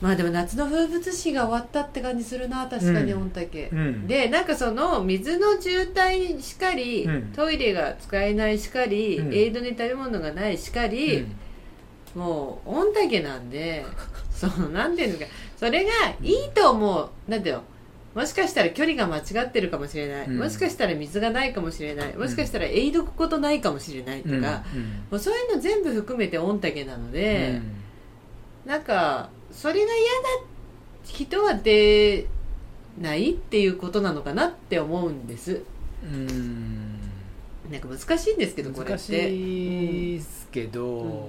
[0.00, 3.24] まあでも夏の風物詩が終わったって感じするな確かにうん。
[3.24, 4.06] 御嶽、うん。
[4.06, 7.32] でなんかその水の渋滞しかり、うん。
[7.34, 9.34] トイレが使えないしかり、うん。
[9.34, 11.26] エイドに食べ物がないしかり、
[12.14, 13.84] もう御嶽なんで
[14.32, 15.90] そのなんていうんですかそれが
[16.22, 17.30] いいと思う。
[17.30, 17.62] なんていうの？
[18.18, 20.38] もしかしたら距離が間違ってるかもしれない、うん。
[20.38, 22.16] もしかしたら水がないかもしれない。
[22.16, 24.64] もしかしたらエイドくことないかもしれないとか、うんうんも
[25.12, 27.60] うそういうの全部含めて御嶽なので、
[28.66, 29.94] なんかそれが嫌だ
[31.04, 32.26] 人は出
[33.00, 35.62] ないっていうことなのかなって思うんです。
[36.02, 36.28] うん。
[36.28, 37.00] うん
[37.70, 38.92] なんか難しいんですけどこれって。
[38.92, 41.22] 難しいですけど、うん。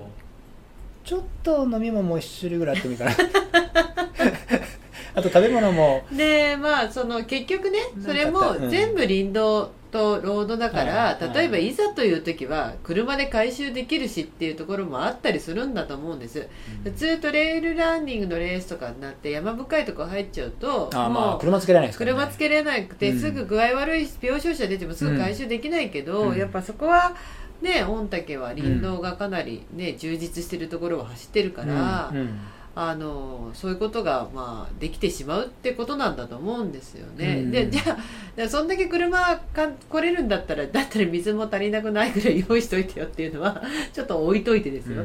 [1.03, 3.11] ちょっと飲み物も一種類ぐらいあってもいいかな
[5.15, 6.03] あと食べ物も。
[6.11, 8.69] でまあその結局ねそれもうん。
[8.69, 16.47] 全部林道とロードだから、はい例えばいざという時は車で回収できるしっていうところもあったりするんだと思うんです。
[16.83, 23.19] 普通トレイルランニングのレースとかになって山深いとこ入っちゃうとあーまあ車つけられないですね、車つけれなくて、うん。
[23.19, 26.37] すぐ具合悪い病床者出てもすぐ回収できないけど、うん。
[26.37, 27.15] やっぱそこは
[27.61, 32.17] ね御嶽は林道がかなり、ね充実してるところを走ってるから、うん。
[32.17, 32.39] うん
[32.81, 37.51] あのそういうことが、まあ、できてしまうってことなんだと思うんですよね、うん。
[37.51, 37.97] でじゃ
[38.45, 39.19] あそんだけ車
[39.53, 43.61] か来れるんだったらだったら水も足りなくないぐらい用意しといてよっていうのは
[43.91, 45.03] ちょっと置いといてですよ、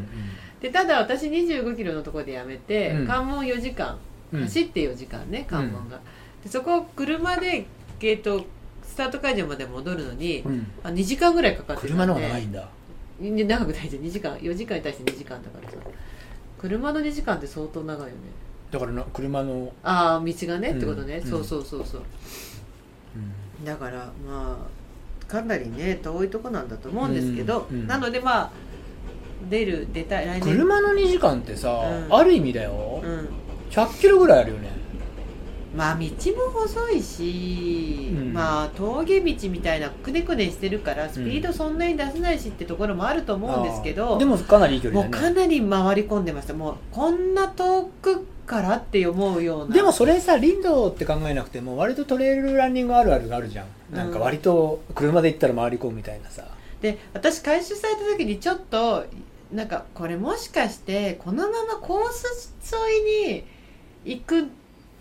[0.61, 3.07] でただ私2 5キロのところでやめて、うん。
[3.09, 3.99] 関門4時間
[4.33, 4.43] うん。
[4.43, 5.99] 走って4時間ね関門が、
[6.45, 7.67] でそこを車で
[7.99, 8.45] ゲート
[8.85, 10.67] スタート会場まで戻るのに、うん。
[10.85, 11.93] あ2時間ぐらいかかってたんで。
[11.95, 12.69] 車の方が長いんだ。
[13.21, 15.77] い長くないじゃん2時間4時間に対して2時間だからさ
[16.65, 18.13] 車の2時間って相当長いよね。
[18.71, 21.31] だからな車の、ああ道がね、ってことね、うん。
[21.31, 22.03] そうそうそうそう。
[23.65, 24.59] だからま
[25.29, 27.87] あかなりね遠いとこなんだと思うんですけど、うんうん。
[27.87, 28.51] なのでまあ
[29.51, 30.57] 出る出たい来年。
[30.57, 32.17] 車の2時間ってさ、うん。
[32.17, 33.29] ある意味だよ、うん。
[33.71, 34.71] 100キロぐらいあるよね
[35.75, 36.11] まあ道も
[36.67, 38.33] 細いし、うん。
[38.33, 44.19] まあ峠道みたいなくねくねしてるからスピードそんなに出せないしってところもあると思うんですけあどー。
[44.19, 45.35] でもかなりいい距もう離だね。
[45.35, 46.55] かなり回り込んでました。
[46.55, 49.75] もうこんな遠くからって思うような。
[49.75, 56.45] でもそれさ林道って考えなくても割とトレイルランニングあるあるがあるじゃん、なんか割と車で行ったら回り込むみたいなさ。
[56.83, 59.07] で私回収された時にちょっと
[59.51, 63.45] なんかこれもしかしてこのままコース沿いに
[64.05, 64.49] 行く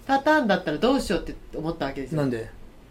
[0.06, 2.22] パターンだったらどうしようって思ったわけですよ。
[2.22, 2.50] なんで？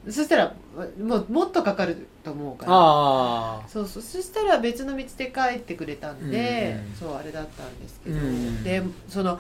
[0.09, 0.55] そしたら
[1.01, 2.73] もうもっとかかると思うから。
[2.73, 3.69] ああ。
[3.69, 4.03] そうそう。
[4.03, 9.39] そしたら別の道で帰ってくれたんで、うんそうあれだったんですけど、うんでその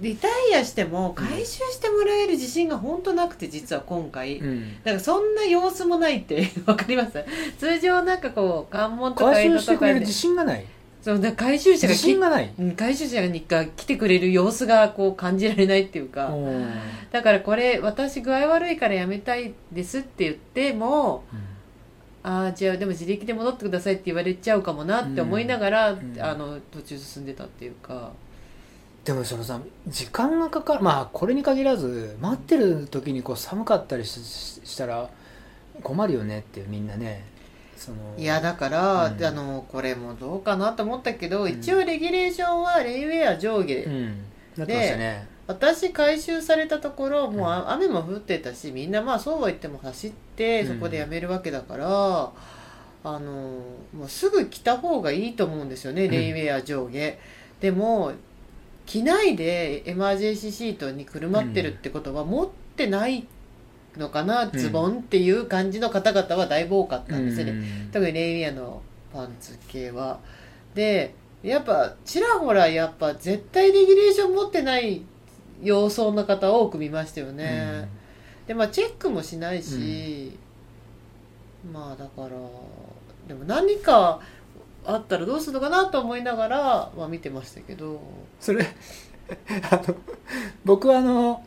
[0.00, 4.74] リタイアしても回収してもらえる自信が本当なくて実は今回、うん。
[4.82, 7.24] だからそんな様子もないって わかります？
[7.58, 10.64] 通常なんかこう関門とか回収してくれる自信がない
[11.04, 12.50] そうだ回収者がき自信がない。
[12.58, 16.66] うん回収者が来てくれる様子がこう感じられないっていうか、うん。
[17.12, 21.24] だからこれ私具合悪いからやめたいですって言っても
[22.22, 26.16] ああじゃあでも自力で戻ってくださいって言われちゃうかもなって思いながら、うん。
[26.18, 28.12] あの途中進んでたっていうか。
[29.04, 34.22] でもそのさ時間がかかるまあこれに限らず待ってる時にこう寒かったりし
[34.64, 35.10] したら
[35.82, 37.33] 困るよねっていうみんなね
[37.84, 39.24] そのいやだから、うん。
[39.24, 41.48] あのこれもどうかなと思ったけど、ん。
[41.48, 44.04] 一応レギュレーションはレインウェア上下、うん。
[44.56, 45.28] なってましたね。
[45.46, 50.68] 私回収されたところもう雨も降ってたしみんなまあそうは言っても走ってうん。
[50.68, 53.20] そこでやめるわけだから、あの
[53.92, 56.10] もうすぐ着た方がいいと思うんですよね、ん。
[56.10, 57.18] レインウェア上下。
[57.60, 58.12] でも
[58.86, 63.26] 着ないでエマージェンシーシートにくるまってるってことは持ってない
[63.96, 67.90] のかな、んズボンっていう感じの方々はだいぶ多かったんですよね、うん。
[67.92, 70.18] 特にレインウェアのパンツ系は。
[70.74, 75.02] でやっぱちらほらやっぱ絶対レギュレーション持ってない
[75.62, 77.88] 様相の方多く見ましたよね、
[78.46, 80.36] でまあチェックもしないし、
[81.72, 82.28] まあだから
[83.28, 84.20] でも何か
[84.84, 88.00] あったらどうするのかなと思いながら、まあ、見てましたけど。
[88.40, 88.66] それ
[89.70, 89.96] あの
[90.64, 91.42] 僕はあの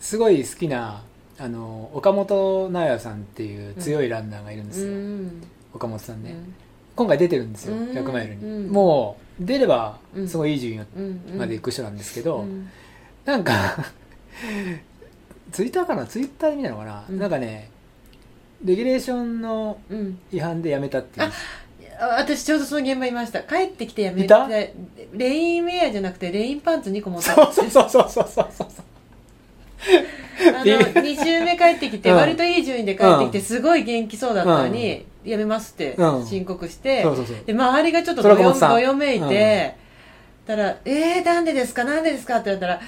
[0.00, 1.02] すごい好きな
[1.40, 5.42] あの岡本直也さんっていう強いランナーがいるんでうすよ、ん。
[5.72, 6.54] 岡本さんね、うん。
[6.96, 7.90] 今回出てるんですようん。
[7.90, 8.72] 100マイルに、うん。
[8.72, 10.28] もう出ればうん。
[10.28, 12.68] すごいいい順位うんまで行く人なんですけど、うん。
[13.24, 13.52] なんか
[15.52, 16.06] ツイッターかな？
[16.06, 17.18] ツイッターで見たのかな、うん。
[17.18, 17.70] なんかね
[18.64, 20.18] レギュレーションのうん。
[20.32, 21.26] 違反でやめたっていう。
[22.00, 23.42] あ私ちょうどその現場いました。
[23.42, 24.46] 帰ってきてやめいた？
[24.48, 24.74] て
[25.12, 27.34] レインウェアじゃなくてレインパンツ2個持った。
[27.34, 28.66] そうそうそうそうそうそうそう
[30.54, 32.16] あの2週目帰ってきてうん。
[32.16, 36.26] 割といい順位で帰ってきてすごい元気そうだったのにやめますってうん。
[36.26, 37.04] 申告して
[37.46, 39.76] で周りがちょっとどよどよめいて
[40.46, 42.80] たら「えー、なんでですかなんでですか?」って言われたら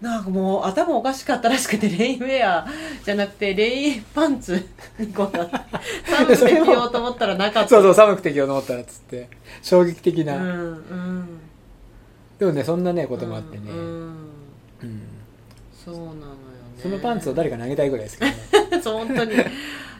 [0.00, 2.66] なんかもう頭おかしかったらしくてレインウェア
[3.04, 4.66] じゃなくてレインパンツ
[4.98, 5.64] 2個だった
[6.04, 7.68] 寒くて着ようと思ったらなかった。
[7.68, 9.28] そうそう寒くて着ようと思ったらっつって
[9.62, 11.40] 衝撃的な、うんうん。
[12.36, 13.76] でもねそんなねこともあってね、うん
[14.82, 15.02] うん。
[15.84, 16.31] そうなのよね
[16.82, 18.36] そのパンツを誰か投げたいぐらいですけどね。
[18.82, 19.32] そう本当に。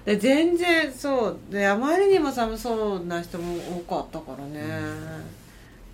[0.05, 1.37] で全然そう。
[1.51, 3.55] であまりにも寒そうな人も
[3.87, 4.61] 多かったからね、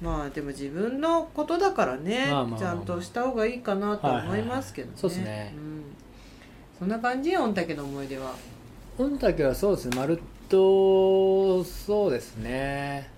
[0.00, 5.18] まあでも自分のことだからね、まあまあまあちゃんとした方がいいかなとは思いますけどね、はいはい。
[5.18, 5.54] はいそうっすね。
[5.54, 5.82] ん、
[6.78, 7.36] そんな感じ？
[7.36, 8.32] 御嶽の思い出は？
[8.96, 9.96] 御嶽はそうですね。
[9.96, 13.10] まるっとそうですね。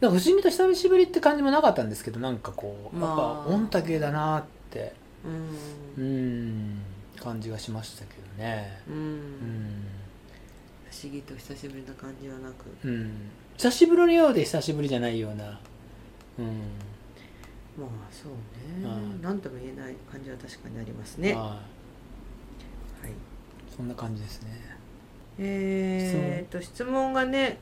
[0.00, 3.48] なんか不思議と久しぶりって感じもなかったんですけどなんかこうやっまあ。
[3.48, 4.48] ぱ御嶽だなって
[5.24, 6.04] うん。
[6.04, 6.82] うん。
[7.20, 8.80] 感じがしましたけどね。
[8.88, 9.84] うん、うん、
[10.90, 12.64] 不思議と久しぶりな感じはなく。
[12.82, 13.12] うん、
[13.56, 15.60] 久しぶりのようで久しぶりじゃないような。
[16.38, 16.46] うん。
[17.78, 18.84] まあそうね。
[18.84, 21.56] うん何とも言えない感じは確かにありますね、はは
[23.04, 23.10] い。
[23.10, 23.12] い
[23.76, 24.48] そんな感じですね。
[25.38, 27.58] えー、と質問がね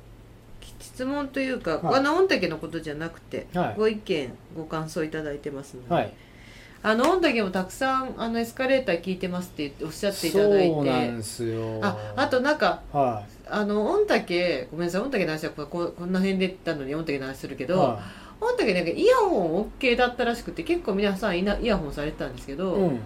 [0.80, 1.94] 質問というか、はい。
[1.96, 3.74] あの御嶽のことじゃなくて、はい。
[3.76, 6.14] ご意見ご感想いただいてますので、はい
[6.82, 11.80] あの御嶽もたくさんあのエスカレーター聞いてますっておっしゃっていただいそうなんてですよ。
[11.82, 17.78] ああとなんかはあの御嶽ごめんなさい御嶽の話はこここんな辺で言ったのに御嶽の話するけど、い。
[17.78, 18.00] は
[18.40, 23.00] 御嶽なんかイヤホン OK だったらしくて結構皆さんイナイヤホンされてたんですけど、いうん。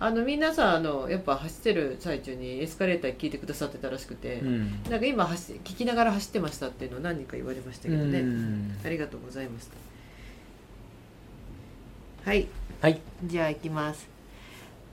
[0.00, 4.82] あの皆さんあのやっぱ走ってる最中にエスカレーター聞いてくださってたらしくて、うん。
[4.88, 8.78] なんか今走聞きながら走ってましたっていうのを何人か言われましたけどね、うん。
[8.82, 9.87] ありがとうございました
[12.28, 12.46] はい。
[12.82, 13.00] はい。
[13.24, 14.06] じゃあ行きます。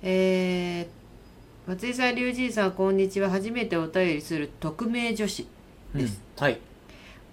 [0.01, 3.29] えー、松井さん龍神さんこんにちは。
[3.29, 5.45] 初めてお便りする匿名女子
[5.93, 6.43] です、うん。
[6.43, 6.61] はい。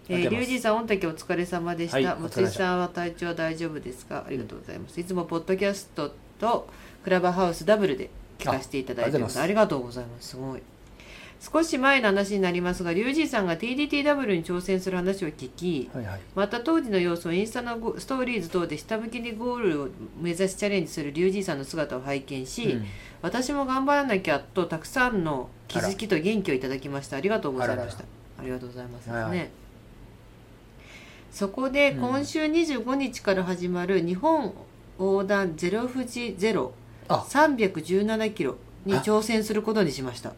[0.09, 4.25] えー、龍神さん御嶽お疲れ様でした、はいお疲れ様でした松井さんは体調は大丈夫ですか？
[4.27, 5.01] ありがとうございます。
[5.01, 6.69] いつもポッドキャストと
[7.05, 8.11] クラブハウスダブルで
[8.41, 9.39] 聞かせていただいてます。
[9.39, 10.31] あありがとうございます。
[10.31, 10.63] すごい
[11.43, 16.21] 少し前の話になりますが龍神さんが TDTW に挑戦する話を聞きはいはい。
[16.37, 19.89] また当時の様子をインスタのゴストーリーズ等で下向きにゴールを
[20.21, 22.87] 目指しチャレンジする龍神さんの姿を拝見し、うん。
[23.23, 27.17] 私も頑張らなきゃとたくさんの気づきと元気をいただきました。
[27.17, 28.05] ありがとうございました。
[28.39, 29.51] ありがとうございますね、はいはい。
[31.33, 32.01] そこでうん。
[32.01, 34.55] 今週25日から始まる日本
[34.99, 36.73] 横断ゼロ富士ゼロ
[37.09, 37.27] あ。
[37.29, 40.35] 317キロに挑戦することにしました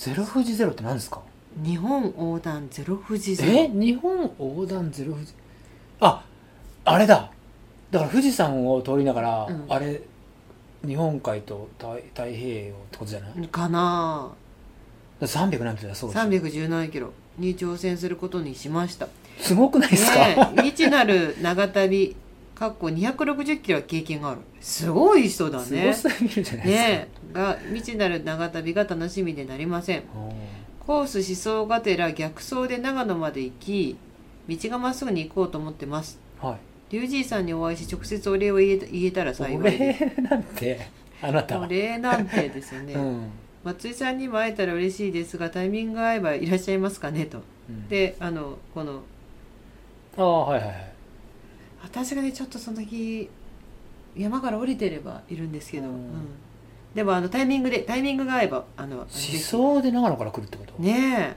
[0.00, 1.20] ゼロ富士ゼロって何ですか？
[1.62, 3.68] 日本横断ゼロ富士ゼえ？
[3.68, 5.34] ロ日本横断ゼロ富士？
[6.00, 6.24] あ
[6.86, 7.30] あれだ。
[7.90, 9.66] だから富士山を通りながら、うん。
[9.68, 10.00] あれ
[10.86, 13.48] 日本海と太太平洋ってことじゃない？
[13.48, 14.30] かな。
[15.20, 16.30] だから300何キロだそうですよ。
[16.30, 17.12] 317キロ。
[17.36, 19.06] に挑戦することにしました。
[19.38, 20.62] すごくないですか、ねえ。
[20.62, 22.16] 未知なる長旅
[22.54, 24.40] かっこ260キロは経験がある。
[24.62, 30.02] すごい人だすごねすぎるじゃないですか、ねえが未知なる長旅が楽しみでなりません。
[30.80, 33.96] コース思想がてら逆走で長野まで行き
[34.48, 36.18] 道がまっすぐに行こうと思ってます。
[36.40, 36.56] はい。
[36.90, 40.04] リュウジーさんにお会いし直接お礼を言え言えたら幸おいです。
[40.16, 40.88] 礼なんて
[41.22, 43.30] あなたお礼なんてですよね、うん。
[43.62, 47.42] 松井さんにも会えたら嬉しいですがタイミングが合えばいらっしゃいますかねと。
[47.68, 47.88] うん。
[47.88, 49.02] であのこの
[50.16, 50.92] ああはいはいはい。
[51.84, 53.28] 私がねちょっとその日
[54.16, 55.94] 山から降りてればいるんですけど、うん。
[55.94, 56.00] うん
[56.94, 60.82] でもあのタイミングでタイミングが合えばあの思想で長野から来るってこと？
[60.82, 61.36] ね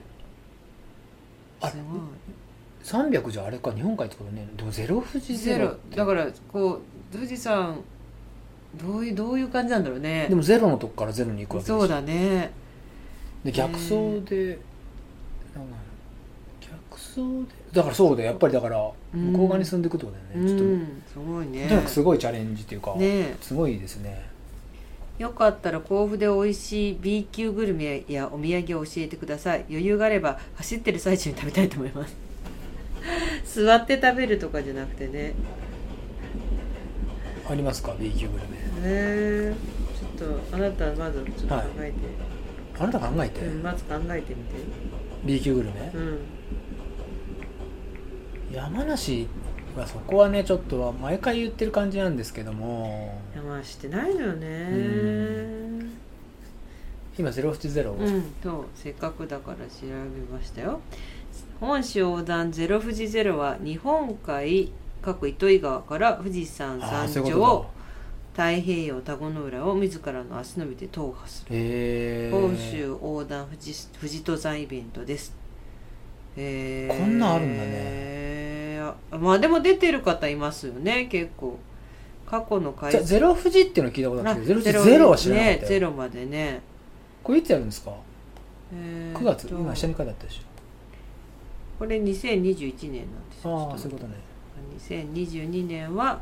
[1.60, 1.76] あす
[2.82, 6.82] 300じゃあれか日本海ってことねでもゼロ富士ゼロだからこ
[7.12, 7.80] う富士山
[8.74, 10.26] どういうどういう感じなんだろうね。
[10.28, 12.50] でもゼロのとこからゼロに行くわけそうだね。
[13.44, 14.58] で逆走で、
[16.60, 19.32] 逆走でだからそうだよやっぱりだからうん。
[19.32, 21.02] 向こう側に住んでいくってことだよね、ちょっうん。
[21.06, 21.62] すごいね。
[21.62, 24.28] ととにかくすごいチャレンジっていうか、ねすごいですね
[25.18, 29.64] よかったら甲府で美味しい B 級グルメやお土産を教えてください。
[29.68, 32.16] 余裕があれば走ってる最中に食べたいと思います。
[33.62, 35.34] 座って食べるとかじゃなくてね。
[37.48, 38.58] ありますか？B 級グルメ。
[38.82, 39.54] え。
[39.54, 41.96] ー、ちょっとあなたまずちょっと考えて、
[42.78, 44.54] あなた考えて、うん、まず考えてみて。
[45.24, 46.18] B 級グルメ、うん。
[48.52, 49.28] 山梨
[49.76, 53.18] まあそこはねちょっとは毎回言ってる感じなんですけども。
[53.34, 54.46] いやまあしてないのよね。
[54.46, 55.92] うん。
[57.18, 59.94] 今070、うんとせっかくだから調べ
[60.36, 60.80] ましたよ。
[61.60, 64.72] 本州横断ゼロ富士ゼロは日本海
[65.02, 67.66] 各糸魚川から富士山あ山頂こ
[68.32, 72.30] 太平洋田子の浦を自らの足のみで踏破する。
[72.32, 75.36] 本州横断富士富士登山イベントです。
[76.36, 76.98] えー。
[76.98, 78.53] こんなんあるんだね
[79.12, 81.58] あまあでも出てる方いますよね結構。
[82.26, 86.60] 過去の回じゃあゼロ富士っていうの聞いたことあるけどゼロ富士ゼロは知らなかったよ、ねゼロまでね、
[87.22, 87.92] これいつやるんですか？
[88.74, 89.46] えー9月？
[89.46, 90.40] と今下に書いてあったでし
[91.78, 94.14] これ2021年なんですょよああそういうことね。
[94.88, 96.20] 2022年は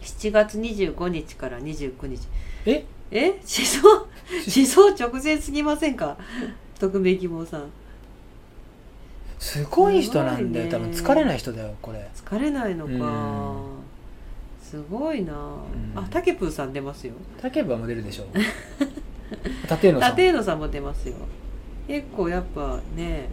[0.00, 2.20] 7月25日から29日。
[2.66, 2.84] え？
[3.12, 3.30] え？
[3.38, 3.80] 思想？
[3.88, 6.18] 思想直前すぎませんか？
[6.80, 7.70] 匿名希望さん
[9.42, 10.70] すごい人なんだよ、ね。
[10.70, 12.08] 多分疲れない人だよこれ。
[12.14, 12.92] 疲れないのか。
[12.92, 13.62] うん。
[14.62, 15.36] すごいな、ん。
[15.96, 17.14] あたけぷーさん出ますよ。
[17.40, 18.26] 竹部はも出るでしょ。
[19.68, 20.16] 立野さん。
[20.16, 21.16] 立野さんも出ますよ。
[21.88, 23.30] 結構やっぱね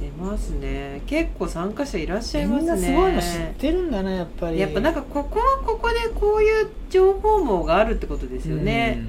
[0.00, 1.02] 出ますね。
[1.06, 2.66] 結構参加者いらっしゃいますね。
[2.66, 4.58] みんなすごいの知ってるんだねやっぱり。
[4.58, 9.04] やっぱなんかここはここでこういう情報網があるってことですよね。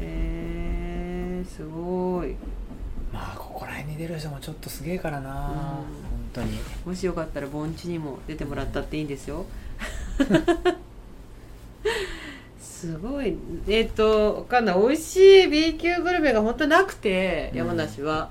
[0.00, 2.36] えー、すごい
[3.82, 5.34] うんまあここら辺に出る人もちょっとすげえからな、ん。
[5.44, 5.84] 本
[6.32, 6.58] 当に。
[6.84, 9.46] もしよかったら盆地にも出てもらったっていいんですよ。
[12.60, 13.36] すごい。
[13.68, 14.80] えっ、とわかんない。
[14.80, 17.58] 美味しい B 級グルメが本当なくてうん。
[17.58, 18.30] 山梨は、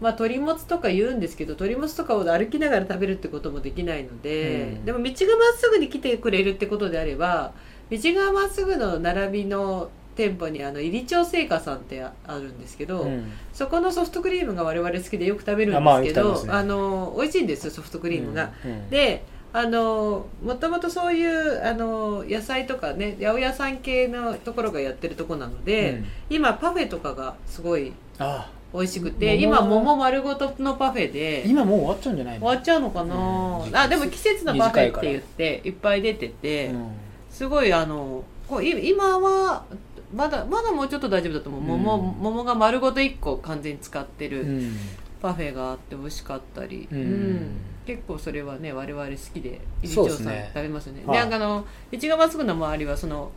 [0.00, 4.84] まあ鶏もつとか言うんですけど鶏もつとかを歩きながら食べるってこともできないので、うん。
[4.84, 7.52] でも道がまっすぐに来てくれるってことであれば
[7.90, 13.32] 道がまっすぐの並びの店舗にあの入り町製菓さんってああるんですけど、うん。
[13.52, 16.52] そこのソフトクリームが我々好きでよく食べるんですけど、よく食べますね。
[16.52, 18.50] あの美味しいんですよソフトクリームが。
[18.64, 26.06] うんうんであのもともとそういうあの野菜とかね八百屋さん系のところがやってるとこなので、うん。
[26.28, 28.50] 今パフェとかがすごいあ。
[28.74, 32.40] 美味しくて桃今桃丸ごとのパフェで今もう終わっちゃうんじゃないの？
[32.46, 33.76] 終わっちゃうのかな、うん。
[33.76, 36.90] あでも季節のパフェって言っていっぱい出てて、うん。
[37.30, 39.64] すごいあのこうい今は
[40.12, 41.62] まだまだもうちょっと大丈夫だと思う。
[41.62, 42.22] 桃,、うん。
[42.22, 44.76] 桃が丸ごと1個完全に使ってる、うん。
[45.20, 47.56] パフェがあって美味しかったり、うん。
[47.86, 51.02] 結構それはね我々好きで入そう町さん食べますよね。
[51.06, 51.28] はい。
[51.28, 53.30] であの道がまっすぐの周りはその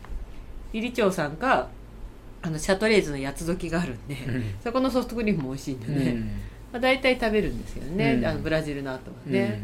[0.72, 1.68] 入町さんか
[2.42, 4.44] あのシャトレーズの八つ時があるんで、うん。
[4.62, 6.20] そこのソフトクリームも美味しいんでね、うん。
[6.72, 8.26] まあ、大体食べるんですけどね、うん。
[8.26, 9.60] あのブラジルの後はね、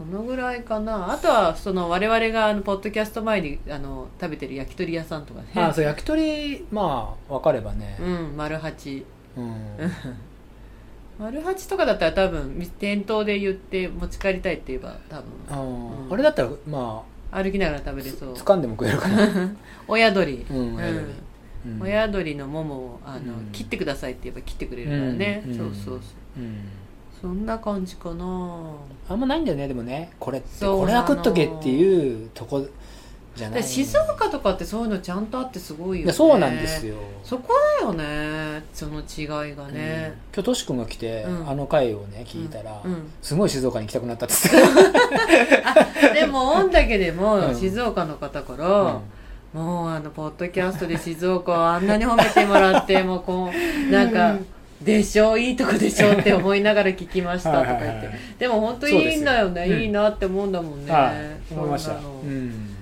[0.00, 1.12] そのぐらいかな。
[1.12, 5.48] あとはその我々があのポッドキャスト前にあの食べてる焼き鳥屋さんとかね。
[5.54, 7.98] うんあそう焼き鳥まあ分かればね。
[8.00, 9.04] うん丸八。
[9.36, 9.76] うん。
[11.18, 15.24] 丸八とかだったら多分店頭で言って持ち帰りたいって言えば多分。
[15.50, 16.08] あうん。
[16.08, 18.32] ーあれだったらま歩きながら食べれあそう。
[18.32, 19.52] 掴んでも食えるかな。
[19.86, 21.04] 親鳥、うん親鳥。
[21.66, 21.82] うん。
[21.82, 23.48] 親鳥のももをあの、うん。
[23.52, 25.54] 切ってくださいって言えば切ってくれるからね、うん。
[25.58, 25.96] そうそうそう。
[26.38, 26.79] うん
[27.20, 28.24] そんな感じかな。
[29.08, 30.10] あんまないんだよねでもね。
[30.18, 30.64] これって。
[30.64, 32.66] これは食っとけっていうとこ
[33.36, 33.62] じゃない。
[33.62, 36.12] で静岡とかってそういうのちゃんとあってすごいよね。
[36.12, 36.96] そうなんですよ。
[37.22, 38.64] そこだよね。
[38.72, 39.74] その違いがうん。
[39.74, 41.48] ね、今日トシ君が来て、うん。
[41.50, 43.10] あの回をね聞いたら、うん。
[43.20, 44.48] すごい静岡に行きたくなったっって
[46.20, 47.54] でも御嶽でもうん。
[47.54, 49.00] 静岡の方から、
[49.52, 54.46] た、もうあのポッドキャストで静岡をあんなに褒めてもらってもうこうなんかうん
[54.82, 55.36] 「でしょ？
[55.36, 57.52] いいとこでしょ」って思いながら聞きました。
[57.60, 58.10] とか言って。
[58.38, 62.22] でも本当いいんだよね、そうですよいいなって思うんだもんね、思いました、の。
[62.24, 62.76] うん。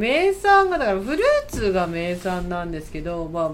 [0.00, 3.52] 名産がだからフルーツが名産なんですけどま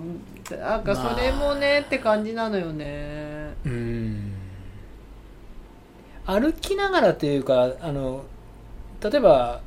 [0.50, 3.50] あなんかそれもね、って感じなのよね。
[3.66, 4.32] うん。
[6.26, 8.24] 歩きながらというかあの
[9.02, 9.60] 例えば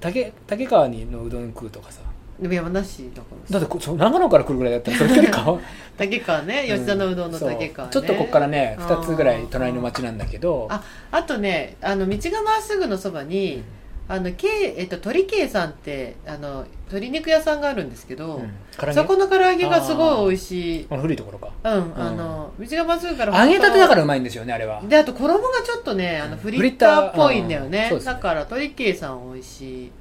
[0.00, 2.00] 竹竹川にのうどん食うとかさ
[2.40, 5.60] でも山梨だからだってこそう長野から来るぐらいだったらそれ距離変わ
[5.98, 8.02] 竹川ね吉田のうどんの竹川ね、そう。
[8.02, 10.66] ちょっとここからねあー2つぐらい隣の町なんだけど。
[10.70, 13.62] ああとねあの道がまっすぐのそばに、
[14.08, 18.94] あのけえっと鳥圭さんってあの鶏肉屋さんがあるんですけど、うん。
[18.94, 20.84] そこの唐揚げがすごい美味しい。
[20.86, 21.50] この古いところか。
[21.62, 24.80] うん、あの道がまっすぐから揚げたてだからうまいんですよねあれは。
[24.82, 26.38] であと衣がちょっとねあのうん。
[26.38, 27.92] フリッターっぽいんだよね。
[28.04, 29.92] だから鳥圭さん美味しい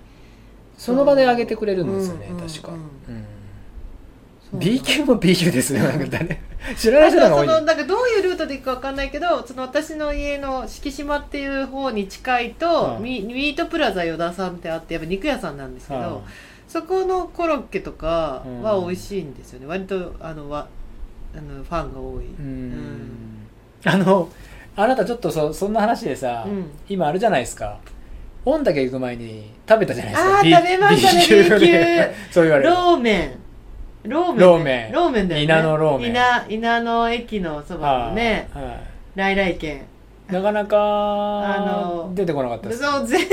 [0.79, 2.77] その場で揚げてくれるんですよねうん確か、うんう
[3.17, 3.25] ん。
[4.49, 6.39] そう B 級も B 級ですよ なんか誰
[6.77, 16.17] 知らない人が多いそのなんかどういうルートで行くか分かんないけどその私の家の敷島っていう方に近いと、うんミミートプラザ与田さんってあってやっぱ肉屋さんなんですけど、うん
[16.69, 18.87] そこのコロッケとかはうん。
[18.89, 19.65] 美味しいんですよね。
[19.65, 20.67] 割とあのわ
[21.35, 22.25] あのファンが多い、
[23.85, 24.29] あの
[24.75, 26.65] あなたちょっとそそんな話でさ、うん。
[26.87, 27.79] 今あるじゃないですか
[28.45, 30.37] 御嶽行く前に食べたじゃないですか。
[30.39, 31.43] あー B- 食べましたね B 級。
[32.31, 32.69] そう言われる。
[32.69, 33.39] ローメン。
[34.09, 34.39] ローメン。
[34.39, 35.43] ローメンローメンだよね。
[35.43, 36.11] 稲のローメン。
[36.11, 38.63] 稲稲の駅のそばのねはい。
[38.65, 38.79] はい
[39.15, 39.81] 来来軒。
[40.31, 42.83] なかなかあの出てこなかったです。
[42.83, 43.29] そう全然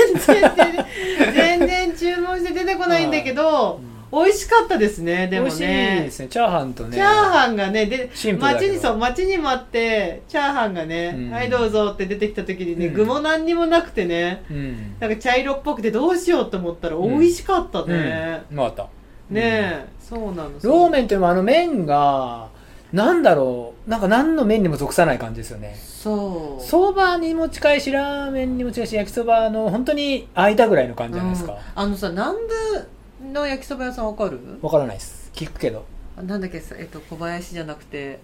[1.33, 3.79] 全然注文して出てこないんだけど、
[4.11, 6.27] 美味しかったですねでも美味しいねですね。
[6.29, 6.95] チャーハンとね。
[6.95, 8.73] チャーハンがねでシンプルだけど。
[8.73, 11.31] 街にそう街に待ってチャーハンがね、うん。
[11.31, 12.93] はいどうぞって出てきた時にね、うん。
[12.93, 14.43] 具も何にもなくてね。
[14.49, 14.95] うん。
[14.99, 17.19] なんか茶色っぽくてどうしようと思ったらうん。
[17.19, 18.57] 美味しかったね、うん。
[18.57, 18.83] うまかった。
[19.29, 22.47] ねえ、そうなのローメンっていうのもあの麺が
[22.93, 25.75] なんだろうなんか何の麺にも属さない感じですよね。
[25.75, 26.63] そう。
[26.63, 31.51] そばにも近いしラーメンにも近いし焼きそばの本当に間ぐらいの感じじゃないですか。
[31.51, 31.59] うん。
[31.75, 32.87] あのさ南部
[33.21, 34.39] の焼きそば屋さんわかる？
[34.61, 35.31] わからないです。
[35.33, 35.85] 聞くけど。
[36.17, 36.59] あなんだっけ？
[36.59, 38.19] さ、えっと、小林じゃなくて。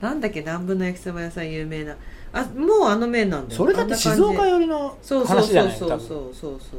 [0.00, 0.40] なんだっけ？
[0.40, 1.96] 南部の焼きそば屋さん有名な。
[2.32, 3.58] あもうあの麺なんだよ。
[3.58, 5.76] それだって静岡寄りのそうそう話じゃない？
[5.76, 6.60] そうそうそうそう。
[6.60, 6.76] そ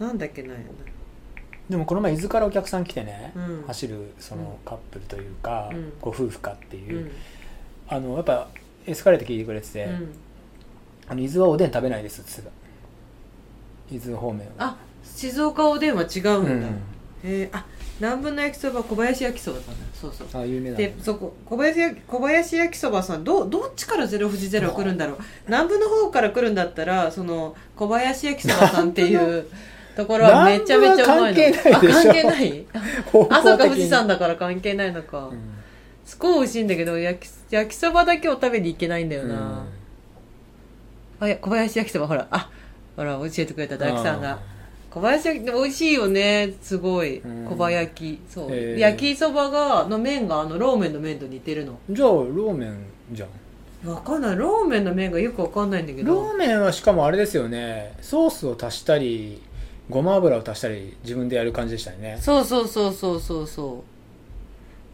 [0.00, 0.42] うなんだっけ？
[0.42, 0.58] なんや
[1.68, 3.64] でもこの前伊豆からお客さん来てね、うん。
[3.66, 5.92] 走るそのカップルというか、うん。
[6.00, 7.10] ご夫婦かってないう、うん。
[7.88, 8.48] あのやっぱ
[8.86, 10.14] エスカレート聞いてくれてて、うん。
[11.08, 12.30] あの伊豆はおでん食べないですって
[13.88, 14.06] 言ってた。
[14.08, 14.52] 伊豆方面は。
[14.58, 14.76] あ
[15.16, 16.64] 静岡おでんは違うんだ、うん。
[16.64, 16.70] へ
[17.24, 17.64] えあ
[17.98, 20.42] 南部の焼きそば小林焼きそばさんだそうそう。
[20.42, 25.18] あ有名だでそこ小林焼き小林焼きそばさんどどっちからゼロ富士ゼロ来るんだろう。
[25.46, 29.46] 南部の方から来るんだったらその小林焼きそばさんっていう
[29.96, 31.34] ところはめちゃめちゃうまいの。
[31.34, 32.66] 関係ない関係ない？
[33.30, 35.52] あそうか富士山だから関係ないのか、うん。
[36.04, 39.64] すごい美味しいんだけど焼き焼きそばだけを食べに行けないんだよな、
[41.18, 42.28] あいや小林焼きそばほら。
[42.30, 42.50] あ
[42.94, 44.38] ほら教えてくれた大工さんが
[44.96, 47.18] 小林焼き美味しいよねすごい。
[47.18, 47.44] うん。
[47.44, 48.32] 小林焼き。
[48.32, 48.78] そう、へー。
[48.78, 51.78] 焼きそばがの麺があのローメンの麺と似てるの。
[51.90, 52.78] じゃあローメン
[53.12, 53.90] じゃん。
[53.90, 54.36] わかんない。
[54.36, 56.14] ローメンの麺がよくわかんないんだけど。
[56.14, 57.94] ローメンはしかもあれですよね。
[58.00, 59.42] ソースを足したり
[59.90, 62.16] ごま油を足したり自分でやる感じでしたよね。
[62.18, 63.84] そうそうそうそうそうそ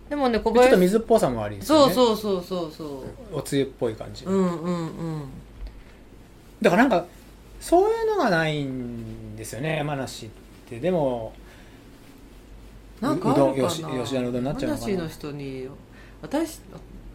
[0.09, 0.11] う。
[0.11, 2.85] でもね小でちょっと林水っぽさもありそうそうそうそうそ
[3.33, 3.37] う。
[3.39, 5.25] おつゆっぽい感じ、うんうんうん。
[6.61, 7.07] だからなんか
[7.61, 10.29] そういうのがないんですよね山梨っ
[10.69, 10.81] て。
[10.81, 11.33] でも
[13.01, 13.69] なんかあるかな？
[13.69, 14.91] 吉吉田のうどんになっちゃうのかな？
[14.91, 15.69] 山梨の人に
[16.23, 16.61] 私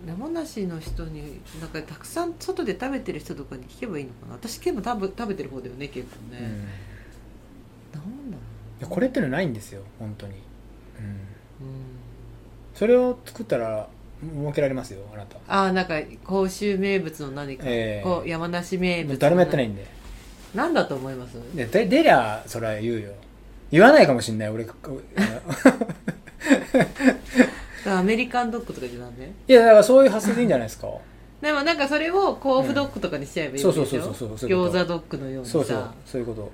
[0.06, 4.34] 山梨の人になんかたくさん外で食べてる人とかに聞けばいいのかな？
[4.36, 6.46] 私結構食べ食べてる方だよね結構ね、うん。
[6.46, 8.42] いなんだろ
[8.82, 11.18] やこれってのないんですよ本当に、うん、う、うん、
[12.76, 13.90] それを作ったら
[14.36, 15.38] 儲けられますよあなた。
[15.48, 18.04] ああなんか甲州名物の何か、ええ。
[18.04, 19.88] こう山梨名物誰もやってないんで
[20.56, 21.34] なんだと思います？
[21.56, 23.12] でで出りゃそれは言うよ。
[23.72, 24.66] 言わないかもしんない俺
[27.86, 29.32] アメリカンドッグとかじゃダメ？
[29.48, 30.88] いやだからそういう発想でいいんじゃないですか。
[31.42, 35.52] でもなんかそれを甲府ドッグとかにしちゃえばいいでしょ、そうそうそうそうそう餃子ドッグのようにさ。
[35.54, 36.52] そうそうそういうこと。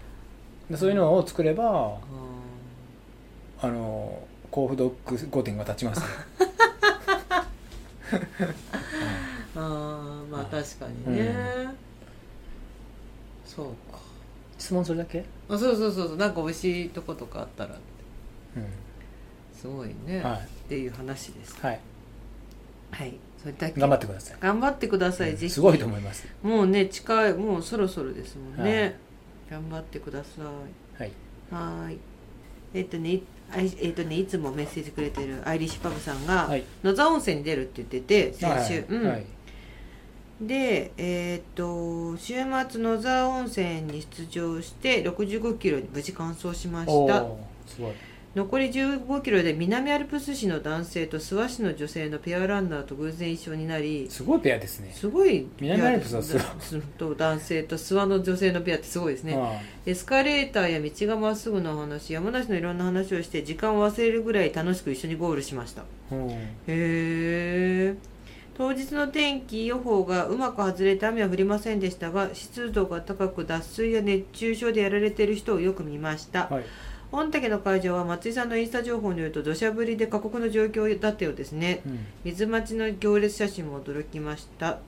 [0.70, 1.98] でそういうのを作ればうん
[3.62, 4.20] あの
[4.52, 6.00] 甲府ドッグ5点が立ちます。
[6.02, 6.06] よ
[9.56, 11.34] あーまあ確かにね、
[13.56, 14.00] そうか。
[14.58, 15.26] 質問それだけ？
[15.50, 16.18] あそうそうそうそう。
[16.18, 17.80] なんか美味しいとことかあったらう
[19.54, 21.58] すごいね、んはっていう話です。
[21.62, 21.80] い、はい、
[22.92, 23.14] はい。
[23.42, 23.80] それだけ。
[23.80, 24.38] 頑張ってください。
[24.40, 25.54] 頑張ってください、ぜひ。
[25.54, 26.28] すごいと思います。
[26.42, 27.34] もうね近い。
[27.34, 28.96] もうそろそろですもんね、はい。
[29.52, 31.02] 頑張ってください。
[31.02, 31.12] はい。
[31.52, 32.00] はーい。
[32.74, 36.64] えっとねいあいえっとねいつもメッセージくれてるアイリッシュパブさんが、はい。
[36.84, 38.86] 野沢温泉に出るって言ってて先週、はい。
[38.90, 39.08] うん。
[39.10, 39.26] はい
[40.48, 42.36] でえーっと週
[42.70, 47.22] 末野沢温泉に出場して65キロに無事完走しまおした。
[47.22, 47.94] ーすごい。
[48.36, 54.92] 残り15キロで南アルプス市の男性と諏訪市の女性のペアランナーと偶然一緒になりすごいペアですね。
[54.92, 59.38] すごい南アルプスは諏訪と男性と諏訪の女性のペアってすごいですね。
[59.38, 59.54] は
[59.86, 65.84] エスカレーターや道がまっすぐの話山梨のいろんな話をして時間を忘れるぐらい楽しく一緒にゴールしました。
[65.84, 66.32] いうん。
[66.32, 66.38] へ
[66.68, 67.96] え
[68.56, 76.48] 当日の天気予報がうまく外れて雨は降りませんでしたが湿度が高く脱水や熱中症でやられている人をよく見ました。
[76.48, 76.64] はい。
[77.12, 81.82] 御嶽の会場は松井さんのインスタ情報によると土砂降りで過酷な状況だったようですね。
[81.86, 82.00] うん。
[82.24, 84.80] 水待ちの行列写真も驚きました。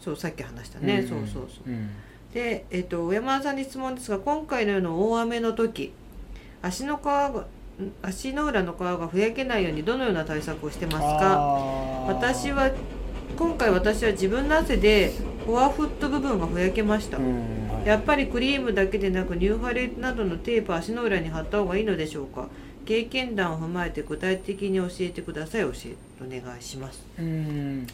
[0.00, 1.68] そうさっき話したね、んそうそうそう。
[1.68, 1.90] うん。
[2.32, 5.92] で、えっと小山田さんに質問ですが今回のような大雨の時
[6.62, 7.46] 足の川
[8.02, 11.36] 足の裏の川がふやけないようにどのような対策をしてますか？
[12.08, 12.70] 私は
[13.36, 15.12] 今回私は自分の汗で
[15.46, 17.86] フォアフット部分がふやけました、うんはい。
[17.86, 22.48] やっぱりクリームだけでなくニューハレなどのテープ足の裏に貼った方がいいのでしょうか？
[22.84, 25.62] 経験談を踏まえて具体的に教えてください。
[25.62, 27.04] 教えお願いします。
[27.18, 27.86] うん。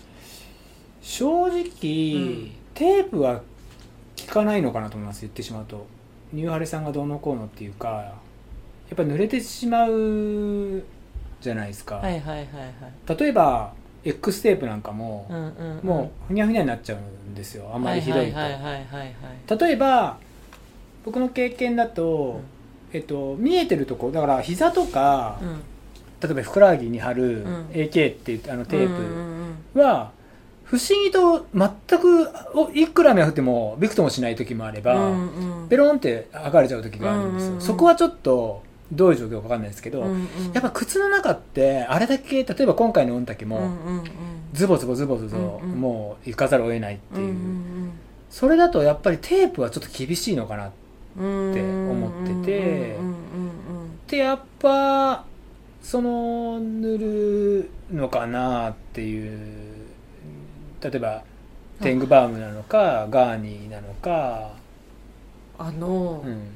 [1.02, 1.70] 正直、ん。
[2.74, 3.42] テープは
[4.26, 5.86] 効かないのかなと思います言ってしまうと。
[6.32, 8.14] ニューハレさんがどうのこうのっていうか
[8.88, 10.82] やっぱ濡れてしまう
[11.40, 13.18] じゃないですか、はいはいはいはい。
[13.18, 13.72] 例えば
[14.04, 15.86] X テープなんかも、うんうんうん。
[15.86, 17.70] もうふにゃふにゃになっちゃうんですよ。
[17.74, 19.04] あんまりひどいと、はいはいはいはいは
[19.56, 19.58] い。
[19.60, 20.18] 例えば
[21.04, 22.40] 僕の経験だと、
[22.92, 25.62] えっと、見えてるとこだから膝とか、うん。
[26.20, 27.66] 例えばふくらはぎに貼るうん。
[27.72, 30.12] AK っていうあのテーうんうんプは
[30.64, 35.68] 不思議と全くおいくら雨が降ってもびくともしない時もあれば、うんうん。
[35.68, 37.60] ベロンって剥がれちゃう時があるんですよ、うんうんうん。
[37.62, 40.26] そこはちょっとどういう状況か分かんないですけど、うんうん。
[40.52, 44.04] やっぱ靴の中ってあれだけ例えば今回の御嶽も、うんうんうん。
[44.52, 45.80] ズボズボズボズボ、うんうん。
[45.80, 47.92] もう行かざるを得ないっていう、うん
[48.28, 53.16] それだとやっぱりテープはちょっと厳しいのかなって思っててうんうんうん
[54.06, 55.24] てやっぱ
[55.80, 59.86] その塗るのかなっていう
[60.82, 61.22] 例えば
[61.80, 64.52] テングバームなのかガーニーなのか、
[65.58, 66.48] あの、うん、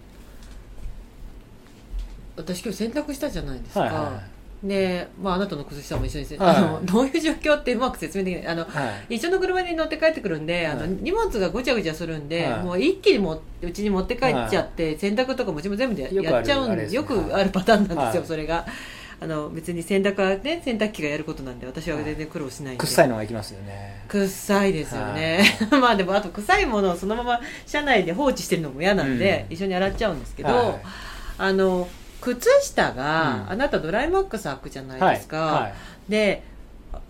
[2.40, 4.20] 私今日洗濯したじゃないですか、はいは
[4.62, 6.56] で、まあ、あなたの靴下も一緒にせ、はい。
[6.56, 8.46] あのどういう状況ってうまく説明できない。
[8.48, 9.16] あのいはい。
[9.16, 12.62] 一緒の車に乗って帰ってくるんで、あのはい荷物がごちゃごちゃするんで、はい。
[12.62, 16.90] もう一気にもうちに持って帰っちゃって、洗濯とかもちも全部でやっちゃうんですね。
[16.90, 18.24] でよくあるパターンなんですよ、はい。
[18.26, 18.66] それが。
[19.22, 24.02] あの別に洗濯はね洗濯機がやることなんで私は全然苦労しないんで、臭いのがいきますよね。
[24.08, 29.54] 臭いですよね、 まあでもあと臭いものをそのまま車内で放置してるのも嫌なんで、うん。
[29.54, 30.80] 一緒に洗っちゃうんですけど、はい。
[31.36, 31.86] あの
[32.20, 33.52] 靴下が、うん。
[33.52, 35.62] あなたドライマックス履くじゃないですか、はい。
[35.62, 35.72] はい。
[36.08, 36.42] で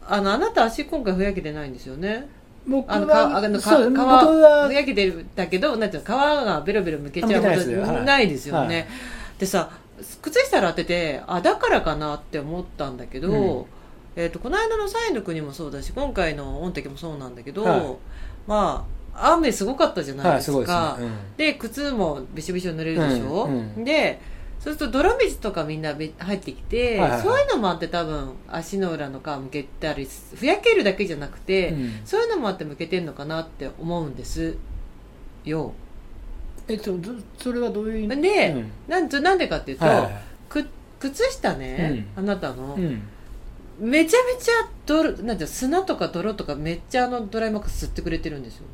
[0.06, 2.28] あのあなた足今回ふやけてないんですよね。
[2.66, 8.66] 僕あのかあのかそう皮ふやけてるんだけどなんていうの皮がベロベロむけちゃうことないですよ。
[8.66, 8.86] ね、はい。
[9.38, 9.70] でさ
[10.22, 13.64] 靴下洗っててあだからかなって思ったんだけど、うん。
[14.16, 17.96] えー、とこの間のサイの国もそうだし今回の御嶽もそうなんだけど、はい。
[18.46, 21.16] まあ雨すごかったじゃないですか、はいすですね。
[21.36, 23.84] で靴もびしょびしょ濡れるでしょ、うんうん。
[23.84, 24.20] で
[24.60, 27.20] そうすると泥水とかみんなべ入ってきて、はいはいはい。
[27.22, 32.00] そういうのもあって多分足の裏の皮むけたりふやけるだけじゃなくて、うん。
[32.04, 34.56] そういうのもあってむけてんのかなって思うんです
[35.44, 35.72] よ。
[36.68, 38.20] えっとどそれはどういう意味？
[38.20, 38.70] で、うん。
[38.86, 40.22] なんつなんでかっていうと、はいはい
[41.00, 43.02] 靴下ね、あなたの、うん。
[43.80, 44.52] めちゃめちゃ
[44.84, 48.64] 泥なんて砂とか泥とかめっちゃあのドライマックス吸ってくれてるんですよ。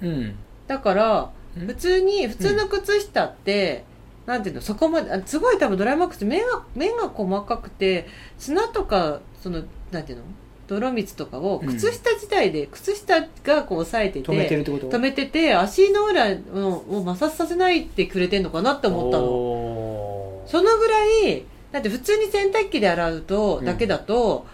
[0.00, 0.34] うん。
[0.66, 1.66] だからうん。
[1.66, 3.84] 普通に普通の靴下って、
[4.26, 8.06] なんていうのそこまであすごい多分ドライマックス面が面が細かくて
[8.38, 10.24] 砂とかそのなんていうの
[10.68, 11.68] 泥水とかをうん。
[11.68, 14.88] 靴下自体で、靴下がこう押さえてて止めてるってこと？
[14.88, 19.24] 止めてて足の裏をを摩擦させないってくれてんのかなって思ったの。
[19.24, 23.64] のそのぐらいだって普通に洗濯機で洗うと、うん。
[23.64, 24.46] だけだと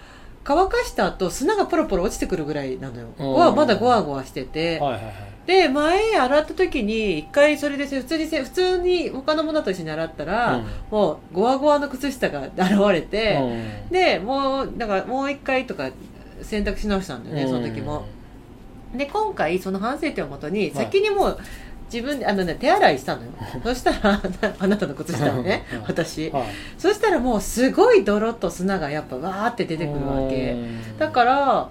[0.48, 3.09] 乾かした後砂がポロポロ落ちてくるぐらいなのよ。
[3.18, 3.32] うん。
[3.32, 5.14] はまだゴワゴワしてて、はいはいはい。
[5.44, 10.66] で前洗った時に一回それでせ普通にせ普通に他のものと一緒に洗ったら、うん。
[10.93, 12.59] もうゴワゴワの靴下が現
[12.93, 13.90] れて、うん。
[13.90, 15.90] でもうだからもう一回とか
[16.43, 18.06] 洗濯し直したんだよね、その時も。
[18.94, 21.39] で今回その反省点をもとに先にもう
[21.93, 23.31] 自分であの、ね、手洗いしたのよ。
[23.63, 24.21] そしたら
[24.59, 25.83] あなたの靴下をねうん。
[25.89, 26.31] 私。
[26.31, 26.45] はい。
[26.79, 30.53] そしたらもうすごい泥と砂がやっぱわーって出てくるわけ。
[30.53, 30.99] うん。
[30.99, 31.69] だから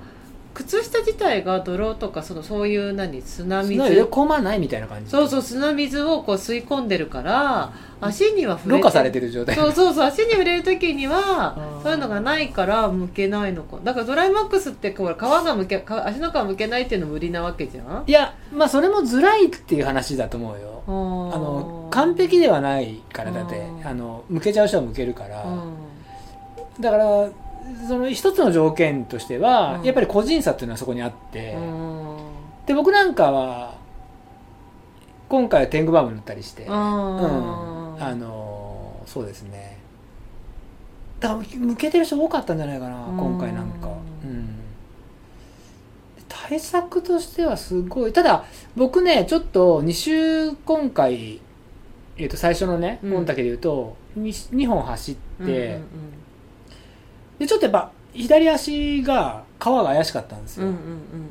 [0.56, 5.11] 靴下自体が泥とかそのそういう何砂水砂入れ込まないみたいな感じ。
[5.11, 9.53] そうそう砂水をこう吸い込んでるから足には触れろ過されてる状態。
[9.56, 13.77] そうそうそう足に触れる時には そういうのがないから向けないのか。
[13.84, 18.03] だからドライマックスってこう皮がむけか足の皮むけないっていうのも売りなわけじゃん？
[18.07, 20.84] いやまあそれもずらいっていう話だと思うよ。
[20.88, 23.57] ああの完璧ではないからだって。
[23.57, 27.30] うんあの向けちゃう人は向けるから、うだから
[27.88, 29.84] その一つの条件としては、うん。
[29.84, 32.18] やっぱり個人差っていうのはそこにあって、んうん。
[32.66, 33.76] で僕なんかは
[35.30, 39.78] 今回は天狗バーム塗ったりして、うん、ああのそうですね。
[41.20, 43.18] だから向けてる人多かったんじゃないかな、うん。
[43.18, 43.88] 今回なんか、
[44.24, 44.60] うん、
[46.28, 48.14] 対策としてはすごい。
[48.14, 51.42] ただ僕ねちょっと2週今回、
[52.18, 53.12] えー、と最初のねうん。
[53.12, 55.82] 本岳で言うと 2, 本走って、うんうん
[57.40, 61.30] でちょっとやっぱ左足が皮が怪しかったんですよ、うんうんうん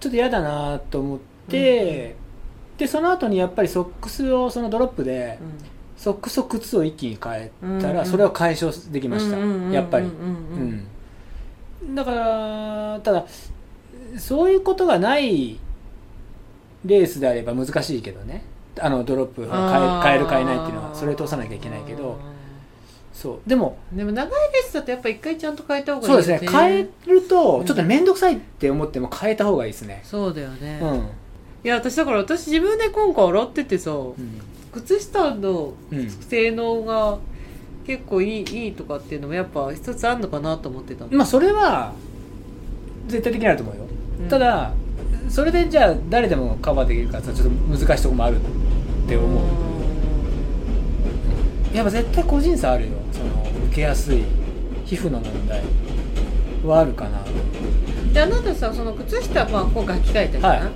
[0.00, 2.16] ちょっと嫌だなと思って、
[2.78, 5.70] でその後にやっぱりソックスをそのドロップでうん。
[5.98, 10.12] ソックスと靴を一気に変えたうんうんらそれを解消できました、うんうんうんうんやっぱり、うん。
[10.12, 10.86] うん。
[11.82, 13.26] うんだからただ
[14.18, 15.58] そういうことがない
[16.86, 18.42] レースであれば難しいけどね。
[18.78, 22.18] あのドロップ変え変える変えないっていうのはそれ通さなきゃいけないけど
[23.20, 23.48] そう。
[23.48, 26.58] でもでも長いレースだとやっぱ一回ちゃんと変えた方がいいそうよですね。
[26.58, 27.66] 変えるとうん。
[27.66, 30.00] ちょっと面倒くさいって思っても変えた方がいいですね。
[30.04, 31.06] そうだよね、いうん。
[31.62, 34.40] や私だから私自分で今回洗っててさうん。
[34.72, 36.08] 靴下のうん。
[36.08, 37.18] 性能が
[37.86, 41.92] 結構いいいいとかっていうのもやっぱ一つあるのかなと思ってたの、まあそれは
[43.06, 43.82] 絶対的にあると思うよ、
[44.22, 44.28] うん。
[44.28, 44.72] ただ
[45.28, 49.79] それでじゃあ誰でもカバーできるかさちょっと難しいとこもあるって思う
[51.72, 52.90] やっぱ絶対個人差あるよ。
[53.12, 54.22] その受けやすい。
[54.84, 55.62] 皮膚の問題。
[56.64, 57.20] はあるかな。
[58.12, 60.70] であなたさその靴下まあ今回履き替えたじゃない、は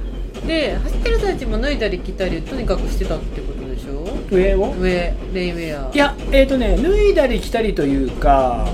[0.47, 4.05] で走ってる最中も脱いだり着たりとにかくしてたってことでしょ？
[4.31, 4.73] 上を？
[4.79, 5.93] 上レインウェア。
[5.93, 8.69] いやえっ、とね脱いだり着たりというか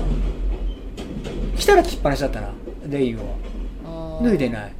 [1.57, 2.49] 着たら着っぱなしだったな
[2.87, 4.21] レインを。
[4.23, 4.73] 脱いでいない。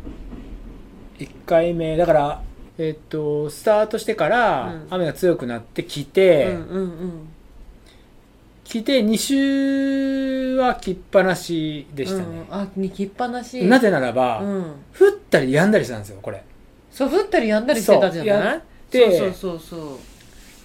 [1.20, 2.42] 1回目だから
[2.84, 4.88] えっ、とスタートしてからうん。
[4.90, 7.28] 雨が強くなって着て、うんうんうん。
[8.64, 12.70] 着て2週は着っぱなしでしたね、うん、あっ
[13.16, 13.64] ぱなし。
[13.66, 14.62] なぜならば、うん。
[14.98, 16.44] 降ったりやんだりしたんですよこれ。
[16.92, 18.62] そう降ったりやんだりしてたじゃない？
[18.92, 19.12] そう。
[19.12, 19.98] そうそうそう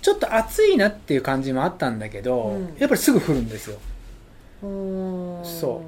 [0.01, 2.76] ちょっと暑いなっていう感じもあったんだけど、うん。
[2.78, 3.78] やっぱりすぐ降るんですよ。
[5.43, 5.82] そ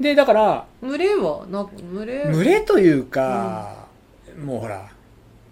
[0.00, 1.44] でだから群れは？
[1.50, 2.30] な群れ？
[2.30, 3.86] 群れというか、
[4.42, 4.88] もうほら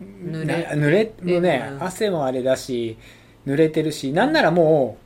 [0.00, 0.62] 濡れ。
[0.62, 1.82] な濡れもうね、うん。
[1.84, 2.96] 汗もあれだし
[3.46, 4.98] 濡れてるしなんならも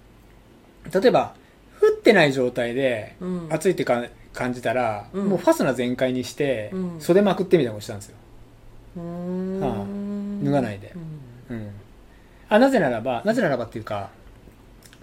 [0.86, 1.34] う例えば
[1.80, 3.46] 降ってない状態でうん。
[3.50, 5.28] 暑いってか感じたら、うん。
[5.28, 7.00] もうファスナー全開にして、うん。
[7.00, 8.16] 袖まくってみたいなことしたんですよ、
[8.96, 9.86] は
[10.42, 10.92] 脱がないで。
[11.50, 11.56] うん。
[11.56, 11.70] うん、
[12.48, 14.10] あなぜならばなぜならばっていうか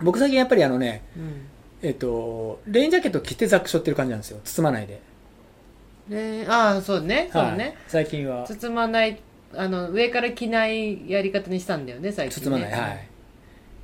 [0.01, 1.47] 僕最近やっぱりあのねうん。
[1.81, 4.39] えっとレインジャケット着てザックしょってる感じなんですよ。
[4.43, 4.99] 包まないで、
[6.09, 7.29] ねああそうね。
[7.31, 7.57] そうはい。
[7.57, 8.45] ね最近は。
[8.45, 9.21] 包まない
[9.55, 12.45] あの上から着ないやり方にしたんだよね最近ね。
[12.45, 13.07] 包まない、はい。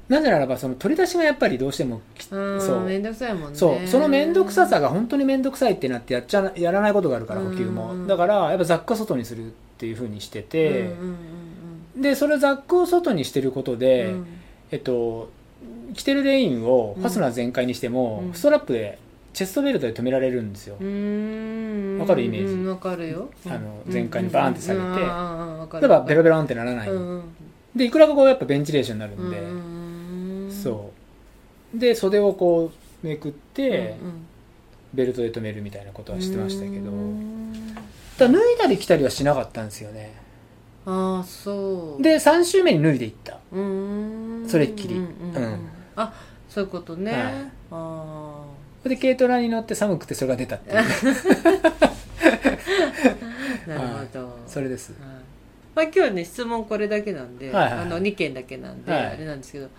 [0.08, 2.36] なぜならばその取り出しがやっぱりどうしてもそ
[2.76, 2.82] う。
[2.86, 3.58] めんどくさいもんね。
[3.58, 3.88] そう。
[3.88, 8.08] その面倒くささが本当に面倒くさいってなってやっちゃなやらないことがあるから補給うんも。
[8.08, 11.18] だからやっぱザックは外にするっていうふうにしてて、うんうん
[12.02, 14.14] でそれザックを外にしてることで、うん。
[14.14, 14.28] うん
[14.72, 15.30] えっと
[15.94, 18.34] 着てるレインをファスナー全開にしても、うん。
[18.34, 19.00] ストラップで
[19.38, 22.54] チェストベルトで止められるんですよ、わかるイメージ？
[22.56, 23.30] うんわかるよ。
[23.46, 24.86] あの全開にバーンって下げて。
[24.86, 25.88] 例える。
[25.88, 27.24] ばベロベロンってならない、うんうん。
[27.76, 30.92] でいくらかこうやっぱベンチレーションになるんで、うんそ
[31.72, 31.78] う。
[31.78, 32.72] で袖をこ
[33.04, 34.26] うめくって、うんうん。
[34.96, 36.90] ベルトで止めるみたいなことはしてましたけど、
[38.18, 40.16] だ脱いだり着たりはしなかったんですよね。
[40.88, 42.02] ああそう。
[42.02, 43.38] で3週目に脱いでいった。
[44.50, 44.96] それっきり。
[44.96, 45.04] うん
[45.36, 46.12] うんあ
[46.50, 47.24] そういうことね、はい。
[47.72, 48.37] あ
[48.84, 50.78] で軽トラに乗って寒くてそれが出たっていう。
[50.78, 50.84] あ
[53.68, 54.94] なるほど、それです。
[54.94, 55.02] はい。
[55.76, 57.82] まあ、今日ね質問これだけなんで、はいはいはい。
[57.82, 59.06] あの2件だけなんで、はい。
[59.08, 59.70] あれなんですけど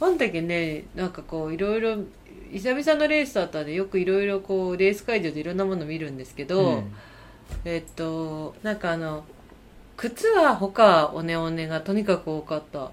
[0.00, 1.96] あんだけねなんかこういろいろ
[2.52, 6.92] 久々のレースだったんでよくいろいろこうレース会場でいろんなもの見るんですけど、うん。
[7.64, 9.24] えっとなんかあの
[9.96, 12.90] 靴は他おねおねがとにかく多かった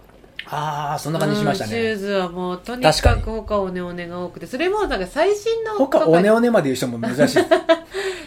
[0.49, 7.43] ああそんな感じしましたうんシューねズはもうとにかく他おねおねが多くてそれもなんか最新の他おねおねまで言う人も珍しい。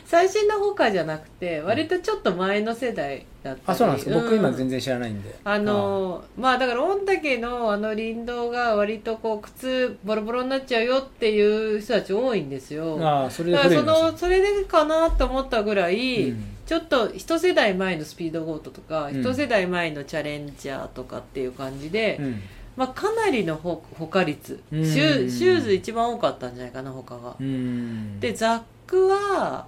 [0.05, 3.63] 最新の他じゃなくて割とちょっと前の世代だったり。
[3.67, 4.17] あそうなんですか。
[4.17, 5.37] 僕今然全然知らないんで。
[5.45, 12.99] あのまあだから御嶽のあの林道が割とこう靴ボロボロになっちゃうよっていう人たち多いんですよ。
[13.01, 19.21] ああそれでだからそのそれでかなと思ったぐらい、うんちょっと一世代前のスピードゴートとか、うん。
[19.23, 22.41] 一世代前のチャレンジャーとかっていう感じで、うん。
[22.77, 24.83] まあ、かなりのほ他率シうん。
[24.83, 28.21] ュシューズ一番多かったんじゃないかな他が、うん。
[28.21, 29.67] でザックは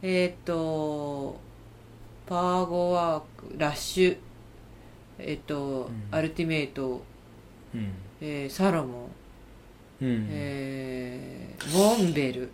[0.00, 1.38] えっ、と
[2.26, 4.16] パーゴワークラッシュ
[5.18, 6.08] えっ、と、ん。
[6.10, 7.02] アルティメイト、
[7.74, 7.92] うん。
[8.22, 9.10] えーサロモ
[10.00, 10.26] ン、うん。
[10.30, 12.50] えーモンベル、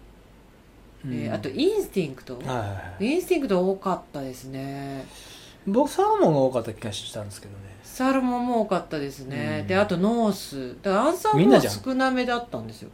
[1.06, 1.14] うん。
[1.14, 3.04] えーあとインスティンクト、はいはいはい。
[3.06, 5.06] インスティンクト多かったですね。
[5.66, 7.58] 僕サロモンが多かった気がしたんですけどね。
[7.82, 9.66] サロモンも多かったですね、うん。
[9.66, 10.76] であとノース。
[10.82, 12.90] だからアンサーも少なめだったんですよ。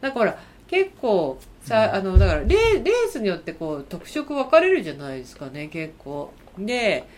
[0.00, 1.98] だからほら結構さ、うん。
[1.98, 6.32] あのだからレーレースによってこう特色分かれるじゃないですかね結構。
[6.58, 7.08] で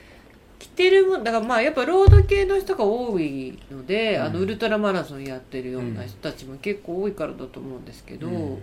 [0.59, 4.23] 着てるもんだからまあやっぱロード系の人が多いので、うん。
[4.23, 8.59] あのウルトラマラソンやってるような人たちも結構多いからだと思うんですけど、うん。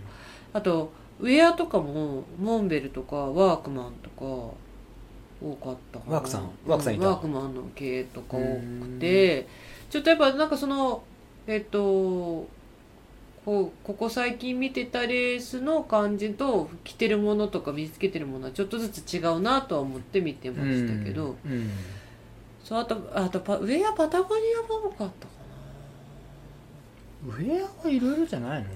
[0.53, 4.25] あとウェアとかもモンベルとかワークマンとか
[5.41, 6.13] 多かったかな。
[6.15, 7.05] ワークさんワークさんいた？
[7.05, 8.39] うワークマンの系とか多
[8.81, 9.47] くて
[9.89, 11.03] ちょっとやっぱなんかその
[11.47, 12.47] えっと
[13.45, 21.69] こうここ最近見てたレースの感じと着てるものとか身につけてるものはちょっとずつ違うなとは思って見てましたけど、うん。
[22.63, 25.33] そうあとあとパウェアパタゴニアも多かったか
[27.27, 28.69] ウェアはいろいろじゃないの？
[28.69, 28.71] な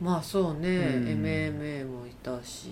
[0.00, 1.04] まあそうね、うん。
[1.22, 2.70] MMA もいたし。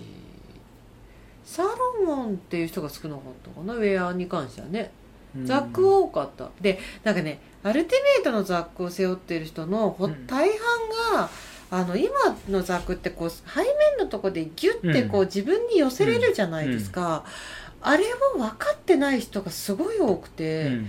[1.45, 1.69] サロ
[2.05, 4.91] モンっていう人が少なかったかなウェアに関してはね。
[5.43, 9.95] ザック多かった、でなんかねアルティメイトのザックを背負っている人の
[10.25, 11.29] 大半が、
[11.69, 12.09] あの今
[12.49, 13.69] のザックってこう背面
[13.99, 15.27] のとこでギュッてこう、うん。
[15.27, 17.25] 自分に寄せれるじゃないですか、
[17.81, 20.87] あれを分かってない人がすごい多くて、うん。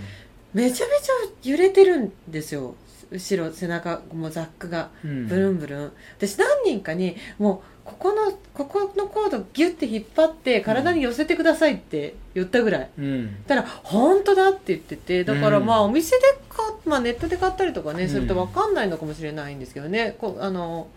[0.53, 2.73] めちゃめちゃ揺れてるんですよ
[3.11, 5.27] 後ろ背中もザックがうん。
[5.27, 5.91] ブルンブルン。
[6.17, 12.89] 私何人かにもうここのここのコードギュッて引っ張って体に寄せてくださいって言ったぐらい。
[12.97, 13.43] うん。
[13.45, 15.65] だから本当だって言っててだからうん。
[15.65, 18.09] まあお店で買っまあ、ネットで買ったりとかねうん。
[18.09, 20.15] すると分かんないのかもしれないんですけどね。
[20.19, 20.87] こうあの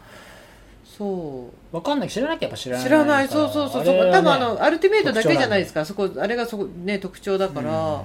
[0.85, 1.77] そう。
[1.77, 2.09] わかんない。
[2.09, 3.29] 知らなきゃやっぱ知らない知らない。
[3.29, 3.85] そうそうそう。
[3.85, 5.85] ね多分あのアルティメイトだけじゃないですか。
[5.85, 8.05] そこあれがそこね特徴だから、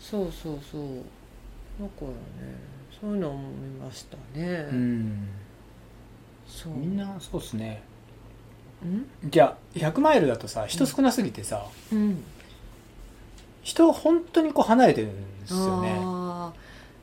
[0.00, 0.82] そうそうそう。
[1.80, 2.71] だからね
[3.02, 3.40] そういうのを見
[3.84, 5.28] ましたね、うん、うん
[6.46, 6.72] そう。
[6.72, 7.82] みんなそうっすね。
[8.82, 9.06] うん？
[9.28, 12.22] じゃあ100マイルだとさ人少なすぎてさ、うん。
[13.62, 15.94] 人本当にこう離れてるんですよね。
[15.94, 16.52] も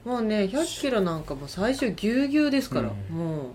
[0.06, 3.18] うね100キロなんかもう最初ぎゅうぎゅうですから、うん。
[3.18, 3.46] もう。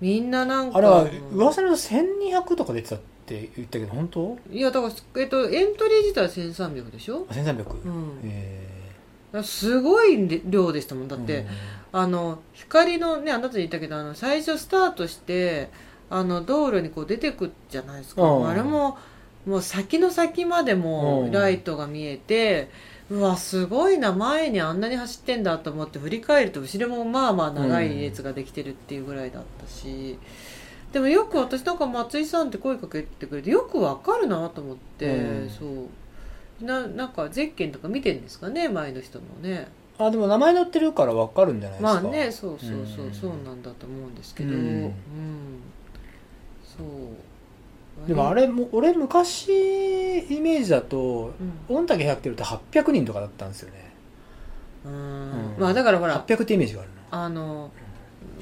[0.00, 4.36] みんななんかあれは噂の1200とか出てたって言ったけど本当？
[4.50, 7.42] いやだから、えっと、エントリー自体は1300でしょ、あ1300、
[7.84, 8.71] うん、えだから
[9.42, 11.08] すごい量でしたもん。
[11.08, 11.46] だーって、
[11.92, 15.70] あの光のねあなたに言ったけどあの最初スタートして
[16.10, 18.48] あの道路にこう出てくじゃないですか、うん。
[18.48, 18.98] あれも
[19.46, 21.32] もう先の先までもうん。
[21.32, 22.68] ライトが見えて、
[23.10, 30.18] うわすごいな前にあんなに走ってんだと思って振り返ると後ろもまあまあ長い列ができてるっていうぐらいだったし、
[30.92, 35.50] でもよく私なんか松井さんって声かけてくれてよくわかるなと思って、うん。
[35.50, 35.86] そう
[36.62, 39.68] ななんかゼッケンとか見てるんですかね前の人のね。
[39.98, 42.00] あでも名前載ってるから分かるんじゃないですか。
[42.02, 43.12] まあねそうそうそう、うん。
[43.12, 44.50] そうなんだと思うんですけど。
[44.50, 44.84] ううん。
[44.86, 44.92] ん、
[46.64, 48.08] そう。
[48.08, 48.48] でもあれ？
[48.48, 51.34] も俺昔イメージだと
[51.68, 53.92] うん、御嶽100キロって800人とかだったんですよね。
[54.86, 55.56] うんうん。
[55.58, 57.70] まあだからほら800ってイメージがあるなあの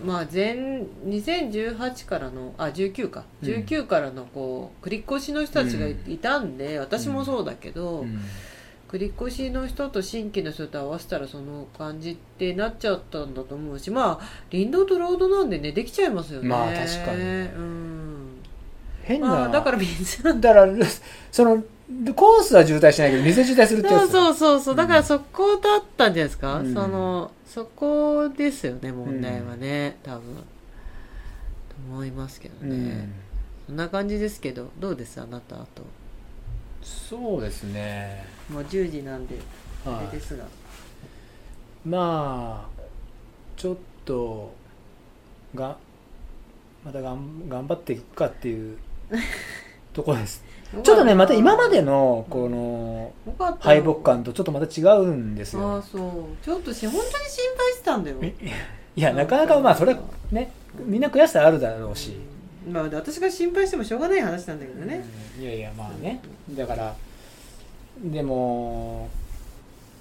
[0.05, 3.25] まあ前2018からのあ19か。
[3.43, 3.49] うん。
[3.49, 8.21] 19からのこう繰り越しの人たちがいたんで、私もそうだけど、うん。
[8.89, 16.49] 繰り越しの人と新規の人と合わせたらその感じってなっちゃったんだと思うしまあ林道とロードなんでねできちゃいますよね。
[16.49, 17.21] まあ確かに。
[17.21, 17.25] う
[17.61, 18.27] ん。
[19.05, 20.67] 変な、まあだから水だから
[21.31, 21.63] その
[22.17, 24.11] コースは渋滞しないけど水渋滞するってやつ。
[24.11, 24.75] そうそうそうそう。
[24.75, 26.75] だからそこだったんじゃないですか、うん。
[26.75, 30.37] そのそこですよね問題はね、多分。
[30.37, 30.43] と
[31.89, 33.13] 思いますけどね、うん。
[33.67, 35.83] そんな感じですけどどうですあなたあと？
[36.83, 38.25] そうですね。
[38.49, 39.37] もう10時なんで
[39.85, 40.07] あはい。
[40.07, 40.45] れですが、
[41.85, 42.83] まあ
[43.57, 44.55] ちょっと
[45.55, 45.77] が
[46.85, 48.79] またがん頑張っていくかっていう
[49.93, 53.13] ところですちょっとねまた今までのこの
[53.59, 56.45] 敗北感とちょっとまた違うんですああよそう。
[56.45, 58.17] ちょっとし本当に心配してたんだよ。
[58.23, 58.35] い
[58.97, 60.53] いやなかなかまあそれはね
[60.85, 62.17] みんな悔しさあるだろうし、
[62.67, 62.73] うん。
[62.73, 65.05] まあ私が心配してもしょうがない話なんだけどね、
[65.39, 65.43] うん。
[65.43, 66.21] いやいやまあね。
[66.53, 66.95] だから
[68.05, 69.09] でも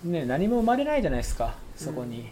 [0.03, 2.27] ね何も生まれないじゃないですかそこに、っうん。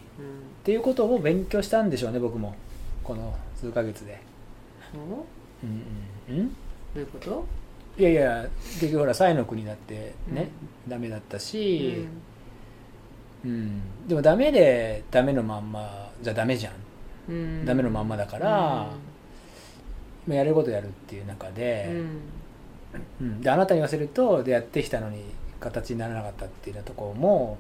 [0.64, 2.56] ていうことを勉強したんでしょうね僕も。
[3.04, 4.22] この数ヶ月で。
[4.92, 5.02] そう？
[5.64, 5.82] うん
[6.30, 6.50] うんうん。
[6.50, 6.56] ど
[6.98, 7.46] ういうこと？
[7.98, 8.48] いやいや
[8.80, 10.50] 結局ほら西の国だってね、
[10.88, 12.06] ダメだったし、
[13.44, 13.82] うん。
[14.08, 16.74] でもダメでダメのまんまじゃダメじゃん、
[17.30, 17.66] うん。
[17.66, 18.48] ダメのまんまだから、
[20.28, 22.20] まあやれることやるっていう中うで,、ん。
[23.22, 23.42] うん。
[23.42, 25.24] であなたに言わせるとでやってきたのに
[25.60, 27.58] 形にならなかったっていうようなところも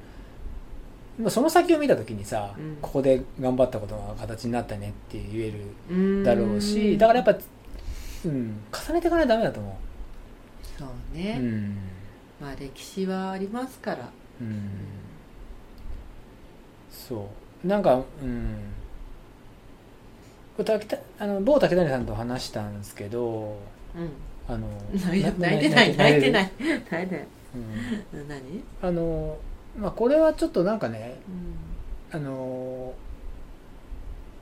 [1.19, 2.77] まあその先を見た時にさ、うん。
[2.79, 7.39] ここで頑張ったことが形になったねって言えるうんだろうし、だからやっぱ、
[8.25, 9.79] うん、重ねていかないとダメだと思
[10.77, 11.77] そうう、ね、うん。
[12.39, 14.09] まあ歴史はありますから。
[14.41, 14.69] うん。
[16.91, 17.29] そ
[17.63, 17.67] う。
[17.67, 18.55] なんかうん。
[21.19, 23.57] あの某竹谷さんと話したんですけど
[23.95, 24.09] うん。
[24.47, 25.95] あの泣いな泣いてない。
[25.95, 26.51] 泣いてない。
[26.59, 27.27] る泣いてない。
[28.13, 28.27] うん。
[28.27, 28.63] 何？
[28.81, 29.37] あの
[29.77, 31.19] まあこれはちょっとなんかね
[32.11, 32.19] うん。
[32.19, 32.93] あの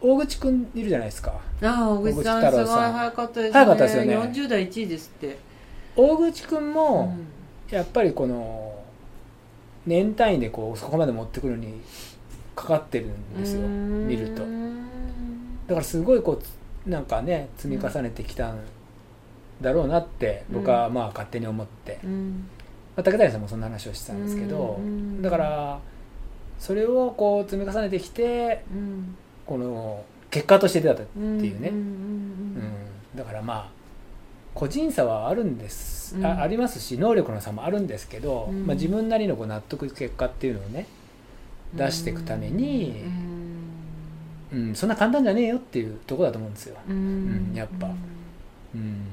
[0.01, 1.39] 大口くんいるじゃないですか。
[1.63, 3.53] ああ小口さんすごい早かったですね。
[3.53, 4.17] 早かったですよね。
[4.17, 5.37] 40代1位ですって
[5.95, 7.75] 大口くんも、うん。
[7.75, 8.73] やっぱりこの
[9.85, 11.81] 年単位でこうそこまで持ってくるのに
[12.55, 14.07] かかってるんですようん。
[14.07, 14.43] 見ると。
[15.67, 16.53] だからすごいこうつ
[16.87, 18.59] なんかね積み重ねてきたん
[19.61, 22.47] だろうなって僕はまあ勝手に思って、うん。
[22.95, 25.21] まあ、竹谷さんもそんな話をしてたんですけどうん。
[25.21, 25.79] だから
[26.59, 29.15] それをこう積み重ねてきてうん。
[29.45, 32.55] この結果として出たってうんいうねん。
[33.15, 33.74] だからまあ
[34.55, 36.25] 個人差はあるんです、うん。
[36.25, 38.65] あありますし能力の差もあるんですけど、うん。
[38.65, 40.87] まあ、自分なりのこう納得結果っていうのをね、
[41.75, 43.03] 出していくために
[44.51, 44.59] うん。
[44.67, 46.95] うん、そんな簡単じゃねえよっていうところだと思うんですよ、うん。
[46.95, 47.87] うんやっぱ。
[48.73, 49.07] うん、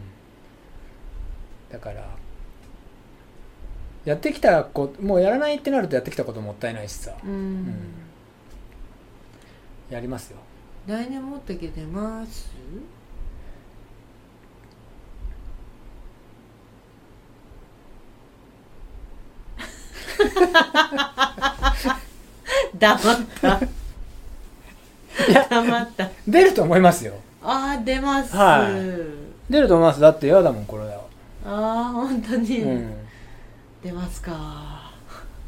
[1.70, 2.08] だから
[4.04, 7.12] やってきたこもうやらないってなるとやってきたこともったいないしさ。
[7.24, 7.30] うん。
[7.30, 7.76] うん。
[9.90, 10.38] やりますよ。
[10.86, 12.50] 来年もっとけ出ます？
[22.78, 23.60] 黙った。
[25.50, 26.10] 黙った。
[26.26, 27.14] 出ると思いますよ。
[27.44, 28.68] ああ出ます、は
[29.50, 30.00] 出ると思います。
[30.00, 31.04] だって嫌だもんこれだよ、
[31.44, 32.94] ああ本当に、うん、
[33.82, 34.92] 出ますか。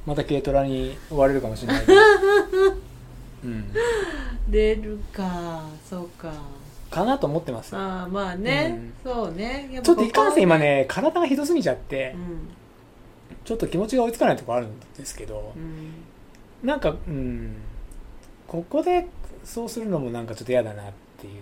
[0.04, 1.94] また軽トラに追われるかもしれないけど、
[3.44, 3.72] うん、
[4.48, 5.62] 出るか。
[5.88, 6.32] そうか。
[6.90, 7.80] かなと思ってますよ。
[7.80, 9.68] ああまあね、そうね。
[9.72, 12.12] やぱちょっといかんせん今こね体がひどすぎちゃって。
[12.12, 12.48] こうん
[13.44, 16.66] ちょっと気持ちが追いつかないところあるんですけどうん。
[16.66, 17.56] なんかうん。
[18.46, 19.06] ここで
[19.44, 21.32] そうするのもなんかちょっと嫌だなっていう。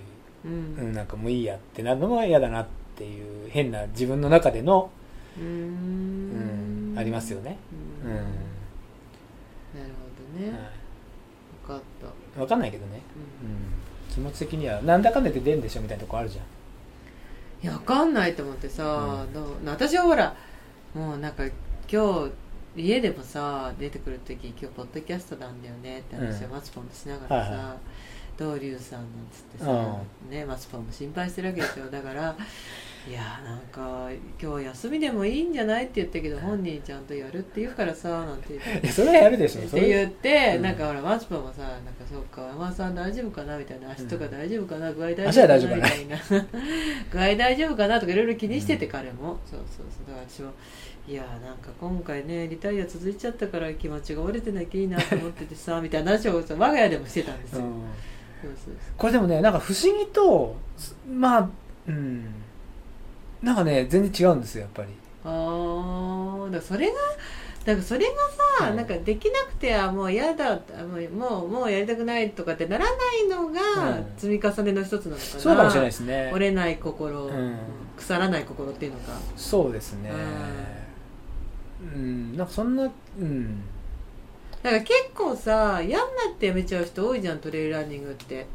[0.45, 0.77] うん。
[0.79, 2.67] うん、なんかもういいやってなるのも嫌だなっ
[2.97, 4.91] ていう変な自分の中での、
[5.39, 6.95] うん。
[6.95, 7.57] ん、ありますよね、
[8.05, 8.11] うん。
[8.11, 8.17] うん。
[8.19, 10.71] なるほどね、は
[11.67, 12.11] 分かった、い、
[12.41, 16.45] 分かんないけどね、ううん、気持ち的にはなんだかんだで出るんでしょみたいなとこあるじゃん。
[16.45, 16.47] ん、
[17.65, 20.35] いや分かんないと思ってさ、うどう私はほら
[20.95, 21.45] もうなんか
[21.93, 22.27] 今
[22.75, 26.53] 日家でもさ出てくる時今日ポッドキャストなんだよねって話をうん。
[26.53, 27.77] マツポンとしながらさ、はいは
[28.39, 29.99] 道龍さんなんつってさ、
[30.31, 31.91] ね、マツポンも心配してるわけですよ。
[31.91, 32.35] だから
[33.07, 34.09] いやなんか
[34.41, 38.89] 今日休みでもいいんじゃないって言ったけど本人ちゃんとやるって言うからさなんて言って。
[38.89, 40.63] それはやるでしょって言って、うん。
[40.63, 45.83] なんかほらマツポンもさなんかそうか山田さん大丈夫かなみたいな足とか大丈夫かな、具合大足丈夫かなは大丈夫かな。
[45.83, 46.47] みたいな。
[47.13, 49.39] 具合大丈夫かなとかいろいろ気にしてて、彼も。
[49.45, 50.07] そうそうそう。
[50.07, 50.53] だから私も
[51.09, 57.73] いやなんか今回ねリタイア続いちゃったから気持ちが折れてなきゃいいなと思っててさ みたいな話をさ我が家でもしてたんですよ、うん。
[58.43, 60.55] そうそうこれでもねなんか不思議と
[61.13, 61.51] まあ
[61.89, 62.25] うん。
[63.43, 64.89] なんかね全然違うんですよやっぱり。
[65.25, 66.95] ああそれが
[67.65, 68.13] だからそれが
[68.61, 68.77] さ、うん。
[68.77, 70.61] なんかできなくてはもう嫌だ
[71.17, 74.07] もうもうやりたくないとかってならないのがうん。
[74.17, 76.31] 積み重ねの一つなのかな、そうかもしれないですね。
[76.33, 77.57] 折れない心、うん。
[77.97, 79.19] 腐らない心っていうのか。
[79.37, 80.11] そうですね。
[80.11, 80.82] うん
[81.93, 83.63] なんかそんなうん。
[84.63, 88.47] だから結構さ嫌になってやめちゃう人多いじゃんトレイルランニングって。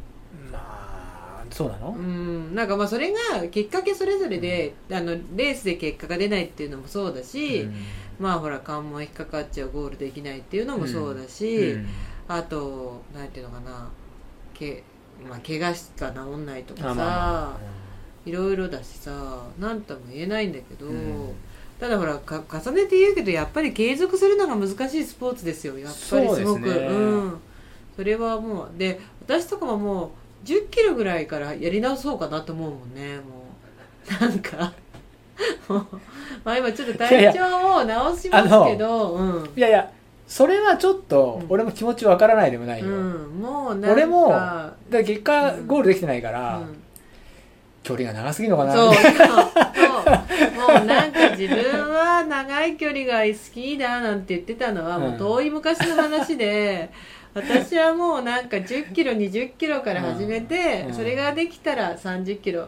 [0.52, 1.96] まあそうなの？
[1.98, 2.56] うん。
[2.56, 7.76] なんかまあそれがきっかけそれぞれで、あのレースで結果が出ないっていうのもそうだし、うん。
[8.20, 11.88] まあほら関門引っかかっちゃうゴールできないっていうのもそうだし、うん。
[12.28, 13.90] あとなんていうのかな
[14.54, 14.84] け、
[15.30, 17.58] まあ、怪我しか治んないとかさ、
[18.26, 21.34] いろいろだしさ何とも言えないんだけど、うん
[21.80, 25.78] ただほらか重ねて言うけどやっぱり継続するのが難しいスポーツですよ。
[25.78, 26.74] やっぱりすごく。
[26.74, 27.42] そうん、
[27.96, 30.12] それはもうで私とかもも
[30.44, 33.18] う1 0キロぐらいからやり直そうかなと思うもんね。
[33.18, 33.46] も
[34.20, 34.74] うなんか。
[35.70, 35.86] も う
[36.44, 39.12] まあ今ちょっと体調を直しますけど。
[39.12, 39.50] うん。
[39.56, 39.92] いやいや
[40.28, 41.48] それはちょっとうん。
[41.50, 43.92] 俺も気持ちわからないでもないよ、うん、もうなんか。
[43.92, 46.87] 俺もだ結果うんゴールできてないから、うん
[47.88, 48.74] 距離が長すぎるのかな。
[48.74, 48.94] そう。
[49.00, 49.06] そう。
[49.06, 56.90] そうもうなんか自分は長い距離が好きだなんて言ってたのはもう遠い昔の話で、
[57.34, 60.94] 私はもうなんか1 0キロ2 0キロから始めて、うん。
[60.94, 62.68] それができたら3 0キロ。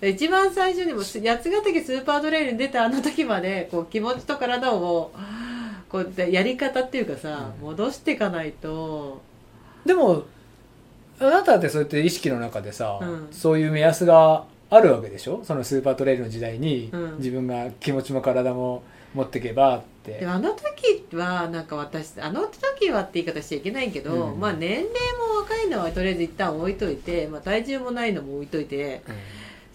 [0.00, 5.10] 一番最初にも八ヶ岳スーパートレイルに出たあの時までこう気持ちと体を
[5.88, 7.66] こうやり方っていうかさ、うん。
[7.66, 9.20] 戻していかないと。
[9.84, 10.24] でも
[11.20, 13.28] あなたってそうやって意識の中でさ、うん。
[13.30, 15.40] そういう目安があるわけでしょ？
[15.44, 17.16] そのスーパートレイルの時代に、うん。
[17.18, 18.82] 自分が気持ちも体も
[19.14, 20.24] 持っていけばって。
[20.26, 22.42] あの時はなんか私あの
[22.78, 24.40] 時はって言い方しちゃいけないけど、うん。
[24.40, 29.02] まあ年齢も若いのはとりあえず一旦置いといて、まあ、体重もないのも置いといて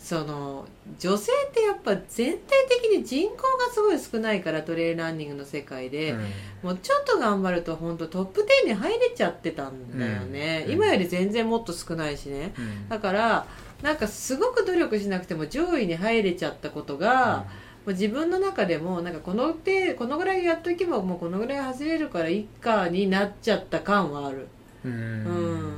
[0.04, 0.66] その
[1.00, 6.20] 女性ってやっぱ全体的に人口がすごい少ないからトレイルランニングの世界で、うん。
[6.62, 10.74] もうちょっと頑張ると本当トップ10に入れちゃってたんだよね、うん。
[10.74, 12.54] 今より全然もっと少ないしね。
[12.58, 12.90] うん。
[12.90, 13.48] だから
[13.82, 17.46] なんかすごく努力しなくても上位に入れちゃったことが、
[17.86, 24.50] もう自分の中でもなんかこの手このぐらいやっとけばもうこのぐらい走れるからいっかになっちゃった感はある。
[24.84, 24.92] うん。
[24.92, 25.72] うん。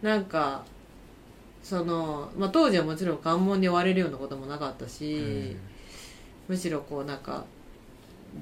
[0.00, 0.64] なんか
[1.64, 5.56] その、まあ、当時はもちろん関門に追われるようなこともなかったし、
[6.46, 7.44] むしろこうなんか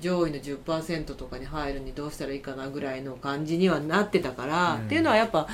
[0.00, 4.80] 上位の10%とかに入るにどうしたらいいかなぐらいの感じにはなってたから、うん。
[4.82, 5.46] っていうのはやっぱ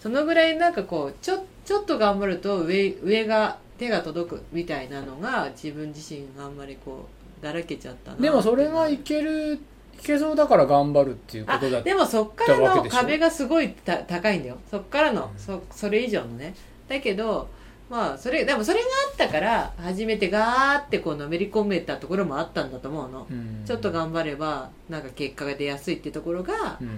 [0.00, 7.08] そのぐらいなんかこうちょちょっと頑張ると上上が手が届くみたいなのが自分自身があんまりこ
[7.40, 9.58] うだらけちゃったなでもそれがいけるい
[10.04, 14.58] けそうだから頑張るっていうこあとだでもそっからの壁がすごいた高いんだよ。
[14.68, 15.38] そっからの、うん。
[15.38, 16.54] そそれ以上のね
[16.92, 17.48] だけど
[17.90, 23.62] まあそれでもそれがあったから初めてガーってこうのめり込めたところもあったんだと思うの、うん。
[23.66, 26.88] ちょっと頑張ればなんか結果が出やすいってところが、うん。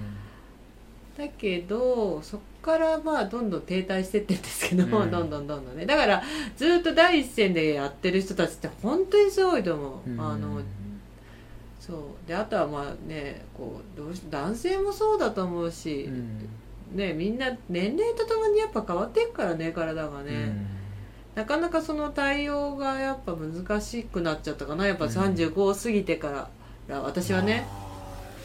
[1.16, 5.10] だけどそっからまあどんどん停滞してってんですけども、うん。
[5.10, 5.86] どんどんどんどんね。
[5.86, 6.22] だから
[6.56, 10.20] ずっと第一線でやってる人たちって本当にすごいと思う、うん。
[10.20, 10.60] あの
[11.80, 11.94] そ
[12.24, 12.28] う。
[12.28, 16.48] であとはまあねこうどうし男性もそうだと思うし、うん
[16.94, 20.54] ねみんな年齢とともにやっぱ変わっていくからね体がね、
[21.34, 24.86] なかなかその対応がやっぱ難しくなっちゃったかな。
[24.86, 25.10] やっぱうん。
[25.10, 26.48] 35を過ぎてか
[26.88, 27.66] ら私はね、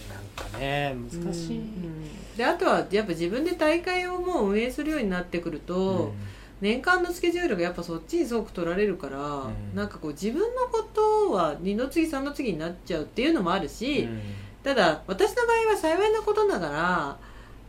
[0.09, 6.13] なんかね難しい、うんであとはやっぱ自分で大会をもう運営するようになってくると、
[6.61, 9.76] 年間のスケジュールがやっぱそっちにすごく取られるから、ん。
[9.76, 14.21] なんかこう自分のことは二の次三の次になっちゃうっていうのもあるし、うん。
[14.63, 17.17] ただ私の場合は幸いなことながら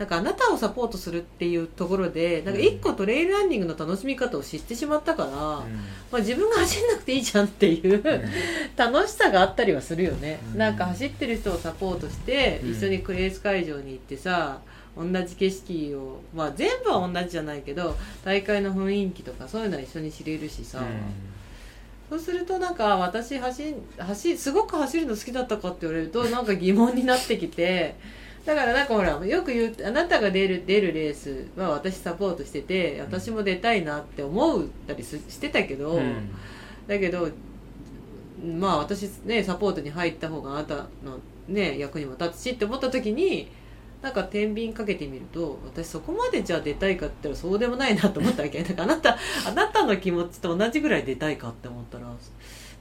[0.00, 5.64] なんかあなたをサポートするっていうところでなんか一個トレイルランニングの楽しみ方を知ってしまったから、ま
[6.14, 8.02] あ、自分が走んなくていいじゃんっていう、
[8.76, 10.58] 楽しさがあったりはするよね、うん。
[10.58, 12.72] なんか走ってる人をサポートして、うん。
[12.72, 14.62] 一緒にクレース会場に行ってさ
[14.96, 17.94] 同じ景色を、まあ、全部は同じじゃないけど
[18.24, 20.82] 大会の雰囲気とかそういうのは一緒に知れるしさ、
[22.08, 27.96] そうするとなんか私走走すごく走るの好きだったかって言われるとなんか疑問になってきて
[28.44, 36.30] だからなんかほらよく言うあなたが出る出るレースは私サポートしてて私も出たいなって思ったりすしてたけど、うん。
[36.86, 37.28] だけど
[38.58, 41.18] まあ私ねサポートに入った方があなたの
[41.48, 43.50] ね役にも立つしって思った時に
[44.02, 48.62] なんか天秤かけてみると私そこまでじゃあ出たいかって言ったらそうでもないなと思ったわけ。
[48.64, 52.06] なんかあなたあなたの気持ちと同じぐらい出たいかって思ったら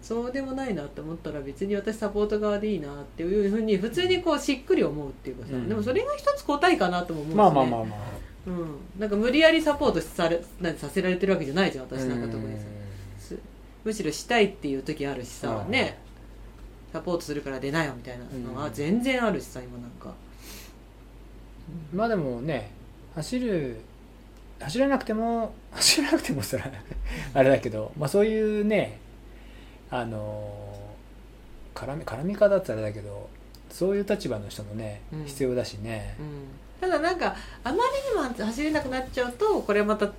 [0.02, 5.70] そうでもないなって思ったら別に私サポート側でいいなっていうふうに普通にこうしっくり思うっていうかさ、うん。
[5.70, 8.00] でもそれが一つ答えかなとも思うし、ね、まあまあまあまあ。
[8.48, 12.64] うん、なんか無理やりサポートされなんてさせられてるわけじゃないじゃん私なんか特にさ。
[13.20, 13.38] す
[13.84, 15.72] むしろしたいっていう時あるしさ、うん。
[15.72, 16.00] ね
[16.94, 18.74] サポートするから出なよみたいなのはうん。
[18.74, 20.14] 全然あるしさ今なんか。
[21.94, 22.72] まあでもね
[23.16, 23.78] 走る
[24.60, 26.72] 走らなくても走らなくてもそら
[27.34, 29.00] あれだけど、まあ、そういうね
[29.92, 30.54] あの
[31.74, 33.30] 絡み絡み方ってあれだけど
[33.72, 35.26] そういう立場の人もね、うん。
[35.26, 36.16] 必要だしね。
[36.20, 36.48] う、ん、
[36.82, 40.12] ただなんかあまりにも走れなくなっちゃうとこれまた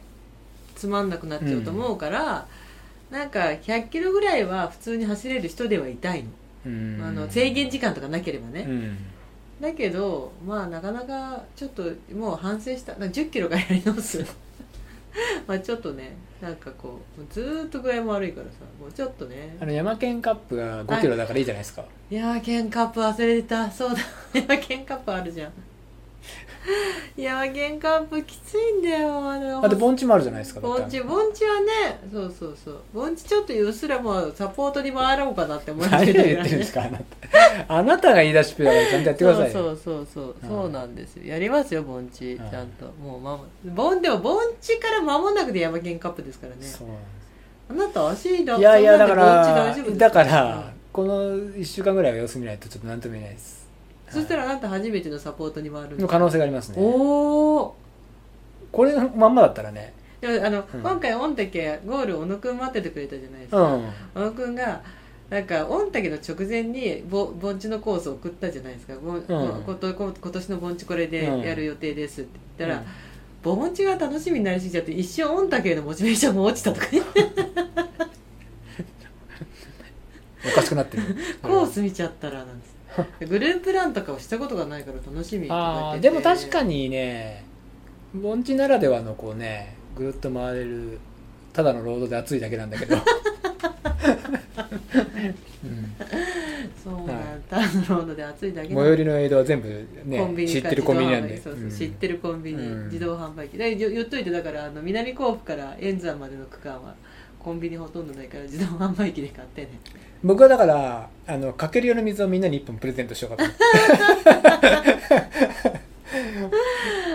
[0.77, 2.47] つまんなくなっちゃうと思うから、
[3.11, 6.31] なんか100キロぐらいは普通に走れる人ではいたいの,、
[6.67, 7.03] うん。
[7.03, 8.97] あの制限時間とかなければね、うん。
[9.61, 11.83] だけどまあなかなかちょっと
[12.15, 12.93] もう反省した。
[12.93, 14.25] 1 0キロからやり直す。
[15.47, 19.57] まあちょっとねなんかこうずーっと具合も悪いからさもうちょっとね。
[19.61, 23.71] あの山県カップが5キロだからいいじゃないですか、いやーケンカップ忘れてた。
[23.71, 23.97] そうだ。
[24.33, 25.53] 山ケンカップあるじゃん
[27.17, 32.81] 山ケンカップきついんだよあれあと盆地もあるじゃないですか盆地盆地はねそうそうそう。
[32.93, 37.05] 盆地ちょっとうっすらもうサポートに回ろうかなって思いま何をすけど言ってるんですかあなた。
[37.69, 39.53] あなたが言い出しっぺだからちゃんとやってくださいよ。
[39.53, 40.49] そうそうそうそう、うん。
[40.49, 41.25] そうなんですよ。
[41.25, 42.37] やりますよ盆地、ん。
[42.39, 42.87] ちゃんと。
[43.03, 46.59] もうまも盆でも盆地から間もなくで山県カップですからね。
[46.63, 47.21] そうなんです。
[47.71, 53.60] あなた足だいやいやだからだからこの1週間ぐらいは様子見ないとちょっと何とも言えないです
[54.11, 56.77] そしたらあなた初めてのサポートに回るんですの可能性がありますね。
[56.79, 57.77] おお
[58.73, 59.93] これまんまだったらね。
[60.21, 60.81] でもあの、うん。
[60.81, 63.85] 今回御嶽ゴール小野くん待っててくれたじゃないですか、うん。
[64.15, 64.83] 小野くんが
[65.31, 69.23] なんか御嶽の直前にぼ盆地のコースを送ったじゃないですか、ぼん。
[69.23, 72.85] ことこ今年の盆地これでやる予定ですって言ったら、
[73.43, 77.01] 盆地が楽しみになりすぎちゃって一瞬御嶽へのモチベーションも落ちたとかね
[80.45, 81.03] おかしくなってる。
[81.43, 82.70] コース見ちゃったらなんです
[83.29, 87.45] グループランとかをしたことがないから楽しみとかああでも確かにね
[88.15, 90.99] 盆地ならではのこうねぐるっと回れる
[91.53, 92.97] ただのロードで暑いだけなんだけど、
[95.65, 95.93] うん、
[96.83, 97.15] そうなんだ、
[97.51, 99.69] ターンロードで暑いだけ最寄りのエイドは全部
[100.05, 101.41] ねコンビニか知ってるコンビニなんで。
[101.41, 101.71] そうそううん。
[101.71, 102.85] 知ってるコンビニ、うん。
[102.85, 103.59] 自動販売機。
[103.59, 106.95] で言言っといてだからあの南甲府から円山までの区間は
[107.41, 109.71] コンビニほとんどないから自動販売機で買ってね
[110.23, 113.51] 僕はだからあのかける用の水をみんなに1本プレゼントしようかと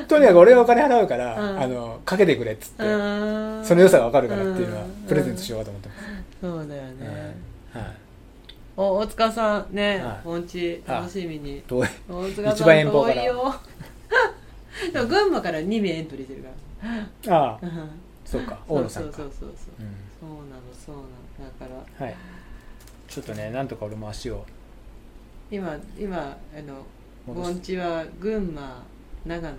[0.07, 1.59] とにかく俺はお金払うから、うん。
[1.61, 4.87] あのかけてくれっつって、あその良さが分かるからっていうのはん。
[5.07, 6.01] プレゼントしようかと思ってます、
[6.41, 7.35] そうだよね、
[7.73, 7.83] はい、
[8.77, 10.19] お大塚さんねはい。
[10.23, 11.61] 盆地楽しみに。
[11.67, 11.87] 遠い。
[12.09, 13.15] 大塚一番さん遠方から。
[13.15, 13.55] 遠いよ。
[14.93, 16.49] でも群馬から2名エントリーしてるか
[17.35, 17.61] ああ。
[17.61, 17.89] ら、うん。
[18.25, 19.17] そうか大野さんか。
[19.17, 19.49] そうそうそうそう。
[19.79, 19.87] うん。
[20.19, 21.07] そうなのそうなの。
[21.59, 22.15] だからはい
[23.15, 24.45] ちょっとねなんとか俺も足を。
[25.49, 26.85] 今今あの
[27.25, 28.83] 盆地は群馬
[29.25, 29.55] 長野。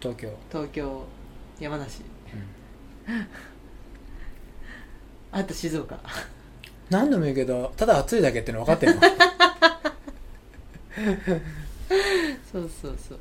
[0.00, 1.04] 東京、東京
[1.60, 2.02] 山梨。
[3.06, 3.26] うん。
[5.38, 5.96] あと静岡。
[6.90, 9.00] 何度も言うけどただ暑いだけっての分かってるの、
[12.50, 13.18] そうそうそう。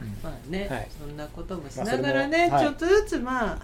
[0.00, 0.16] うん。
[0.22, 0.88] まあね、はい。
[0.98, 2.64] そんなこともしまあながらね、はい。
[2.64, 3.58] ちょっとずつまあ、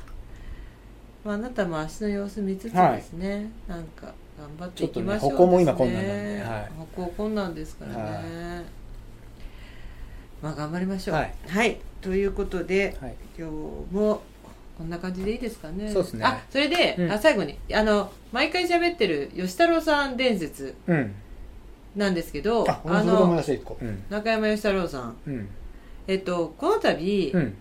[1.24, 6.42] まあ、あなたも足の様子見つつですね、なんか頑張っていきましょうちょっとね歩行も今困難なんで。
[6.42, 6.70] はい。
[6.96, 8.64] 歩行困難ですからね、はい。
[10.42, 11.16] まあ頑張りましょう。
[11.16, 11.24] は
[11.64, 13.14] い、ということではい。
[13.38, 14.22] 今日も
[14.76, 15.90] こんな感じでいいですかね。
[15.90, 16.24] そうですね。
[16.24, 17.12] あそれで、うん。
[17.12, 21.14] あ最後にあの毎回喋ってる吉太郎さん伝説うん。
[21.94, 24.04] なんですけどあ俺もそれで思いのうん。
[24.10, 25.16] 中山吉太郎さん。
[25.26, 25.48] うん。
[26.08, 27.54] えっとこの度、うん。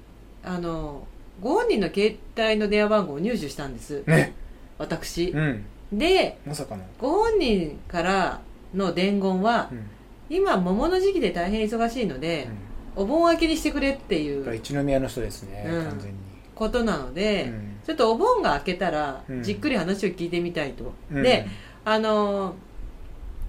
[0.44, 1.08] あの
[1.40, 4.04] ご本人の携帯の電話番号を入手したんです。
[4.08, 4.34] ね。
[4.80, 5.30] 私。
[5.30, 5.66] うん
[5.98, 6.84] でまさかの。
[6.99, 8.41] ご本人から
[8.74, 9.90] の伝言はうん。
[10.30, 12.48] 今桃の時期で大変忙しいので、
[12.95, 15.86] お盆明けにしてくれっていう一宮の人ですね、うん。
[15.86, 16.18] 完全に、
[16.56, 17.76] ことなので、うん。
[17.86, 19.44] ちょっとお盆が明けたらうん。
[19.44, 21.24] じっくり話を聞いてみたいと、うん。
[21.24, 21.45] で
[21.86, 22.56] あの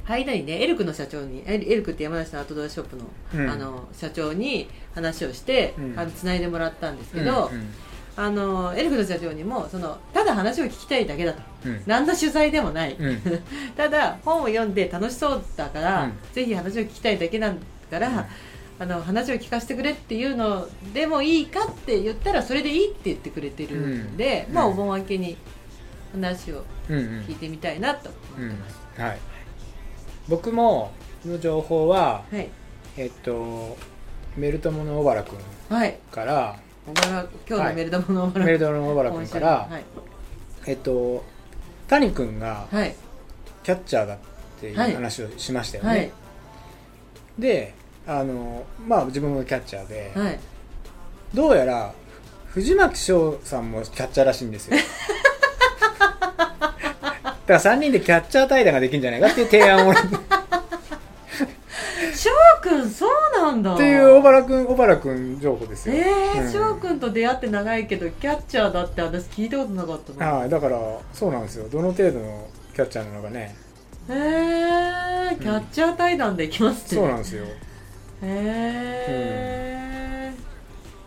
[0.06, 3.04] 間にねエルクの社長にエルエルクって山梨のアウトドアショップの,、
[3.34, 3.48] うん。
[3.48, 5.98] あの社長に話をして、うん。
[5.98, 7.68] あの繋いでもらったんですけど、うん
[8.16, 11.40] あのエルフの社長にもそのただ話を聞きたいだけだと。
[11.66, 11.82] うん。
[11.86, 13.20] 何の取材でもない、うん。
[13.76, 18.28] ただ本を読んで楽しそうだから、うんぜひ話を聞きたいだけなんだから、
[18.78, 24.54] あの話を聞かせてくれっていうのでもいいかって言ったらそれでいいって言ってくれてるんで、うん。
[24.54, 25.36] まあお盆明けに
[26.12, 29.18] 話を聞いてみたいなとうん思ってます、はい。
[30.28, 30.92] 僕も
[31.26, 32.48] の情報ははい。
[32.96, 33.76] えっと
[34.36, 35.38] メルトモの小原君
[35.68, 35.96] はい。
[36.10, 36.94] から小原今
[37.46, 39.84] 日のメルダモのメルトモの小原君から、はい、
[40.66, 41.24] えっと
[41.88, 42.94] 谷君がはい。
[43.62, 44.18] キャッチャーだっ
[44.60, 46.12] ていうはい話をしましたよね、はい。
[47.38, 47.74] で
[48.06, 50.38] あのまあ自分もキャッチャーで、はい。
[51.32, 51.94] どうやら
[52.48, 54.76] 藤巻翔さんもキャッチャーらしいんですよ。
[57.46, 59.94] だから3人でキャッチャー対談ができるんじゃないかっていう提案をっ
[62.14, 62.30] 翔
[62.62, 63.76] くんそうなんだ。
[63.76, 65.94] ていう小原君小原君情報ですよ。
[65.94, 65.98] え
[66.36, 66.46] えうん。
[66.48, 70.78] ー、翔くんと出会って長いけどキャッチャーだって私聞いたことなかったなはいだから
[71.12, 71.68] そうなんですよ。
[71.68, 73.54] どの程度のキャッチャーなのかね。
[74.08, 77.00] へえー、キャッチャー対談できますね。
[77.00, 77.48] そうなんですよ、へ
[79.08, 80.32] え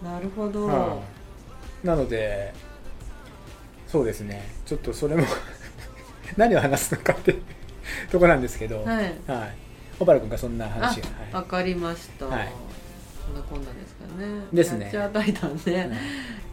[0.02, 0.06] ー。
[0.06, 1.00] なるほど、は
[1.84, 1.88] い。
[1.88, 2.54] なので
[3.88, 4.50] そうですね。
[4.66, 5.24] ちょっとそれも
[6.36, 7.36] 何を話すのかって
[8.12, 8.84] とこなんですけど。
[8.84, 9.14] はい。
[9.28, 9.67] はい
[10.00, 12.54] 小原君がそんな話が、わかりました、はい。
[13.26, 14.42] そんなこんなですかね。
[14.54, 14.90] ですね。
[14.92, 16.00] キャッチャー対談ね、はい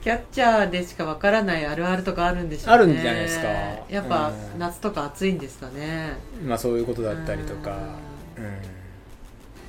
[0.05, 2.73] キャッチャーでしかわからないあるあるとかあるんでしょうね。
[2.75, 3.49] あるんじゃないですか。
[3.49, 4.59] やっぱ、うん。
[4.59, 6.19] 夏とか暑いんですかね。
[6.45, 7.79] まあそういうことだったりとか、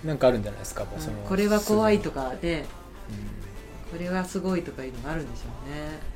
[0.04, 1.02] うん、なんかあるんじゃないですか、うん。
[1.02, 2.66] そのこれは怖いとかで
[3.90, 3.98] うん。
[3.98, 5.44] これはすごいとかいうのがあるんでしょ
[5.74, 6.15] で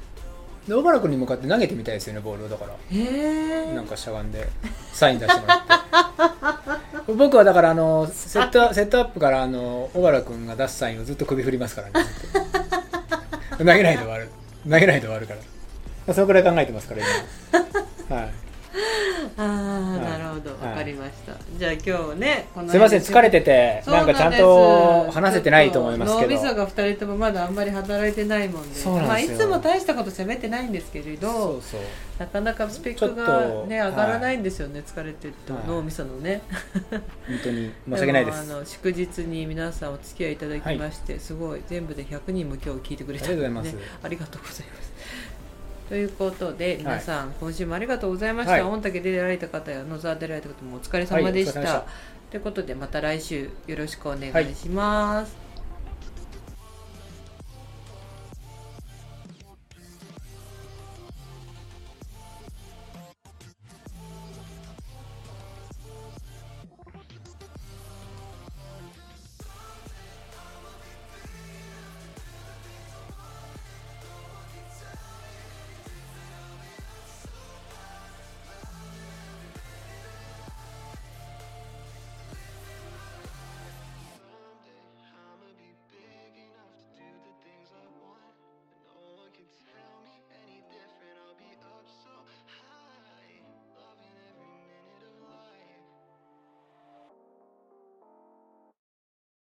[0.75, 2.49] 小原君に向かって投げてみたいですよねボールを。
[2.49, 3.73] だから。
[3.73, 4.47] なんかしゃがんで
[4.93, 7.13] サイン出してもらって。
[7.13, 11.93] 僕はだからあのセットセットアップからあの小原君が出すサインをずっと首振りますからね
[13.57, 14.29] 投げないで終わる。
[14.69, 15.39] 投げないで終わるから。
[15.39, 17.01] まあそのくらい考えてますから
[18.09, 18.15] 今。
[18.17, 18.48] はい
[19.37, 20.09] ああ、い。
[20.11, 20.51] なるほど。
[20.51, 20.69] はい。
[20.71, 26.35] わかりました、じゃあ今日ねこのすいません疲れててなんかちゃんと話せてないと思いますけど。
[26.35, 28.85] 脳みそが2人ともまだあんまり働いてないもんで。
[28.85, 31.61] まあ、いつも大したこと喋ってないんですけれど
[32.19, 35.63] なかなかスペックがとね上がらないんですよね、疲れてると、はい。
[35.67, 36.41] 脳みそのね。
[36.91, 37.01] 本
[37.43, 38.47] 当に申し訳ないです。
[38.47, 44.88] もあの祝日に皆さんお付き合いいただきまして、すごい全部で100人も今日聞いてくれたありがとうございます
[45.89, 48.61] ということで皆さん、今週もありがとうございました、はい。
[48.61, 51.85] 御嶽で出られた方や野沢で出られた方もお疲れ様でした、はいお疲れ様でした。
[52.29, 55.48] ということでまた来週よろしくお願いします、